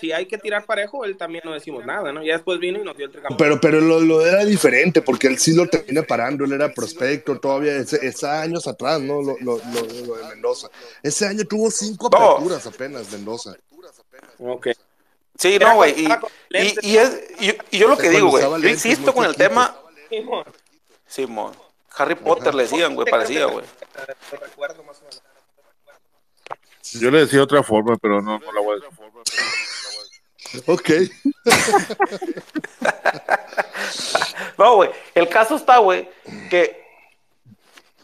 si 0.01 0.13
hay 0.13 0.27
que 0.27 0.37
tirar 0.37 0.67
parejo, 0.67 1.05
él 1.05 1.17
también 1.17 1.43
no 1.45 1.53
decimos 1.55 1.87
nada, 1.87 2.13
¿no? 2.13 2.23
Ya 2.25 2.35
después 2.35 2.59
vino 2.59 2.81
y 2.81 2.85
nos 2.85 2.97
dio 2.97 3.07
el 3.07 3.13
tricampeón. 3.13 3.39
pero, 3.39 3.61
pero 3.61 3.81
lo, 3.81 4.01
lo 4.01 4.27
era 4.27 4.45
diferente, 4.45 5.01
porque 5.01 5.29
él 5.29 5.39
sí 5.39 5.55
lo 5.55 5.67
termina 5.69 6.03
parando, 6.03 6.45
él 6.45 6.53
era 6.53 6.71
prospecto 6.73 7.39
todavía, 7.39 7.77
ese, 7.77 8.05
ese 8.05 8.27
años 8.27 8.67
atrás, 8.67 9.01
¿no? 9.01 9.23
Lo, 9.23 9.37
lo, 9.41 9.57
lo- 9.59 10.07
lo 10.07 10.17
de 10.17 10.25
Mendoza. 10.31 10.69
Ese 11.03 11.27
año 11.27 11.45
tuvo 11.45 11.71
cinco 11.71 12.09
aperturas 12.09 12.67
apenas, 12.67 13.11
Mendoza. 13.13 13.55
Ok. 14.39 14.69
Sí, 15.39 15.55
Era 15.55 15.71
no, 15.71 15.77
güey. 15.77 15.95
Y, 16.01 16.97
es, 16.97 17.23
y, 17.41 17.49
y 17.71 17.79
yo 17.79 17.89
lo 17.89 17.97
que 17.97 18.11
digo, 18.11 18.29
güey. 18.31 18.45
Yo 18.63 18.69
insisto 18.69 19.13
con 19.13 19.25
el 19.25 19.35
tema. 19.35 19.77
Simón. 20.09 20.45
Simón. 21.07 21.57
Harry 21.97 22.15
Potter 22.15 22.55
le 22.55 22.65
decían, 22.65 22.95
güey, 22.95 23.09
parecía, 23.09 23.47
güey. 23.47 23.65
Lo 24.33 24.39
recuerdo 24.39 24.83
más 24.85 24.99
o 24.99 25.01
menos. 25.01 25.23
Yo 26.93 27.11
le 27.11 27.21
decía 27.21 27.39
de 27.39 27.45
otra 27.45 27.63
forma, 27.63 27.97
pero 27.97 28.21
no, 28.21 28.39
no 28.39 28.53
la 28.53 28.61
voy 28.61 28.81
a 28.81 28.81
decir. 28.81 30.65
Ok. 30.67 30.91
No, 34.57 34.77
güey. 34.77 34.91
El 35.15 35.29
caso 35.29 35.57
está, 35.57 35.79
güey, 35.79 36.09
que 36.49 36.84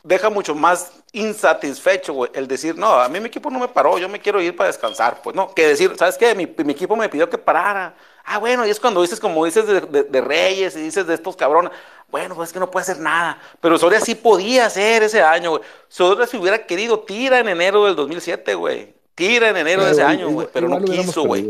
deja 0.02 0.30
mucho 0.30 0.54
más 0.54 0.92
insatisfecho, 1.12 2.12
güey, 2.12 2.30
el 2.34 2.46
decir, 2.48 2.76
no, 2.76 2.92
a 2.94 3.08
mí 3.08 3.20
mi 3.20 3.26
equipo 3.28 3.50
no 3.50 3.58
me 3.58 3.68
paró, 3.68 3.98
yo 3.98 4.08
me 4.08 4.20
quiero 4.20 4.40
ir 4.40 4.54
para 4.56 4.68
descansar, 4.68 5.20
pues, 5.22 5.34
no, 5.36 5.52
que 5.54 5.66
decir, 5.68 5.92
¿sabes 5.98 6.16
qué? 6.16 6.34
Mi, 6.34 6.46
mi 6.64 6.72
equipo 6.72 6.96
me 6.96 7.08
pidió 7.08 7.28
que 7.28 7.38
parara. 7.38 7.94
Ah, 8.24 8.38
bueno, 8.38 8.66
y 8.66 8.70
es 8.70 8.78
cuando 8.78 9.02
dices, 9.02 9.18
como 9.18 9.44
dices 9.44 9.66
de, 9.66 9.80
de- 9.80 10.02
de 10.04 10.20
Reyes 10.20 10.76
y 10.76 10.82
dices 10.82 11.06
de 11.06 11.14
estos 11.14 11.36
cabrones, 11.36 11.72
bueno, 12.10 12.34
pues 12.34 12.50
es 12.50 12.52
que 12.52 12.60
no 12.60 12.70
puede 12.70 12.82
hacer 12.82 12.98
nada. 12.98 13.38
Pero 13.60 13.78
Soria 13.78 14.00
sí 14.00 14.14
podía 14.14 14.66
hacer 14.66 15.02
ese 15.02 15.22
año, 15.22 15.50
güey. 15.50 15.62
Soria 15.88 16.26
si 16.26 16.36
hubiera 16.36 16.64
querido, 16.66 17.00
tira 17.00 17.38
en 17.40 17.48
enero 17.48 17.86
del 17.86 17.96
2007, 17.96 18.54
güey. 18.54 18.94
Tira 19.14 19.48
en 19.48 19.56
enero 19.56 19.84
de 19.84 19.92
ese 19.92 20.02
año, 20.02 20.28
güey, 20.30 20.48
pero 20.52 20.68
no 20.68 20.76
quiso, 21.06 21.22
güey. 21.24 21.42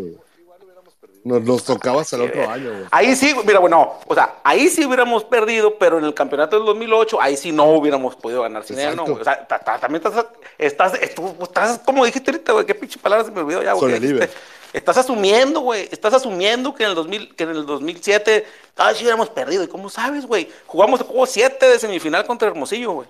Nos, 1.23 1.43
nos 1.43 1.65
tocaba 1.65 2.01
hasta 2.01 2.17
el 2.17 2.23
otro 2.23 2.49
año, 2.51 2.71
güey. 2.71 2.85
Ahí 2.91 3.15
sí, 3.15 3.35
mira, 3.45 3.59
bueno, 3.59 3.95
o 4.07 4.15
sea, 4.15 4.37
ahí 4.43 4.69
sí 4.69 4.87
hubiéramos 4.87 5.23
perdido, 5.25 5.75
pero 5.79 5.99
en 5.99 6.05
el 6.05 6.15
campeonato 6.15 6.57
del 6.57 6.65
2008, 6.65 7.21
ahí 7.21 7.37
sí 7.37 7.53
no 7.53 7.65
hubiéramos 7.65 8.17
podido 8.17 8.41
ganar 8.43 8.65
sin 8.65 8.79
él, 8.79 8.97
¿no? 8.97 9.05
Güey? 9.05 9.21
O 9.21 9.25
sea, 9.25 9.47
ta- 9.47 9.59
ta- 9.59 9.79
también 9.79 10.03
estás, 10.05 10.25
estás, 10.57 10.95
estás, 10.95 11.79
como 11.85 12.05
dijiste 12.07 12.31
ahorita, 12.31 12.53
güey, 12.53 12.65
qué 12.65 12.75
pinche 12.75 12.99
palabra 12.99 13.25
se 13.27 13.31
me 13.31 13.41
olvidó 13.41 13.63
ya, 13.63 13.75
güey. 13.75 13.93
Libre. 14.01 14.31
Estás 14.73 14.97
asumiendo, 14.99 15.61
güey, 15.61 15.89
estás 15.91 16.15
asumiendo 16.15 16.75
que 16.75 16.85
en 16.85 16.91
el 16.91 16.95
2000, 16.95 17.35
que 17.35 17.43
en 17.43 17.51
el 17.51 17.67
2007, 17.67 18.47
ah, 18.77 18.93
sí 18.95 19.03
hubiéramos 19.03 19.29
perdido. 19.29 19.63
¿Y 19.65 19.69
cómo 19.69 19.91
sabes, 19.91 20.25
güey? 20.27 20.49
Jugamos 20.67 21.01
el 21.01 21.07
juego 21.07 21.27
7 21.27 21.67
de 21.69 21.79
semifinal 21.79 22.25
contra 22.25 22.49
Hermosillo, 22.49 22.93
güey. 22.93 23.09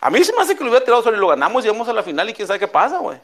A 0.00 0.08
mí 0.08 0.22
se 0.24 0.32
me 0.32 0.40
hace 0.40 0.54
que 0.56 0.64
lo 0.64 0.70
hubiera 0.70 0.84
tirado 0.84 1.02
sobre 1.02 1.16
y 1.18 1.20
lo 1.20 1.26
ganamos, 1.28 1.62
llegamos 1.62 1.86
a 1.88 1.92
la 1.92 2.02
final 2.02 2.30
y 2.30 2.32
quién 2.32 2.46
sabe 2.48 2.58
qué 2.60 2.68
pasa, 2.68 2.98
güey. 2.98 3.18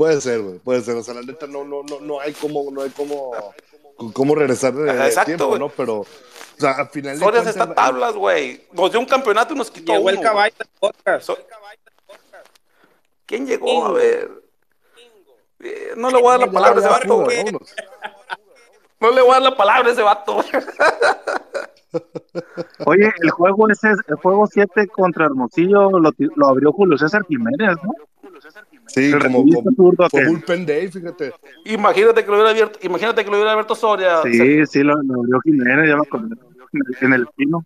Puede 0.00 0.18
ser, 0.22 0.40
güey, 0.40 0.58
puede 0.60 0.80
ser. 0.80 0.96
O 0.96 1.02
sea, 1.02 1.12
la 1.12 1.20
neta 1.20 1.46
no, 1.46 1.62
no, 1.62 1.82
no, 1.82 2.00
no 2.00 2.20
hay 2.20 2.32
cómo, 2.32 2.70
no 2.70 2.80
hay 2.80 2.88
cómo, 2.88 3.32
cómo 4.14 4.34
regresar 4.34 4.72
de, 4.72 4.90
Ajá, 4.90 5.02
de 5.02 5.08
exacto, 5.08 5.26
tiempo. 5.26 5.58
¿no? 5.58 5.68
Pero, 5.68 5.98
o 5.98 6.06
sea, 6.56 6.70
al 6.70 6.88
final 6.88 7.18
de 7.18 7.22
cuentas, 7.22 7.46
está 7.48 7.74
tablas, 7.74 8.14
güey. 8.14 8.66
Nos 8.72 8.90
dio 8.90 8.98
un 8.98 9.04
campeonato 9.04 9.52
y 9.52 9.58
nos 9.58 9.70
quitó 9.70 9.92
Llegó 9.92 10.04
uno, 10.04 10.12
el 10.12 10.20
caballo 10.20 10.54
del 10.58 10.68
podcast. 10.80 11.26
So- 11.26 11.36
¿Quién 13.26 13.46
llegó? 13.46 13.68
Ingo. 13.68 13.86
A 13.88 13.92
ver. 13.92 14.30
Eh, 15.58 15.92
no 15.98 16.10
le 16.10 16.18
voy 16.18 16.28
a 16.28 16.38
dar 16.38 16.40
la 16.46 16.50
palabra 16.50 16.78
a 16.78 16.80
ese 16.80 16.88
vato, 16.88 17.16
güey. 17.22 17.44
No 19.00 19.10
le 19.10 19.20
voy 19.20 19.30
a 19.30 19.34
dar 19.34 19.42
la 19.42 19.56
palabra 19.58 19.90
a 19.90 19.92
ese 19.92 20.02
vato. 20.02 20.42
Oye, 22.86 23.12
el 23.22 23.30
juego 23.32 23.68
ese, 23.68 23.88
el 24.08 24.16
juego 24.16 24.46
7 24.46 24.88
contra 24.88 25.26
Hermosillo 25.26 25.90
lo, 25.90 26.10
lo 26.36 26.48
abrió 26.48 26.72
Julio 26.72 26.96
César 26.96 27.20
Jiménez, 27.28 27.76
¿no? 27.82 27.92
Sí, 28.92 29.12
El 29.12 29.22
como, 29.22 29.44
que- 29.44 30.24
Bullpen 30.26 30.66
Day, 30.66 30.88
fíjate. 30.88 31.32
Imagínate 31.64 32.22
que 32.24 32.26
lo 32.30 32.34
hubiera 32.34 32.50
abierto, 32.50 32.78
imagínate 32.82 33.24
que 33.24 33.30
lo 33.30 33.36
hubiera 33.36 33.52
abierto 33.52 33.74
Soria. 33.74 34.22
Sí, 34.22 34.66
sí, 34.66 34.82
lo, 34.82 34.94
lo 35.02 35.20
abrió 35.20 35.40
Jiménez, 35.42 35.88
ya 35.88 35.96
me 35.96 36.02
acordé. 36.02 36.34
En 37.00 37.12
el 37.12 37.26
pino. 37.36 37.64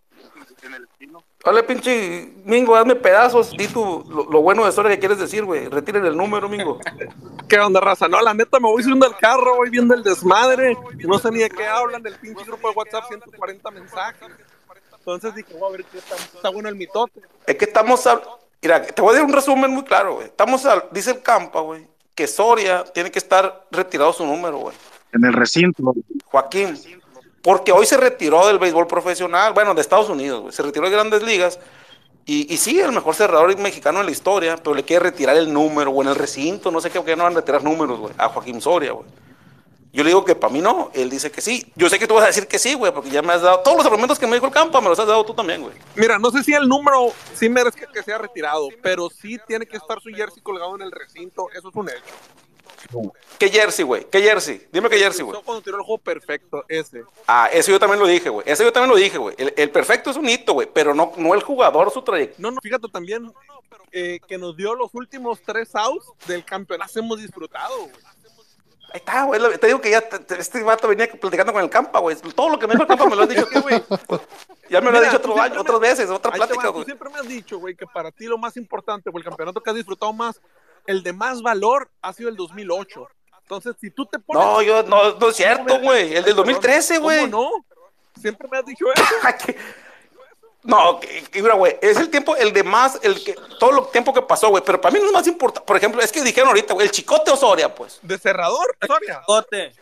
Dale, 1.45 1.63
pinche 1.63 2.33
Mingo, 2.47 2.75
hazme 2.75 2.95
pedazos. 2.95 3.51
Di 3.53 3.67
tu, 3.69 4.03
lo, 4.09 4.25
lo 4.31 4.41
bueno 4.41 4.65
de 4.65 4.73
Soria 4.73 4.91
que 4.93 4.99
quieres 4.99 5.19
decir, 5.19 5.45
güey. 5.45 5.69
Retiren 5.69 6.05
el 6.07 6.17
número, 6.17 6.49
Mingo. 6.49 6.79
¿Qué 7.49 7.59
onda, 7.59 7.81
raza? 7.81 8.09
No, 8.09 8.21
la 8.23 8.33
neta, 8.33 8.59
me 8.61 8.69
voy 8.69 8.83
subiendo 8.83 9.05
al 9.07 9.17
carro, 9.19 9.57
voy 9.57 9.69
viendo 9.69 9.93
el 9.95 10.03
desmadre. 10.03 10.75
No 11.07 11.19
sé 11.19 11.31
ni 11.31 11.41
de 11.41 11.51
qué 11.51 11.67
hablan 11.67 12.03
del 12.03 12.15
pinche 12.15 12.45
grupo 12.45 12.69
de 12.71 12.75
WhatsApp, 12.75 13.05
140 13.09 13.71
mensajes. 13.73 14.29
Entonces 14.99 15.35
dije, 15.35 15.53
voy 15.59 15.69
a 15.69 15.77
ver 15.77 15.85
qué 15.85 15.99
está, 15.99 16.15
está 16.17 16.49
bueno 16.49 16.71
el 16.71 16.77
mitote. 16.77 17.21
Es 17.47 17.57
que 17.57 17.67
estamos. 17.67 18.07
a- 18.07 18.23
Mira, 18.63 18.83
te 18.83 19.03
voy 19.03 19.13
a 19.13 19.17
dar 19.19 19.25
un 19.25 19.33
resumen 19.33 19.71
muy 19.71 19.85
claro, 19.85 20.15
güey. 20.15 20.27
Estamos, 20.27 20.65
al- 20.67 20.85
dice 20.91 21.11
el 21.13 21.23
Campa, 21.23 21.61
güey, 21.61 21.87
que 22.15 22.27
Soria 22.27 22.85
tiene 22.85 23.11
que 23.11 23.19
estar 23.19 23.67
retirado 23.71 24.13
su 24.13 24.25
número, 24.25 24.59
güey. 24.59 24.77
En 25.13 25.25
el 25.25 25.33
recinto. 25.33 25.95
Joaquín. 26.25 26.79
Porque 27.43 27.73
hoy 27.73 27.85
se 27.85 27.97
retiró 27.99 28.47
del 28.47 28.59
béisbol 28.59 28.87
profesional, 28.87 29.53
bueno, 29.53 29.75
de 29.75 29.81
Estados 29.83 30.09
Unidos, 30.09 30.41
güey. 30.41 30.53
Se 30.53 30.63
retiró 30.63 30.87
de 30.87 30.93
grandes 30.93 31.23
ligas. 31.23 31.59
Y, 32.25 32.53
y 32.53 32.57
sí, 32.57 32.81
el 32.81 32.91
mejor 32.93 33.15
cerrador 33.15 33.55
mexicano 33.59 34.01
en 34.01 34.07
la 34.07 34.13
historia, 34.13 34.57
pero 34.57 34.75
le 34.75 34.83
quiere 34.83 35.03
retirar 35.05 35.37
el 35.37 35.53
número 35.53 35.91
o 35.91 36.01
en 36.03 36.09
el 36.09 36.15
recinto, 36.15 36.71
no 36.71 36.81
sé 36.81 36.89
qué, 36.89 37.03
que 37.05 37.15
no 37.17 37.25
van 37.25 37.35
a 37.35 37.37
retirar 37.37 37.63
números, 37.63 37.99
güey, 37.99 38.15
a 38.17 38.31
Joaquín 38.31 38.63
Soria, 38.63 38.93
güey. 38.93 39.07
Yo 39.95 40.03
le 40.03 40.11
digo 40.11 40.25
que 40.25 40.35
para 40.35 40.53
mí 40.53 40.61
no, 40.61 40.91
él 40.93 41.09
dice 41.09 41.31
que 41.31 41.41
sí. 41.41 41.73
Yo 41.77 41.89
sé 41.89 42.01
que 42.01 42.09
tú 42.09 42.15
vas 42.15 42.25
a 42.25 42.27
decir 42.27 42.49
que 42.49 42.59
sí, 42.59 42.75
güey, 42.75 42.93
porque 42.93 43.11
ya 43.11 43.23
me 43.23 43.33
has 43.33 43.43
dado 43.43 43.61
todos 43.61 43.77
los 43.77 43.87
argumentos 43.87 44.19
que 44.19 44.27
me 44.27 44.35
dijo 44.35 44.47
el 44.47 44.53
Campa, 44.53 44.81
me 44.81 44.89
los 44.89 44.99
has 44.99 45.07
dado 45.07 45.25
tú 45.25 45.35
también, 45.35 45.63
güey. 45.63 45.73
Mira, 45.95 46.19
no 46.19 46.33
sé 46.33 46.43
si 46.43 46.53
el 46.53 46.69
número 46.69 47.13
sí 47.35 47.49
merezca 47.49 47.87
que 47.87 48.03
sea 48.03 48.19
retirado, 48.19 48.69
pero 48.83 49.09
sí 49.09 49.39
tiene 49.47 49.67
que 49.67 49.77
estar 49.77 50.01
su 50.01 50.11
jersey 50.11 50.43
colgado 50.43 50.75
en 50.75 50.83
el 50.83 50.91
recinto. 50.91 51.47
Eso 51.57 51.69
es 51.69 51.75
un 51.77 51.89
hecho. 51.89 53.13
¿Qué 53.39 53.49
jersey, 53.49 53.85
güey? 53.85 54.05
¿Qué 54.11 54.21
jersey? 54.21 54.67
Dime 54.73 54.91
qué 54.91 54.99
jersey, 54.99 55.25
güey. 55.25 55.41
Cuando 55.45 55.63
tiró 55.63 55.77
el 55.77 55.85
juego 55.85 55.99
perfecto, 55.99 56.65
ese. 56.69 57.05
Ah, 57.29 57.49
eso 57.53 57.71
yo 57.71 57.79
también 57.79 58.01
lo 58.01 58.07
dije, 58.09 58.29
güey. 58.29 58.45
Eso 58.49 58.65
yo 58.65 58.73
también 58.73 58.91
lo 58.91 58.97
dije, 58.97 59.17
güey. 59.17 59.37
El, 59.39 59.55
el 59.57 59.71
perfecto 59.71 60.11
es 60.11 60.17
un 60.17 60.29
hito, 60.29 60.55
güey, 60.55 60.69
pero 60.73 60.93
no, 60.93 61.13
no 61.17 61.35
el 61.35 61.43
jugador, 61.45 61.93
su 61.93 62.03
trayectoria. 62.03 62.43
No, 62.43 62.51
no, 62.51 62.61
fíjate 62.61 62.89
también 62.89 63.33
eh, 63.93 64.19
que 64.27 64.39
nos 64.39 64.57
dio 64.57 64.75
los 64.75 64.93
últimos 64.93 65.41
tres 65.41 65.75
outs 65.75 66.07
del 66.27 66.45
campeonato. 66.45 66.99
Hemos 66.99 67.21
disfrutado, 67.21 67.79
güey. 67.79 68.14
Ahí 68.95 68.99
está, 69.01 69.25
güey. 69.25 69.41
Te 69.59 69.67
digo 69.67 69.81
que 69.81 69.91
ya 69.91 70.01
te- 70.01 70.21
te- 70.21 70.39
este 70.39 70.63
vato 70.63 70.87
venía 70.87 71.11
platicando 71.11 71.53
con 71.53 71.61
el 71.65 71.69
Campa, 71.69 71.99
güey. 71.99 72.15
Todo 72.33 72.49
lo 72.51 72.59
que 72.61 72.69
me 72.69 72.75
dijo 72.75 72.83
el 72.85 72.89
Campa 72.89 73.07
me 73.07 73.17
lo 73.17 73.23
has 73.25 73.29
dicho 73.29 73.45
aquí, 73.51 73.59
güey. 73.59 73.83
Ya 74.71 74.81
me 74.81 74.93
lo 74.93 74.99
has 74.99 75.05
dicho 75.07 75.17
otro 75.17 75.41
año, 75.41 75.55
me- 75.57 75.61
otras 75.63 75.81
veces, 75.81 76.09
otra 76.09 76.31
Ahí 76.33 76.39
plática, 76.39 76.69
tú 76.69 76.73
güey. 76.75 76.85
siempre 76.85 77.11
me 77.11 77.19
has 77.19 77.27
dicho, 77.27 77.59
güey, 77.59 77.75
que 77.75 77.87
para 77.89 78.13
ti 78.13 78.27
lo 78.27 78.39
más 78.39 78.57
importante 78.57 79.11
o 79.13 79.19
el 79.19 79.25
campeonato 79.25 79.61
que 79.61 79.69
has 79.71 79.75
disfrutado 79.77 80.13
más, 80.13 80.41
el 80.87 81.03
de 81.03 81.13
más 81.13 81.43
valor 81.43 81.91
ha 82.03 82.13
sido 82.13 82.29
el 82.29 82.37
2008. 82.37 83.09
Entonces, 83.43 83.75
si 83.81 83.91
tú 83.91 84.07
te 84.07 84.21
pones... 84.21 84.45
No, 84.45 84.63
yo, 84.63 84.85
no, 84.85 85.19
no 85.19 85.29
es 85.29 85.35
cierto, 85.37 85.81
güey. 85.81 86.15
El 86.15 86.23
del 86.25 86.37
2013, 86.37 86.99
güey. 86.99 87.29
¿Cómo 87.29 87.51
no? 87.51 88.21
Siempre 88.23 88.47
me 88.49 88.59
has 88.59 88.65
dicho 88.65 88.87
eso. 88.95 89.05
No, 90.65 90.99
mira, 91.35 91.55
güey, 91.55 91.77
es 91.83 91.99
el 91.99 92.09
tiempo, 92.09 92.35
el 92.37 92.53
de 92.53 92.65
más, 92.65 92.99
el 93.03 93.23
que, 93.23 93.37
todo 93.61 93.85
el 93.85 93.93
tiempo 93.93 94.15
que 94.15 94.23
pasó, 94.23 94.49
güey, 94.49 94.63
pero 94.65 94.81
para 94.81 94.95
mí 94.95 94.99
no 94.99 95.07
es 95.07 95.13
más 95.13 95.27
importante, 95.27 95.67
por 95.67 95.77
ejemplo, 95.77 96.01
es 96.01 96.11
que 96.11 96.23
dijeron 96.23 96.49
ahorita, 96.49 96.73
güey, 96.73 96.87
el 96.87 96.91
Chicote 96.91 97.31
Osoria, 97.31 97.75
pues. 97.75 97.99
¿De 98.03 98.19
cerrador? 98.19 98.75
Soria. 98.87 99.21
Chicote. 99.21 99.75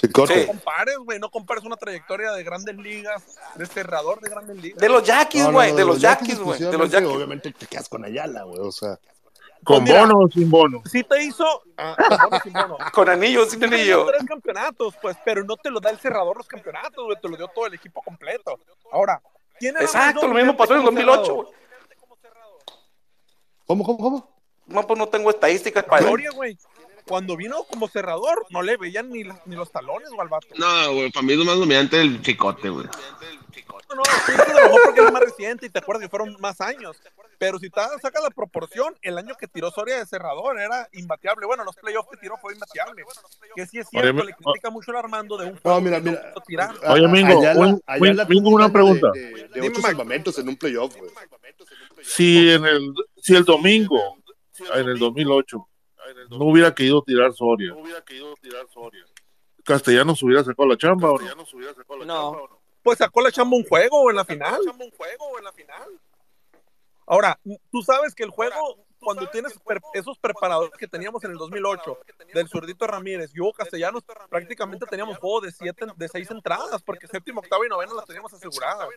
Sí, 0.00 0.08
corte. 0.08 0.42
Sí. 0.42 0.46
compares, 0.46 0.96
güey, 0.98 1.18
no 1.18 1.28
compares 1.28 1.64
una 1.64 1.76
trayectoria 1.76 2.30
de 2.32 2.44
grandes 2.44 2.76
ligas, 2.76 3.36
de 3.56 3.66
cerrador 3.66 4.20
de 4.20 4.30
grandes 4.30 4.56
ligas. 4.56 4.78
De 4.78 4.88
los 4.88 5.02
Yaquis, 5.02 5.42
No, 5.42 5.48
no, 5.48 5.52
güey, 5.54 5.70
no, 5.72 5.76
de 5.76 5.84
los 5.84 6.00
Yaquis, 6.00 6.38
güey, 6.38 6.60
de 6.60 6.78
los 6.78 6.90
Yaquis. 6.90 7.08
Obviamente 7.08 7.52
te 7.52 7.66
quedas 7.66 7.88
con 7.88 8.04
Ayala, 8.04 8.44
güey, 8.44 8.60
o 8.60 8.70
sea. 8.70 8.98
¿Con 9.64 9.78
Pues 9.78 9.82
mira. 9.82 10.02
bono 10.02 10.20
o 10.20 10.28
sin 10.28 10.48
bono? 10.48 10.82
Sí 10.88 11.02
te 11.02 11.20
hizo 11.20 11.44
ah, 11.76 11.96
con 11.96 12.30
bono, 12.30 12.40
sin 12.44 12.52
bono. 12.52 12.78
Con 12.92 13.08
anillo, 13.08 13.44
sin 13.44 13.64
anillo. 13.64 14.06
tres 14.06 14.22
campeonatos, 14.24 14.94
pues, 15.02 15.16
pero 15.24 15.42
no 15.42 15.56
te 15.56 15.68
lo 15.68 15.80
da 15.80 15.90
el 15.90 15.98
cerrador 15.98 16.36
los 16.36 16.46
campeonatos, 16.46 17.04
güey, 17.04 17.20
te 17.20 17.28
lo 17.28 17.36
dio 17.36 17.48
todo 17.48 17.66
el 17.66 17.74
equipo 17.74 18.00
completo. 18.00 18.60
Ahora, 18.92 19.20
¿quién 19.20 19.20
era 19.20 19.24
más 19.24 19.37
Exacto, 19.60 20.26
lo 20.26 20.34
mismo 20.34 20.56
pasó 20.56 20.74
en 20.74 20.80
el 20.80 20.84
como 20.86 20.96
2008, 20.98 21.22
cerrador? 21.24 21.44
güey. 21.44 21.58
¿Cómo, 23.66 23.84
cómo, 23.84 23.98
cómo? 23.98 24.38
No, 24.66 24.86
pues 24.86 24.98
no 24.98 25.08
tengo 25.08 25.30
estadísticas 25.30 25.84
para 25.84 26.04
Gloria, 26.06 26.30
güey. 26.30 26.56
Cuando 27.06 27.36
vino 27.36 27.64
como 27.64 27.88
cerrador, 27.88 28.44
no 28.50 28.60
le 28.62 28.76
veían 28.76 29.08
ni, 29.10 29.24
las- 29.24 29.46
ni 29.46 29.56
los 29.56 29.70
talones, 29.72 30.08
güey, 30.10 30.20
al 30.20 30.28
vato. 30.28 30.46
No, 30.58 30.92
güey, 30.92 31.10
para 31.10 31.24
mí 31.24 31.32
es 31.32 31.38
lo 31.38 31.44
más 31.46 31.58
dominante 31.58 31.98
el 32.00 32.20
chicote, 32.20 32.68
güey. 32.68 32.86
No, 33.90 33.96
no, 33.96 34.04
sí, 34.04 34.32
a 34.32 34.52
lo 34.54 34.62
mejor 34.62 34.80
porque 34.84 35.00
era 35.00 35.10
más 35.10 35.22
reciente 35.22 35.66
y 35.66 35.70
te 35.70 35.78
acuerdas 35.78 36.02
que 36.02 36.08
fueron 36.10 36.36
más 36.40 36.60
años. 36.60 36.96
Pero 37.38 37.58
si 37.58 37.70
te 37.70 37.80
sacas 38.02 38.22
la 38.22 38.30
proporción, 38.30 38.94
el 39.02 39.16
año 39.16 39.34
que 39.38 39.46
tiró 39.48 39.70
Soria 39.70 39.98
de 39.98 40.06
cerrador 40.06 40.58
era 40.58 40.88
imbateable. 40.92 41.46
Bueno, 41.46 41.64
los 41.64 41.76
playoffs 41.76 42.08
que 42.10 42.16
tiró 42.18 42.36
fue 42.36 42.52
imbateable. 42.54 43.04
Que 43.54 43.66
sí 43.66 43.78
es 43.78 43.88
cierto, 43.88 44.10
Oye, 44.10 44.26
le 44.26 44.34
critica 44.34 44.70
mucho 44.70 44.90
el 44.90 44.96
Armando 44.98 45.36
de 45.38 45.46
un 45.46 45.54
No, 45.54 45.60
juego 45.62 45.80
mira, 45.80 45.98
no 46.00 46.10
mira. 46.10 46.28
quiso 46.28 46.40
tirar. 46.46 46.74
Oye, 46.88 47.08
Mingo, 47.08 47.38
un- 47.38 47.82
una 48.54 48.66
un 48.66 48.72
pregunta. 48.72 49.10
De, 49.12 49.20
de, 49.20 49.48
de 49.48 49.68
ocho 49.68 49.80
salvamentos 49.80 50.38
en 50.38 50.48
un 50.48 50.56
playoff, 50.56 50.94
güey. 50.96 51.10
Si 52.02 52.50
en 52.50 52.64
el, 52.66 52.92
si 53.22 53.36
el 53.36 53.44
domingo, 53.44 54.18
en 54.74 54.88
el 54.88 54.98
2008, 54.98 55.68
no 56.30 56.36
hubiera 56.44 56.74
querido 56.74 57.02
tirar 57.02 57.32
Soria, 57.34 57.74
Castellanos 59.64 60.22
hubiera 60.22 60.42
sacado 60.44 60.68
la 60.68 60.76
chamba 60.76 61.10
o 61.12 61.18
no? 61.18 62.04
No. 62.06 62.57
Pues 62.88 62.96
sacó 63.00 63.20
la 63.20 63.30
chamba 63.30 63.54
un 63.54 63.64
juego 63.64 64.00
o 64.00 64.08
en 64.08 64.16
la 64.16 64.24
final. 64.24 64.62
Ahora, 67.06 67.38
tú 67.70 67.82
sabes 67.82 68.14
que 68.14 68.22
el 68.22 68.30
juego, 68.30 68.78
cuando 68.98 69.28
tienes 69.28 69.58
per- 69.58 69.82
esos 69.92 70.18
preparadores 70.18 70.72
que 70.78 70.88
teníamos 70.88 71.22
en 71.24 71.32
el 71.32 71.36
2008, 71.36 71.98
del 72.32 72.48
zurdito 72.48 72.86
Ramírez 72.86 73.30
y 73.34 73.40
Hugo 73.40 73.52
Castellanos, 73.52 74.04
prácticamente 74.30 74.86
teníamos 74.86 75.18
juego 75.18 75.42
de 75.42 75.52
siete, 75.52 75.84
de 75.96 76.08
seis 76.08 76.30
entradas, 76.30 76.80
porque 76.82 77.06
séptimo, 77.06 77.40
octavo 77.40 77.62
y 77.66 77.68
noveno 77.68 77.94
las 77.94 78.06
teníamos 78.06 78.32
aseguradas. 78.32 78.88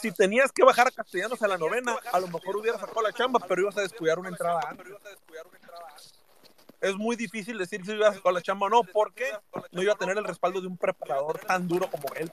Si 0.00 0.12
tenías 0.12 0.52
que 0.52 0.62
bajar 0.62 0.86
a 0.86 0.90
Castellanos 0.92 1.42
a 1.42 1.48
la 1.48 1.58
novena, 1.58 1.96
a 2.12 2.20
lo 2.20 2.28
mejor 2.28 2.56
hubieras 2.56 2.80
sacado 2.80 3.02
la 3.02 3.12
chamba, 3.12 3.40
pero 3.48 3.62
ibas 3.62 3.76
a 3.78 3.80
descuidar 3.80 4.20
una 4.20 4.28
entrada 4.28 4.60
antes. 4.68 4.86
Es 6.86 6.94
muy 6.96 7.16
difícil 7.16 7.58
decir 7.58 7.84
si 7.84 7.92
iba 7.92 8.08
a 8.08 8.14
sacar 8.14 8.32
la 8.32 8.40
chamba 8.40 8.66
o 8.66 8.70
no, 8.70 8.82
porque 8.84 9.24
no 9.72 9.82
iba 9.82 9.92
a 9.94 9.96
tener 9.96 10.16
el 10.16 10.22
respaldo 10.24 10.60
de 10.60 10.68
un 10.68 10.76
preparador 10.76 11.38
tan 11.40 11.66
duro 11.66 11.88
como 11.90 12.04
él. 12.14 12.30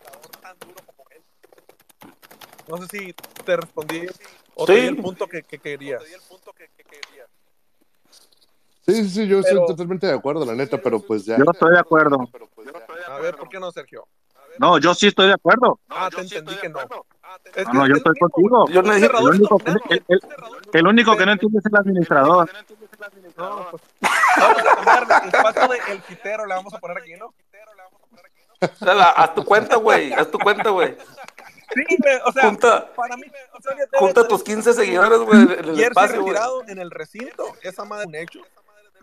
No 2.68 2.78
sé 2.78 2.88
si 2.88 3.14
te 3.43 3.58
respondí 3.58 4.06
o 4.54 4.66
te 4.66 4.76
Sí. 4.76 4.82
di 4.82 4.88
el 4.88 4.97
punto 4.97 5.28
que, 5.28 5.41
que 5.41 5.58
querías. 5.58 6.04
Sí, 8.86 8.93
sí, 8.95 9.10
sí, 9.10 9.28
yo 9.28 9.41
Pero- 9.41 9.62
estoy 9.62 9.66
totalmente 9.76 10.06
de 10.06 10.14
acuerdo, 10.14 10.45
la 10.45 10.54
neta, 10.54 10.78
pero 10.80 10.99
pues 10.99 11.26
ya. 11.26 11.38
Yo 11.38 11.45
estoy 11.51 11.72
de 11.72 11.80
acuerdo. 11.80 12.30
A 13.08 13.20
ver, 13.20 13.36
¿por 13.36 13.49
qué 13.49 13.60
no, 13.60 13.72
Sergio? 13.72 14.08
No, 14.60 14.78
yo 14.78 14.93
sí 14.93 15.08
estoy 15.08 15.28
de 15.28 15.34
acuerdo. 15.34 15.80
Ah, 15.89 16.10
te 16.14 16.22
entendí 16.22 16.56
que 16.56 16.70
no. 16.70 16.80
Es 17.56 17.66
No, 17.66 17.72
que 17.72 17.78
no, 17.78 17.88
yo 17.88 17.95
estoy 17.95 18.14
contigo. 18.20 18.68
Yo 18.70 18.82
no 18.84 18.93
dije- 18.93 19.10
El 19.18 19.24
único, 19.26 19.58
que, 19.58 19.72
el, 19.72 20.04
el- 20.08 20.22
el 20.74 20.88
único 20.88 21.18
que 21.18 21.26
no 21.26 21.32
entiende 21.32 21.60
es 21.60 21.66
el 21.66 21.76
administrador. 21.76 22.49
No, 23.38 23.68
pues, 23.72 23.84
vamos 24.38 24.58
a 24.60 24.76
cambiarle 24.76 25.14
el 25.24 25.34
espacio 25.36 25.68
de 25.68 25.91
el 25.93 26.01
quitero, 26.04 26.45
le 26.45 26.54
vamos 26.56 26.74
a 26.74 26.80
poner 26.80 26.97
aquí, 26.99 27.14
¿no? 27.16 27.34
Dala, 28.80 29.10
haz 29.10 29.36
tu 29.36 29.43
cuenta, 29.43 29.76
güey, 29.76 30.14
haz 30.14 30.30
tu 30.32 30.39
cuenta, 30.39 30.70
güey. 30.70 30.95
Sí, 31.74 31.97
güey, 31.99 32.16
o 32.26 32.32
sea, 32.32 32.43
Junta, 32.43 32.93
para 32.93 33.18
mí, 33.18 33.24
o 33.58 33.62
sea, 33.62 33.76
junta 33.99 34.28
tus 34.28 34.43
15 34.43 34.74
seguidores, 34.74 35.20
güey, 35.20 35.41
en 35.41 35.49
el 35.70 35.80
espacio, 35.80 36.20
retirado 36.22 36.64
en 36.68 36.78
el 36.80 36.91
recinto, 36.91 37.45
esa 37.62 37.84
madre 37.84 38.04
es 38.04 38.08
un 38.10 38.16
hecho. 38.16 38.39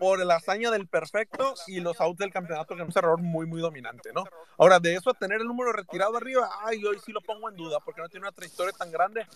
Por 0.01 0.25
la 0.25 0.37
hazaña 0.37 0.71
del 0.71 0.87
perfecto 0.87 1.53
y 1.67 1.79
los 1.79 2.01
outs 2.01 2.17
del 2.17 2.33
campeonato, 2.33 2.75
que 2.75 2.81
es 2.81 2.87
un 2.87 2.93
error 2.97 3.21
muy, 3.21 3.45
muy 3.45 3.61
dominante, 3.61 4.09
¿no? 4.15 4.23
Ahora, 4.57 4.79
de 4.79 4.95
eso 4.95 5.11
a 5.11 5.13
tener 5.13 5.41
el 5.41 5.45
número 5.45 5.71
retirado 5.71 6.17
arriba, 6.17 6.49
ay, 6.63 6.83
hoy 6.83 6.97
sí 7.05 7.11
lo 7.11 7.21
pongo 7.21 7.47
en 7.47 7.55
duda, 7.55 7.79
porque 7.85 8.01
no 8.01 8.09
tiene 8.09 8.25
una 8.25 8.31
trayectoria 8.31 8.73
tan 8.73 8.91
grande. 8.91 9.27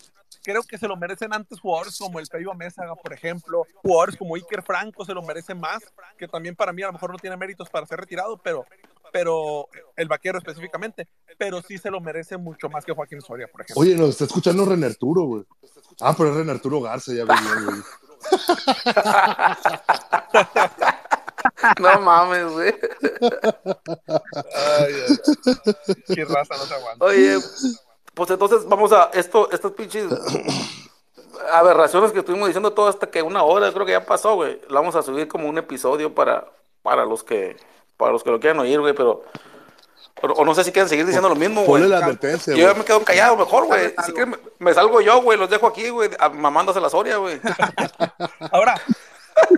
Creo 0.43 0.63
que 0.63 0.80
se 0.80 0.88
lo 0.88 0.97
merecen 0.97 1.36
antes 1.36 1.59
jugadores 1.59 1.99
como 1.99 2.20
el 2.20 2.26
Peyo 2.26 2.55
Mésaga, 2.55 2.95
por 2.95 3.13
ejemplo, 3.13 3.68
jugadores 3.84 4.18
como 4.18 4.34
Iker 4.34 4.63
Franco 4.63 5.05
se 5.05 5.13
lo 5.13 5.22
merecen 5.22 5.59
más, 5.59 5.84
que 6.18 6.28
también 6.28 6.55
para 6.55 6.74
mí 6.74 6.82
a 6.82 6.88
lo 6.88 6.93
mejor 6.93 7.11
no 7.11 7.20
tiene 7.20 7.38
méritos 7.38 7.70
para 7.70 7.86
ser 7.86 7.99
retirado, 7.99 8.36
pero, 8.38 8.66
pero 9.16 9.70
el 9.95 10.09
vaquero 10.09 10.39
específicamente, 10.39 11.07
pero 11.38 11.61
sí 11.61 11.78
se 11.78 11.89
lo 11.89 12.01
merece 12.01 12.36
mucho 12.36 12.68
más 12.68 12.84
que 12.84 12.91
Joaquín 12.91 13.22
Soria, 13.22 13.47
por 13.47 13.61
ejemplo. 13.61 13.82
Oye, 13.82 13.95
nos 13.95 14.09
está 14.09 14.26
escuchando 14.26 14.66
Ren 14.66 14.84
Arturo, 14.84 15.22
güey. 15.22 15.45
Ah, 16.01 16.13
pero 16.18 16.32
es 16.32 16.36
Ren 16.36 16.49
Arturo 16.49 16.82
Garza, 16.82 17.13
ya 17.13 17.24
güey. 17.24 17.38
No 21.80 22.01
mames, 22.01 22.51
güey. 22.51 22.76
Ay, 24.53 24.84
ay, 24.84 25.05
ay. 25.07 25.18
Qué 26.13 26.26
raza 26.26 26.57
no 26.57 26.66
se 26.66 26.74
aguanta. 26.74 27.05
Oye, 27.05 27.38
pues 28.13 28.30
entonces 28.30 28.68
vamos 28.68 28.91
a 28.91 29.11
esto, 29.13 29.49
estas 29.49 29.72
pinches 29.72 30.11
aberraciones 31.53 32.11
que 32.11 32.20
estuvimos 32.20 32.49
diciendo 32.49 32.74
todo 32.74 32.89
hasta 32.89 33.09
que 33.09 33.22
una 33.22 33.43
hora, 33.43 33.72
creo 33.72 33.86
que 33.86 33.93
ya 33.93 34.05
pasó, 34.05 34.36
güey. 34.36 34.59
La 34.68 34.82
vamos 34.82 34.97
a 34.97 35.03
subir 35.03 35.30
como 35.30 35.47
un 35.47 35.57
episodio 35.57 36.13
para, 36.13 36.51
para 36.82 37.05
los 37.05 37.24
que 37.24 37.55
para 37.97 38.11
los 38.11 38.23
que 38.23 38.31
lo 38.31 38.39
quieran 38.39 38.59
oír, 38.59 38.79
güey, 38.79 38.93
pero 38.93 39.23
o, 40.21 40.27
o 40.27 40.45
no 40.45 40.55
sé 40.55 40.63
si 40.63 40.71
quieren 40.71 40.89
seguir 40.89 41.05
diciendo 41.05 41.29
lo 41.29 41.35
mismo, 41.35 41.63
güey. 41.63 41.81
Ponle 41.83 41.87
la 41.87 42.03
advertencia, 42.03 42.55
Yo 42.55 42.67
ya 42.67 42.73
me 42.73 42.85
quedo 42.85 43.03
callado 43.03 43.35
mejor, 43.37 43.65
güey. 43.65 43.93
Si 44.05 44.11
quieren, 44.13 44.31
me, 44.31 44.37
me 44.59 44.73
salgo 44.73 45.01
yo, 45.01 45.21
güey, 45.21 45.37
los 45.37 45.49
dejo 45.49 45.67
aquí, 45.67 45.89
güey, 45.89 46.09
mamándose 46.33 46.79
la 46.79 46.89
Soria, 46.89 47.17
güey. 47.17 47.39
Ahora, 48.51 48.79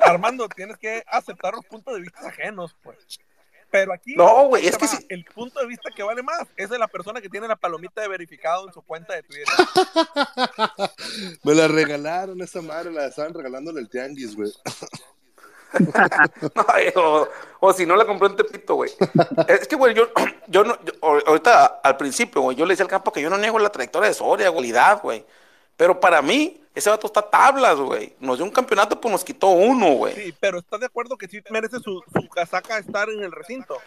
Armando, 0.02 0.48
tienes 0.50 0.78
que 0.78 1.04
aceptar 1.08 1.54
los 1.54 1.66
puntos 1.66 1.94
de 1.94 2.02
vista 2.02 2.28
ajenos, 2.28 2.76
pues. 2.84 2.98
Pero 3.70 3.94
aquí 3.94 4.16
No, 4.16 4.48
güey, 4.48 4.66
es 4.66 4.78
que 4.78 4.86
va, 4.86 4.92
sí. 4.94 5.06
el 5.10 5.26
punto 5.26 5.60
de 5.60 5.68
vista 5.68 5.90
que 5.94 6.02
vale 6.02 6.24
más 6.24 6.48
es 6.56 6.70
de 6.70 6.80
la 6.80 6.88
persona 6.88 7.20
que 7.20 7.28
tiene 7.28 7.50
la 7.50 7.58
palomita 7.58 8.02
de 8.02 8.08
verificado 8.08 8.66
en 8.66 8.74
su 8.74 8.82
cuenta 8.82 9.14
de 9.14 9.24
Twitter. 9.24 9.46
Me 11.44 11.54
la 11.54 11.68
regalaron 11.68 12.42
esa 12.42 12.62
madre, 12.62 12.92
la 12.92 13.08
estaban 13.08 13.34
regalando 13.34 13.72
en 13.72 13.80
el 13.80 13.90
tianguis, 13.90 14.36
güey. 14.36 14.52
O, 17.60 17.74
si 17.74 17.86
no 17.86 17.96
la 17.96 18.06
compré 18.06 18.28
en 18.28 18.36
Tepito, 18.36 18.76
güey. 18.76 18.92
Es 19.48 19.68
que, 19.68 19.76
güey, 19.76 19.96
yo, 19.96 20.10
yo 20.48 20.64
no, 20.64 20.78
yo- 20.84 20.94
ahorita 21.02 21.80
al 21.84 21.98
principio, 21.98 22.42
güey, 22.42 22.56
yo 22.56 22.66
le 22.66 22.74
decía 22.74 22.84
al 22.84 22.90
campo 22.90 23.12
que 23.12 23.22
yo 23.22 23.30
no 23.30 23.38
niego 23.38 23.58
la 23.60 23.72
trayectoria 23.72 24.10
de 24.10 24.14
Soria, 24.14 24.52
cualidad, 24.52 25.02
güey. 25.02 25.26
Pero 25.76 26.00
para 26.00 26.22
mí, 26.22 26.62
ese 26.76 26.90
vato 26.90 27.08
está 27.08 27.22
tablas, 27.22 27.78
güey. 27.78 28.16
Nos 28.20 28.38
dio 28.38 28.46
un 28.46 28.52
campeonato, 28.52 29.00
pues 29.02 29.12
nos 29.12 29.24
quitó 29.24 29.48
uno, 29.48 29.94
güey. 29.94 30.14
Sí, 30.14 30.36
pero 30.40 30.60
¿estás 30.60 30.80
de 30.80 30.86
acuerdo 30.86 31.18
que 31.18 31.28
sí 31.28 31.42
merece 31.50 31.80
su, 31.80 32.04
su 32.14 32.30
casaca 32.30 32.78
estar 32.78 33.10
en 33.10 33.24
el 33.24 33.32
recinto? 33.32 33.78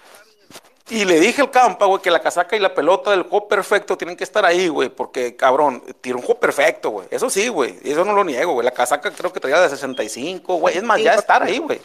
Y 0.91 1.05
le 1.05 1.21
dije 1.21 1.41
al 1.43 1.51
campa, 1.51 1.87
güey, 1.87 2.03
que 2.03 2.11
la 2.11 2.21
casaca 2.21 2.57
y 2.57 2.59
la 2.59 2.75
pelota 2.75 3.11
del 3.13 3.23
juego 3.23 3.47
perfecto 3.49 3.97
tienen 3.97 4.17
que 4.17 4.25
estar 4.25 4.45
ahí, 4.45 4.69
güey, 4.69 4.89
porque, 4.89 5.37
cabrón, 5.37 5.83
tiró 6.01 6.17
un 6.19 6.23
juego 6.25 6.41
perfecto, 6.41 6.91
güey. 6.91 7.07
Eso 7.11 7.31
sí, 7.31 7.49
güey, 7.49 7.79
eso 7.85 8.05
no 8.05 8.13
lo 8.13 8.25
niego, 8.25 8.53
güey. 8.55 8.65
La 8.65 8.73
casaca 8.73 9.11
creo 9.11 9.33
que 9.33 9.41
traía 9.41 9.61
de 9.61 9.69
65, 9.69 10.57
güey. 10.57 10.77
Es 10.77 10.83
más, 10.83 11.01
ya 11.01 11.13
de 11.13 11.19
estar 11.19 11.43
ahí, 11.43 11.59
güey. 11.59 11.81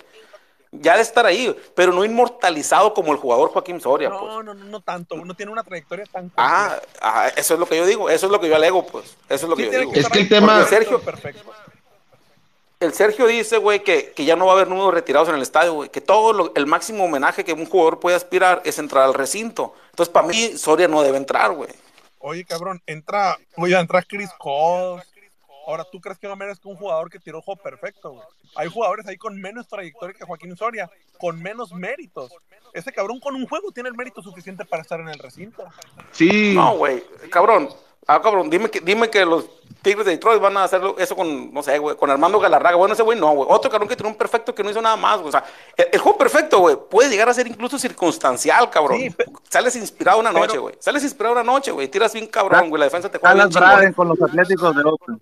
Ya 0.72 0.96
de 0.98 1.04
estar 1.04 1.26
ahí, 1.26 1.56
pero 1.74 1.94
no 1.94 2.04
inmortalizado 2.04 2.94
como 2.94 3.14
el 3.14 3.18
jugador 3.18 3.50
Joaquín 3.52 3.80
Soria, 3.80 4.10
pues. 4.10 4.22
No, 4.22 4.44
no, 4.44 4.54
no, 4.54 4.64
no 4.66 4.82
tanto. 4.82 5.16
Uno 5.16 5.34
tiene 5.34 5.52
una 5.52 5.64
trayectoria 5.64 6.04
tan 6.12 6.30
Ah, 6.36 6.78
ah, 7.00 7.30
eso 7.38 7.54
es 7.54 7.60
lo 7.60 7.66
que 7.66 7.78
yo 7.78 7.86
digo, 7.86 8.10
eso 8.10 8.26
es 8.26 8.32
lo 8.32 8.42
que 8.42 8.50
yo 8.50 8.56
alego, 8.58 8.86
pues. 8.86 9.06
Eso 9.30 9.46
es 9.46 9.50
lo 9.50 9.56
que 9.56 9.66
Sí 9.68 9.72
yo 9.72 9.80
digo. 9.80 9.92
que 9.94 10.00
Es 10.02 10.10
que 10.10 10.20
el 10.20 10.28
tema- 10.30 10.66
Sergio- 10.66 11.00
perfecto. 11.00 11.44
El 12.80 12.94
Sergio 12.94 13.26
dice, 13.28 13.58
güey, 13.58 13.84
que, 13.84 14.12
que 14.12 14.26
ya 14.26 14.36
no 14.36 14.46
va 14.46 14.52
a 14.52 14.56
haber 14.56 14.68
números 14.68 14.94
retirados 14.94 15.30
en 15.30 15.36
el 15.36 15.42
estadio, 15.42 15.74
güey. 15.74 15.90
Que 15.90 16.02
todo 16.02 16.34
lo- 16.34 16.54
el 16.56 16.66
máximo 16.66 17.06
homenaje 17.06 17.46
que 17.46 17.54
un 17.54 17.66
jugador 17.66 18.00
puede 18.00 18.16
aspirar 18.18 18.62
es 18.66 18.78
entrar 18.80 19.04
al 19.04 19.14
recinto. 19.14 19.74
Entonces, 19.92 20.12
para 20.12 20.28
mí, 20.28 20.58
Soria 20.58 20.88
no 20.88 21.02
debe 21.02 21.18
entrar, 21.18 21.54
güey. 21.54 21.70
Oye, 22.20 22.44
cabrón, 22.44 22.82
entra, 22.86 23.38
oye, 23.56 23.78
entra 23.80 24.02
Chris 24.02 24.30
Cole. 24.38 25.02
Ahora, 25.68 25.84
¿tú 25.92 26.00
crees 26.00 26.20
que 26.20 26.28
no 26.28 26.36
merezca 26.36 26.70
un 26.70 26.76
jugador 26.76 27.10
que 27.10 27.18
tiró 27.20 27.42
juego 27.42 27.60
perfecto, 27.62 28.12
güey? 28.12 28.24
Hay 28.56 28.68
jugadores 28.70 29.08
ahí 29.08 29.18
con 29.18 29.40
menos 29.42 29.68
trayectoria 29.68 30.16
que 30.16 30.24
Joaquín 30.26 30.56
Soria, 30.56 30.90
con 31.18 31.42
menos 31.42 31.72
méritos. 31.72 32.32
Ese 32.74 32.92
cabrón 32.92 33.20
con 33.20 33.36
un 33.36 33.48
juego 33.48 33.72
tiene 33.72 33.90
el 33.90 33.96
mérito 33.96 34.22
suficiente 34.22 34.64
para 34.66 34.82
estar 34.84 35.00
en 35.00 35.08
el 35.08 35.18
recinto. 35.18 35.64
Sí. 36.12 36.54
No, 36.56 36.78
güey, 36.78 37.04
cabrón. 37.32 37.70
Ah, 38.08 38.22
cabrón, 38.22 38.50
dime 38.50 38.70
que, 38.70 38.80
dime 38.82 39.10
que 39.10 39.26
los 39.26 39.46
Tigres 39.82 40.06
de 40.06 40.14
Detroit 40.14 40.42
van 40.42 40.58
a 40.58 40.64
hacer 40.64 40.82
eso 40.98 41.16
con, 41.16 41.54
no 41.54 41.62
sé, 41.62 41.78
güey, 41.80 41.96
con 41.96 42.10
Armando 42.10 42.40
Galarraga. 42.40 42.76
Bueno, 42.76 42.94
ese 42.94 43.04
güey 43.04 43.20
no, 43.20 43.32
güey. 43.34 43.48
Otro 43.52 43.70
cabrón 43.70 43.88
que 43.88 43.96
tiene 43.96 44.10
un 44.10 44.18
perfecto 44.18 44.54
que 44.54 44.64
no 44.64 44.70
hizo 44.72 44.82
nada 44.82 44.96
más, 44.96 45.18
güey. 45.18 45.30
O 45.30 45.32
sea, 45.32 45.44
el, 45.78 45.88
el 45.92 46.00
juego 46.00 46.18
perfecto, 46.18 46.60
güey, 46.60 46.76
puede 46.90 47.10
llegar 47.10 47.30
a 47.30 47.34
ser 47.34 47.48
incluso 47.48 47.78
circunstancial, 47.78 48.70
cabrón. 48.70 49.00
Sí, 49.00 49.16
Sales 49.50 49.76
inspirado 49.76 50.20
una 50.20 50.32
pero- 50.32 50.46
noche, 50.46 50.58
güey. 50.58 50.76
Sales 50.80 51.04
inspirado 51.04 51.34
una 51.34 51.44
noche, 51.44 51.72
güey. 51.72 51.88
Tiras 51.88 52.14
bien 52.14 52.28
cabrón, 52.28 52.70
güey. 52.70 52.80
La 52.80 52.86
defensa 52.86 53.10
te 53.10 53.20
juega 53.20 53.80
bien 53.80 53.94
con 53.94 54.08
los 54.08 54.22
Atléticos 54.22 54.76
de 54.76 54.82
Oakland. 54.84 55.22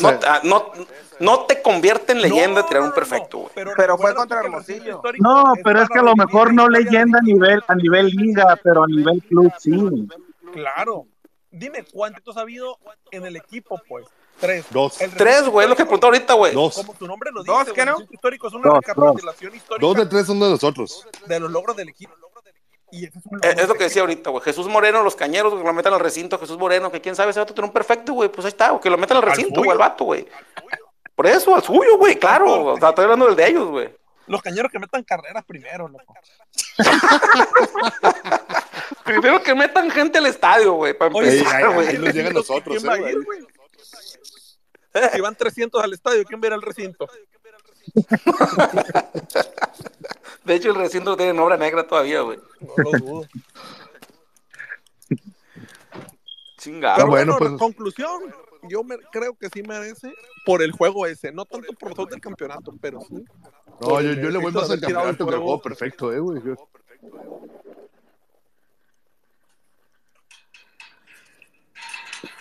No, 0.00 0.08
ah, 0.26 0.40
no, 0.44 0.72
no 1.20 1.40
te 1.40 1.60
convierte 1.60 2.12
en 2.12 2.22
leyenda 2.22 2.62
No, 2.62 2.66
tirar 2.66 2.82
un 2.84 2.92
perfecto, 2.92 3.38
güey. 3.38 3.50
Pero 3.54 3.70
recuerda 3.74 3.96
fue 3.96 4.14
contra 4.14 4.40
Hermosillo. 4.40 5.02
No, 5.18 5.52
pero 5.62 5.82
es 5.82 5.88
que 5.88 5.98
a 5.98 6.02
lo 6.02 6.14
mejor 6.16 6.54
no 6.54 6.68
leyenda 6.68 7.18
a 7.18 7.22
nivel, 7.22 7.62
a 7.66 7.74
nivel 7.74 8.06
liga, 8.08 8.58
pero 8.62 8.84
a 8.84 8.86
nivel 8.86 9.22
club 9.28 9.52
sí. 9.58 10.08
Claro. 10.52 11.06
Dime 11.58 11.84
cuántos 11.92 12.36
ha 12.36 12.40
habido 12.42 12.78
en 13.10 13.26
el 13.26 13.36
equipo, 13.36 13.80
pues. 13.88 14.06
Tres. 14.38 14.66
Dos. 14.70 15.00
El 15.00 15.10
Tres, 15.12 15.48
güey, 15.48 15.64
es 15.64 15.70
lo 15.70 15.76
que 15.76 15.84
preguntó 15.84 16.08
ahorita, 16.08 16.34
güey. 16.34 16.52
Dos. 16.52 16.74
Como 16.74 16.92
tu 16.94 17.06
nombre 17.06 17.30
lo 17.32 17.42
dice, 17.42 17.52
Dos, 17.52 17.72
¿qué 17.72 17.84
no? 17.86 17.92
registro 17.92 18.14
histórico 18.14 18.48
es 18.48 18.54
una 18.54 18.68
Dos, 18.68 18.74
recapitulación 18.86 19.54
histórica 19.54 19.86
Dos 19.86 19.96
de 19.96 20.06
tres 20.06 20.26
son 20.26 20.38
de 20.40 20.50
nosotros. 20.50 21.06
de 21.26 21.40
los 21.40 21.50
logros 21.50 21.74
del 21.76 21.88
equipo. 21.88 22.12
Y 22.92 23.06
ese 23.06 23.18
es, 23.18 23.26
un 23.26 23.38
Eh, 23.42 23.54
Es 23.56 23.66
lo 23.68 23.74
que 23.74 23.84
decía 23.84 24.02
ahorita, 24.02 24.30
güey. 24.30 24.42
Jesús 24.44 24.68
Moreno, 24.68 25.02
los 25.02 25.16
cañeros, 25.16 25.54
que 25.54 25.64
lo 25.64 25.72
metan 25.72 25.94
al 25.94 26.00
recinto. 26.00 26.38
Jesús 26.38 26.58
Moreno, 26.58 26.92
que 26.92 27.00
quién 27.00 27.16
sabe, 27.16 27.30
ese 27.30 27.40
vato 27.40 27.54
tiene 27.54 27.66
un 27.68 27.72
perfecto, 27.72 28.12
güey. 28.12 28.28
Pues 28.28 28.44
ahí 28.44 28.50
está, 28.50 28.68
güey, 28.70 28.80
que 28.82 28.90
lo 28.90 28.98
metan 28.98 29.16
al 29.16 29.22
recinto, 29.22 29.60
güey, 29.60 29.70
al 29.70 29.78
vato, 29.78 30.04
güey. 30.04 30.26
Por 31.14 31.26
eso, 31.26 31.54
al 31.54 31.62
suyo, 31.62 31.96
güey, 31.96 32.16
claro. 32.18 32.74
O 32.74 32.78
sea, 32.78 32.90
estoy 32.90 33.04
hablando 33.04 33.26
del 33.26 33.36
de 33.36 33.48
ellos, 33.48 33.68
güey. 33.68 33.88
Los 34.26 34.42
cañeros 34.42 34.70
que 34.70 34.78
metan 34.78 35.02
carreras 35.04 35.44
primero, 35.46 35.88
loco. 35.88 36.14
Primero 39.04 39.42
que 39.42 39.54
metan 39.54 39.90
gente 39.90 40.18
al 40.18 40.26
estadio, 40.26 40.74
güey, 40.74 40.96
para 40.96 41.10
empezar, 41.16 41.56
ahí- 41.66 41.74
güey. 41.74 41.88
ahí 41.88 41.98
nos 41.98 42.14
llegan 42.14 42.32
nosotros, 42.34 42.76
¿Quién 42.78 42.88
va 42.90 42.96
eh, 42.98 43.04
a 43.04 43.10
ir, 43.12 43.24
güey. 43.24 43.40
Si 45.12 45.20
van 45.20 45.34
300 45.36 45.82
al 45.82 45.92
estadio, 45.92 46.24
¿quién 46.24 46.42
ir 46.44 46.52
al 46.52 46.62
recinto? 46.62 47.06
De 50.44 50.54
hecho, 50.54 50.70
el 50.70 50.76
recinto 50.76 51.16
tiene 51.16 51.38
obra 51.40 51.56
negra 51.56 51.86
todavía, 51.86 52.20
güey. 52.22 52.38
No 52.60 52.74
lo 52.82 52.90
dudo. 52.98 53.26
Chingado. 56.58 56.96
Pero 56.96 57.08
bueno, 57.08 57.32
bueno, 57.38 57.38
pues- 57.56 57.58
conclusión, 57.60 58.34
yo 58.68 58.82
me, 58.82 58.96
creo 59.12 59.34
que 59.36 59.48
sí 59.50 59.62
merece 59.62 60.12
por 60.44 60.62
el 60.62 60.72
juego 60.72 61.06
ese, 61.06 61.30
no 61.32 61.44
tanto 61.44 61.72
por 61.74 61.96
los 61.96 62.08
del 62.08 62.20
campeonato, 62.20 62.72
pero 62.80 63.00
sí. 63.02 63.24
No, 63.80 64.00
yo, 64.00 64.10
el 64.10 64.22
yo 64.22 64.30
le 64.30 64.38
voy 64.38 64.52
más 64.52 64.64
al 64.64 64.72
el 64.76 64.80
campeonato 64.80 65.18
que 65.18 65.24
fuego. 65.24 65.42
juego 65.44 65.62
perfecto, 65.62 66.12
eh, 66.12 66.18
güey. 66.20 66.40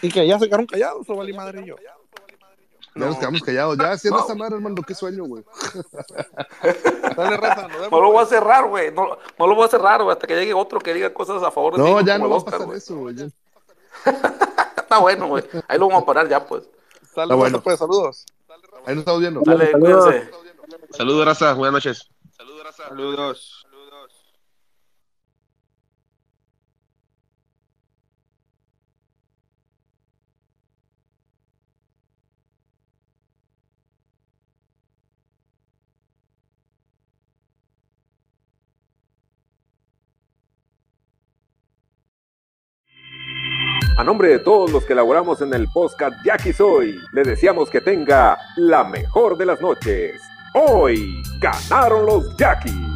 Y 0.05 0.11
que 0.11 0.27
ya 0.27 0.39
se 0.39 0.45
quedaron 0.45 0.65
callados, 0.65 1.09
o 1.09 1.15
vale 1.15 1.33
madre 1.33 1.61
y 1.61 1.65
yo. 1.65 1.75
Ya 2.95 3.07
nos 3.07 3.17
quedamos 3.17 3.41
callados. 3.41 3.77
Ya, 3.77 3.97
cierra 3.97 4.19
esta 4.19 4.35
madre, 4.35 4.55
hermano. 4.55 4.81
Qué 4.81 4.95
sueño, 4.95 5.25
güey. 5.25 5.43
Dale, 7.17 7.37
raza, 7.37 7.63
nos 7.63 7.71
vemos. 7.73 7.91
No 7.91 8.01
lo 8.01 8.11
voy 8.11 8.23
a 8.23 8.25
cerrar, 8.25 8.67
güey. 8.69 8.91
No, 8.93 9.17
no 9.37 9.47
lo 9.47 9.55
voy 9.55 9.65
a 9.65 9.67
cerrar, 9.67 10.01
güey, 10.01 10.13
hasta 10.13 10.27
que 10.27 10.35
llegue 10.35 10.53
otro 10.53 10.79
que 10.79 10.93
diga 10.93 11.13
cosas 11.13 11.43
a 11.43 11.51
favor 11.51 11.73
de 11.73 11.79
No, 11.79 11.99
ti, 11.99 12.05
ya 12.05 12.17
no 12.17 12.29
va 12.29 12.37
a 12.37 12.45
pasar 12.45 12.73
eso, 12.73 12.95
güey. 12.95 13.15
Está 14.77 14.99
bueno, 14.99 15.27
güey. 15.27 15.43
Ahí 15.67 15.77
lo 15.77 15.87
vamos 15.87 16.03
a 16.03 16.05
parar 16.05 16.29
ya, 16.29 16.45
pues. 16.45 16.63
Ah, 17.17 17.25
bueno. 17.25 17.57
raza, 17.57 17.63
pues, 17.63 17.79
saludos. 17.79 18.25
Ahí 18.85 18.95
nos 18.95 18.99
estamos 18.99 19.19
viendo. 19.19 19.41
Dale, 19.43 19.71
Saludos. 19.71 20.05
cuídense. 20.05 20.31
Saludos, 20.91 21.25
raza. 21.25 21.53
Buenas 21.53 21.73
noches. 21.73 22.09
Saludos. 22.77 23.64
A 43.97 44.03
nombre 44.03 44.27
de 44.27 44.39
todos 44.39 44.73
los 44.73 44.83
que 44.83 44.91
elaboramos 44.91 45.39
en 45.39 45.53
el 45.53 45.69
podcast 45.69 46.17
Jackie 46.25 46.51
Soy, 46.51 46.99
le 47.13 47.23
deseamos 47.23 47.69
que 47.69 47.79
tenga 47.79 48.37
la 48.57 48.83
mejor 48.83 49.37
de 49.37 49.45
las 49.45 49.61
noches. 49.61 50.21
Hoy 50.53 51.23
ganaron 51.39 52.05
los 52.05 52.35
Jackies. 52.35 52.94